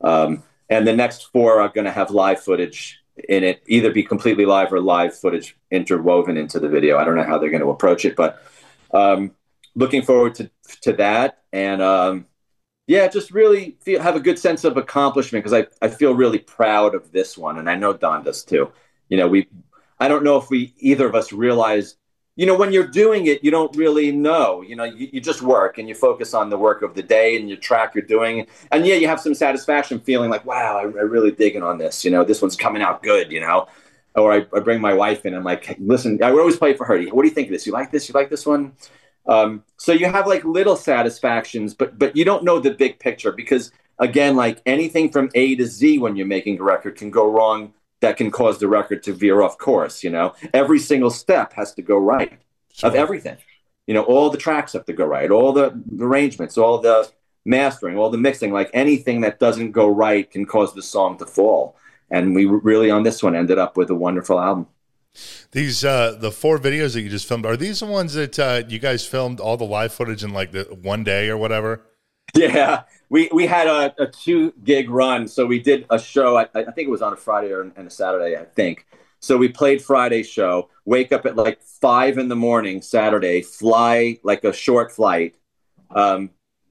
Um, 0.00 0.44
and 0.70 0.88
the 0.88 0.96
next 0.96 1.24
four 1.30 1.60
are 1.60 1.68
going 1.68 1.84
to 1.84 1.92
have 1.92 2.10
live 2.10 2.40
footage 2.42 3.02
in 3.28 3.44
it 3.44 3.62
either 3.66 3.92
be 3.92 4.02
completely 4.02 4.44
live 4.44 4.72
or 4.72 4.80
live 4.80 5.18
footage 5.18 5.56
interwoven 5.70 6.36
into 6.36 6.58
the 6.58 6.68
video. 6.68 6.98
I 6.98 7.04
don't 7.04 7.16
know 7.16 7.24
how 7.24 7.38
they're 7.38 7.50
going 7.50 7.62
to 7.62 7.70
approach 7.70 8.04
it, 8.04 8.16
but 8.16 8.42
um, 8.92 9.32
looking 9.74 10.02
forward 10.02 10.34
to 10.36 10.50
to 10.82 10.92
that. 10.94 11.42
And 11.52 11.82
um, 11.82 12.26
yeah, 12.86 13.08
just 13.08 13.30
really 13.30 13.76
feel, 13.80 14.00
have 14.00 14.16
a 14.16 14.20
good 14.20 14.38
sense 14.38 14.64
of 14.64 14.76
accomplishment 14.76 15.44
because 15.44 15.66
I, 15.80 15.86
I 15.86 15.88
feel 15.88 16.14
really 16.14 16.38
proud 16.38 16.94
of 16.94 17.12
this 17.12 17.36
one, 17.36 17.58
and 17.58 17.68
I 17.68 17.74
know 17.74 17.92
Don 17.92 18.24
does 18.24 18.44
too. 18.44 18.72
You 19.08 19.18
know, 19.18 19.28
we 19.28 19.48
I 20.00 20.08
don't 20.08 20.24
know 20.24 20.36
if 20.36 20.50
we 20.50 20.74
either 20.78 21.06
of 21.06 21.14
us 21.14 21.32
realized 21.32 21.96
you 22.38 22.46
know, 22.46 22.56
when 22.56 22.72
you're 22.72 22.86
doing 22.86 23.26
it, 23.26 23.42
you 23.42 23.50
don't 23.50 23.76
really 23.76 24.12
know. 24.12 24.62
You 24.62 24.76
know, 24.76 24.84
you, 24.84 25.08
you, 25.12 25.20
just 25.20 25.42
work 25.42 25.78
and 25.78 25.88
you 25.88 25.94
focus 25.96 26.34
on 26.34 26.50
the 26.50 26.56
work 26.56 26.82
of 26.82 26.94
the 26.94 27.02
day 27.02 27.36
and 27.36 27.50
you 27.50 27.56
track 27.56 27.96
you're 27.96 28.04
doing. 28.04 28.46
And 28.70 28.86
yeah, 28.86 28.94
you 28.94 29.08
have 29.08 29.18
some 29.18 29.34
satisfaction 29.34 29.98
feeling 29.98 30.30
like, 30.30 30.44
wow, 30.44 30.78
I, 30.78 30.82
I 30.82 31.02
really 31.02 31.32
digging 31.32 31.64
on 31.64 31.78
this. 31.78 32.04
You 32.04 32.12
know, 32.12 32.22
this 32.22 32.40
one's 32.40 32.54
coming 32.54 32.80
out 32.80 33.02
good, 33.02 33.32
you 33.32 33.40
know. 33.40 33.66
Or 34.14 34.32
I, 34.32 34.46
I 34.54 34.60
bring 34.60 34.80
my 34.80 34.94
wife 34.94 35.26
in 35.26 35.34
and 35.34 35.38
I'm 35.38 35.44
like, 35.44 35.74
listen, 35.80 36.22
I 36.22 36.30
would 36.30 36.38
always 36.38 36.56
play 36.56 36.74
for 36.74 36.84
her. 36.84 37.02
What 37.06 37.22
do 37.22 37.28
you 37.28 37.34
think 37.34 37.48
of 37.48 37.52
this? 37.52 37.66
You 37.66 37.72
like 37.72 37.90
this? 37.90 38.08
You 38.08 38.12
like 38.12 38.30
this 38.30 38.46
one? 38.46 38.72
Um, 39.26 39.64
so 39.76 39.90
you 39.90 40.06
have 40.06 40.28
like 40.28 40.44
little 40.44 40.76
satisfactions, 40.76 41.74
but 41.74 41.98
but 41.98 42.16
you 42.16 42.24
don't 42.24 42.44
know 42.44 42.60
the 42.60 42.70
big 42.70 43.00
picture 43.00 43.32
because 43.32 43.72
again, 43.98 44.36
like 44.36 44.62
anything 44.64 45.10
from 45.10 45.28
A 45.34 45.56
to 45.56 45.66
Z 45.66 45.98
when 45.98 46.14
you're 46.14 46.24
making 46.24 46.60
a 46.60 46.62
record 46.62 46.94
can 46.94 47.10
go 47.10 47.28
wrong 47.28 47.74
that 48.00 48.16
can 48.16 48.30
cause 48.30 48.58
the 48.58 48.68
record 48.68 49.02
to 49.04 49.12
veer 49.12 49.42
off 49.42 49.58
course. 49.58 50.02
You 50.04 50.10
know, 50.10 50.34
every 50.54 50.78
single 50.78 51.10
step 51.10 51.52
has 51.54 51.74
to 51.74 51.82
go 51.82 51.98
right 51.98 52.38
sure. 52.72 52.90
of 52.90 52.96
everything. 52.96 53.36
You 53.86 53.94
know, 53.94 54.02
all 54.02 54.30
the 54.30 54.38
tracks 54.38 54.74
have 54.74 54.84
to 54.86 54.92
go 54.92 55.06
right, 55.06 55.30
all 55.30 55.52
the 55.52 55.80
arrangements, 55.98 56.58
all 56.58 56.78
the 56.78 57.10
mastering, 57.44 57.96
all 57.96 58.10
the 58.10 58.18
mixing, 58.18 58.52
like 58.52 58.70
anything 58.74 59.22
that 59.22 59.38
doesn't 59.38 59.72
go 59.72 59.88
right 59.88 60.30
can 60.30 60.44
cause 60.44 60.74
the 60.74 60.82
song 60.82 61.16
to 61.18 61.26
fall. 61.26 61.76
And 62.10 62.34
we 62.34 62.44
really 62.44 62.90
on 62.90 63.02
this 63.02 63.22
one 63.22 63.34
ended 63.34 63.58
up 63.58 63.76
with 63.76 63.90
a 63.90 63.94
wonderful 63.94 64.38
album. 64.38 64.66
These 65.52 65.84
uh, 65.84 66.16
the 66.18 66.30
four 66.30 66.58
videos 66.58 66.94
that 66.94 67.00
you 67.00 67.08
just 67.08 67.26
filmed 67.26 67.46
are 67.46 67.56
these 67.56 67.80
the 67.80 67.86
ones 67.86 68.14
that 68.14 68.38
uh, 68.38 68.62
you 68.68 68.78
guys 68.78 69.04
filmed 69.06 69.40
all 69.40 69.56
the 69.56 69.64
live 69.64 69.92
footage 69.92 70.22
in 70.22 70.32
like 70.32 70.52
the 70.52 70.64
one 70.64 71.02
day 71.02 71.28
or 71.28 71.36
whatever? 71.36 71.82
Yeah, 72.34 72.82
we 73.08 73.28
we 73.32 73.46
had 73.46 73.66
a, 73.66 73.94
a 74.02 74.06
two 74.06 74.52
gig 74.62 74.90
run, 74.90 75.26
so 75.26 75.46
we 75.46 75.58
did 75.58 75.86
a 75.90 75.98
show. 75.98 76.36
I, 76.36 76.42
I 76.54 76.70
think 76.70 76.86
it 76.86 76.90
was 76.90 77.02
on 77.02 77.12
a 77.12 77.16
Friday 77.16 77.50
or 77.52 77.62
and 77.62 77.86
a 77.86 77.90
Saturday, 77.90 78.36
I 78.36 78.44
think. 78.44 78.86
So 79.20 79.36
we 79.36 79.48
played 79.48 79.82
Friday 79.82 80.22
show. 80.22 80.68
Wake 80.84 81.10
up 81.10 81.26
at 81.26 81.34
like 81.34 81.60
five 81.62 82.18
in 82.18 82.28
the 82.28 82.36
morning 82.36 82.82
Saturday. 82.82 83.42
Fly 83.42 84.18
like 84.22 84.44
a 84.44 84.52
short 84.52 84.92
flight, 84.92 85.36
um, 85.90 86.30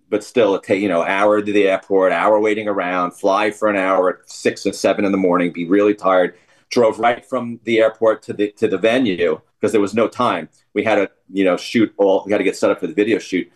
but 0.09 0.23
still 0.23 0.57
take 0.59 0.81
you 0.81 0.89
know 0.89 1.03
hour 1.03 1.41
to 1.41 1.51
the 1.51 1.67
airport, 1.67 2.11
hour 2.11 2.39
waiting 2.39 2.67
around. 2.67 3.11
Fly 3.11 3.51
for 3.51 3.67
an 3.67 3.75
hour 3.75 4.19
at 4.19 4.29
six 4.29 4.65
and 4.65 4.75
seven 4.75 5.05
in 5.05 5.11
the 5.11 5.17
morning. 5.17 5.51
Be 5.51 5.65
really 5.65 5.95
tired 5.95 6.35
drove 6.69 6.99
right 6.99 7.25
from 7.25 7.59
the 7.63 7.79
airport 7.79 8.21
to 8.23 8.33
the 8.33 8.51
to 8.51 8.67
the 8.67 8.77
venue 8.77 9.39
because 9.59 9.71
there 9.71 9.81
was 9.81 9.93
no 9.93 10.07
time. 10.07 10.49
We 10.73 10.83
had 10.83 10.95
to, 10.95 11.09
you 11.31 11.43
know, 11.43 11.57
shoot 11.57 11.93
all. 11.97 12.23
We 12.25 12.31
had 12.31 12.37
to 12.39 12.43
get 12.43 12.55
set 12.55 12.71
up 12.71 12.79
for 12.79 12.87
the 12.87 12.93
video 12.93 13.19
shoot, 13.19 13.51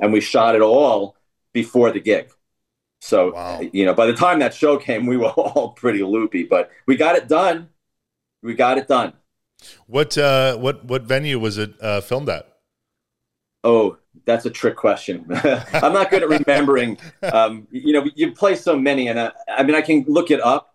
and 0.00 0.12
we 0.12 0.20
shot 0.20 0.54
it 0.54 0.62
all 0.62 1.16
before 1.52 1.90
the 1.90 2.00
gig. 2.00 2.30
So, 3.00 3.32
wow. 3.32 3.60
you 3.72 3.84
know, 3.84 3.94
by 3.94 4.06
the 4.06 4.14
time 4.14 4.38
that 4.38 4.54
show 4.54 4.76
came, 4.76 5.06
we 5.06 5.16
were 5.16 5.26
all 5.36 5.70
pretty 5.70 6.02
loopy, 6.02 6.44
but 6.44 6.70
we 6.86 6.96
got 6.96 7.16
it 7.16 7.28
done. 7.28 7.68
We 8.42 8.54
got 8.54 8.78
it 8.78 8.88
done. 8.88 9.14
What 9.86 10.18
uh, 10.18 10.56
what 10.56 10.84
what 10.84 11.02
venue 11.02 11.38
was 11.38 11.56
it 11.56 11.74
uh, 11.80 12.00
filmed 12.00 12.28
at? 12.28 12.48
Oh, 13.62 13.96
that's 14.24 14.44
a 14.44 14.50
trick 14.50 14.76
question. 14.76 15.24
I'm 15.72 15.92
not 15.92 16.10
good 16.10 16.22
at 16.22 16.28
remembering. 16.28 16.98
Um, 17.22 17.68
you 17.70 17.92
know, 17.92 18.04
you 18.16 18.32
play 18.32 18.56
so 18.56 18.76
many, 18.76 19.06
and 19.06 19.18
I, 19.18 19.30
I 19.48 19.62
mean, 19.62 19.76
I 19.76 19.80
can 19.80 20.04
look 20.08 20.32
it 20.32 20.40
up 20.40 20.72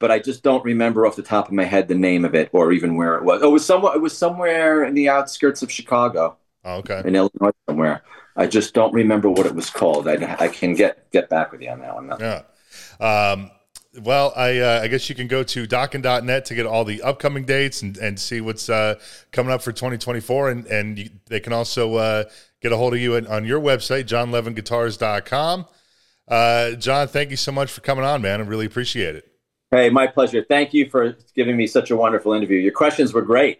but 0.00 0.10
I 0.10 0.18
just 0.18 0.42
don't 0.42 0.64
remember 0.64 1.06
off 1.06 1.14
the 1.14 1.22
top 1.22 1.46
of 1.46 1.52
my 1.52 1.64
head 1.64 1.86
the 1.86 1.94
name 1.94 2.24
of 2.24 2.34
it 2.34 2.48
or 2.52 2.72
even 2.72 2.96
where 2.96 3.16
it 3.16 3.22
was. 3.22 3.42
Oh, 3.42 3.50
it 3.50 3.52
was 3.52 3.64
somewhere. 3.64 3.94
It 3.94 4.00
was 4.00 4.16
somewhere 4.16 4.82
in 4.82 4.94
the 4.94 5.08
outskirts 5.08 5.62
of 5.62 5.70
Chicago. 5.70 6.36
Oh, 6.64 6.76
okay. 6.76 7.02
In 7.04 7.14
Illinois 7.14 7.52
somewhere. 7.68 8.02
I 8.36 8.46
just 8.46 8.74
don't 8.74 8.92
remember 8.92 9.28
what 9.28 9.46
it 9.46 9.54
was 9.54 9.70
called. 9.70 10.08
I, 10.08 10.36
I 10.38 10.48
can 10.48 10.74
get 10.74 11.10
get 11.10 11.28
back 11.28 11.52
with 11.52 11.60
you 11.60 11.70
on 11.70 11.80
that 11.80 11.94
one. 11.94 12.12
Yeah. 12.18 12.42
Um, 13.00 13.50
well, 13.98 14.32
I 14.36 14.58
uh, 14.58 14.80
I 14.82 14.88
guess 14.88 15.08
you 15.08 15.14
can 15.14 15.26
go 15.26 15.42
to 15.42 15.66
Dokken.net 15.66 16.44
to 16.44 16.54
get 16.54 16.66
all 16.66 16.84
the 16.84 17.02
upcoming 17.02 17.44
dates 17.44 17.82
and, 17.82 17.96
and 17.96 18.18
see 18.18 18.40
what's 18.40 18.68
uh, 18.68 18.94
coming 19.32 19.52
up 19.52 19.62
for 19.62 19.72
2024. 19.72 20.50
And, 20.50 20.66
and 20.66 20.98
you, 20.98 21.10
they 21.26 21.40
can 21.40 21.52
also 21.52 21.96
uh, 21.96 22.24
get 22.60 22.72
a 22.72 22.76
hold 22.76 22.94
of 22.94 23.00
you 23.00 23.16
at, 23.16 23.26
on 23.26 23.44
your 23.44 23.60
website, 23.60 24.04
jonlevinguitars.com. 24.04 25.66
Uh, 26.28 26.70
Jon, 26.72 27.08
thank 27.08 27.30
you 27.30 27.36
so 27.36 27.50
much 27.50 27.72
for 27.72 27.80
coming 27.80 28.04
on, 28.04 28.22
man. 28.22 28.40
I 28.40 28.44
really 28.44 28.66
appreciate 28.66 29.16
it. 29.16 29.26
Hey, 29.72 29.90
my 29.90 30.06
pleasure. 30.06 30.44
Thank 30.48 30.72
you 30.72 30.88
for 30.88 31.16
giving 31.34 31.56
me 31.56 31.66
such 31.66 31.90
a 31.90 31.96
wonderful 31.96 32.32
interview. 32.32 32.58
Your 32.58 32.72
questions 32.72 33.12
were 33.12 33.22
great. 33.22 33.58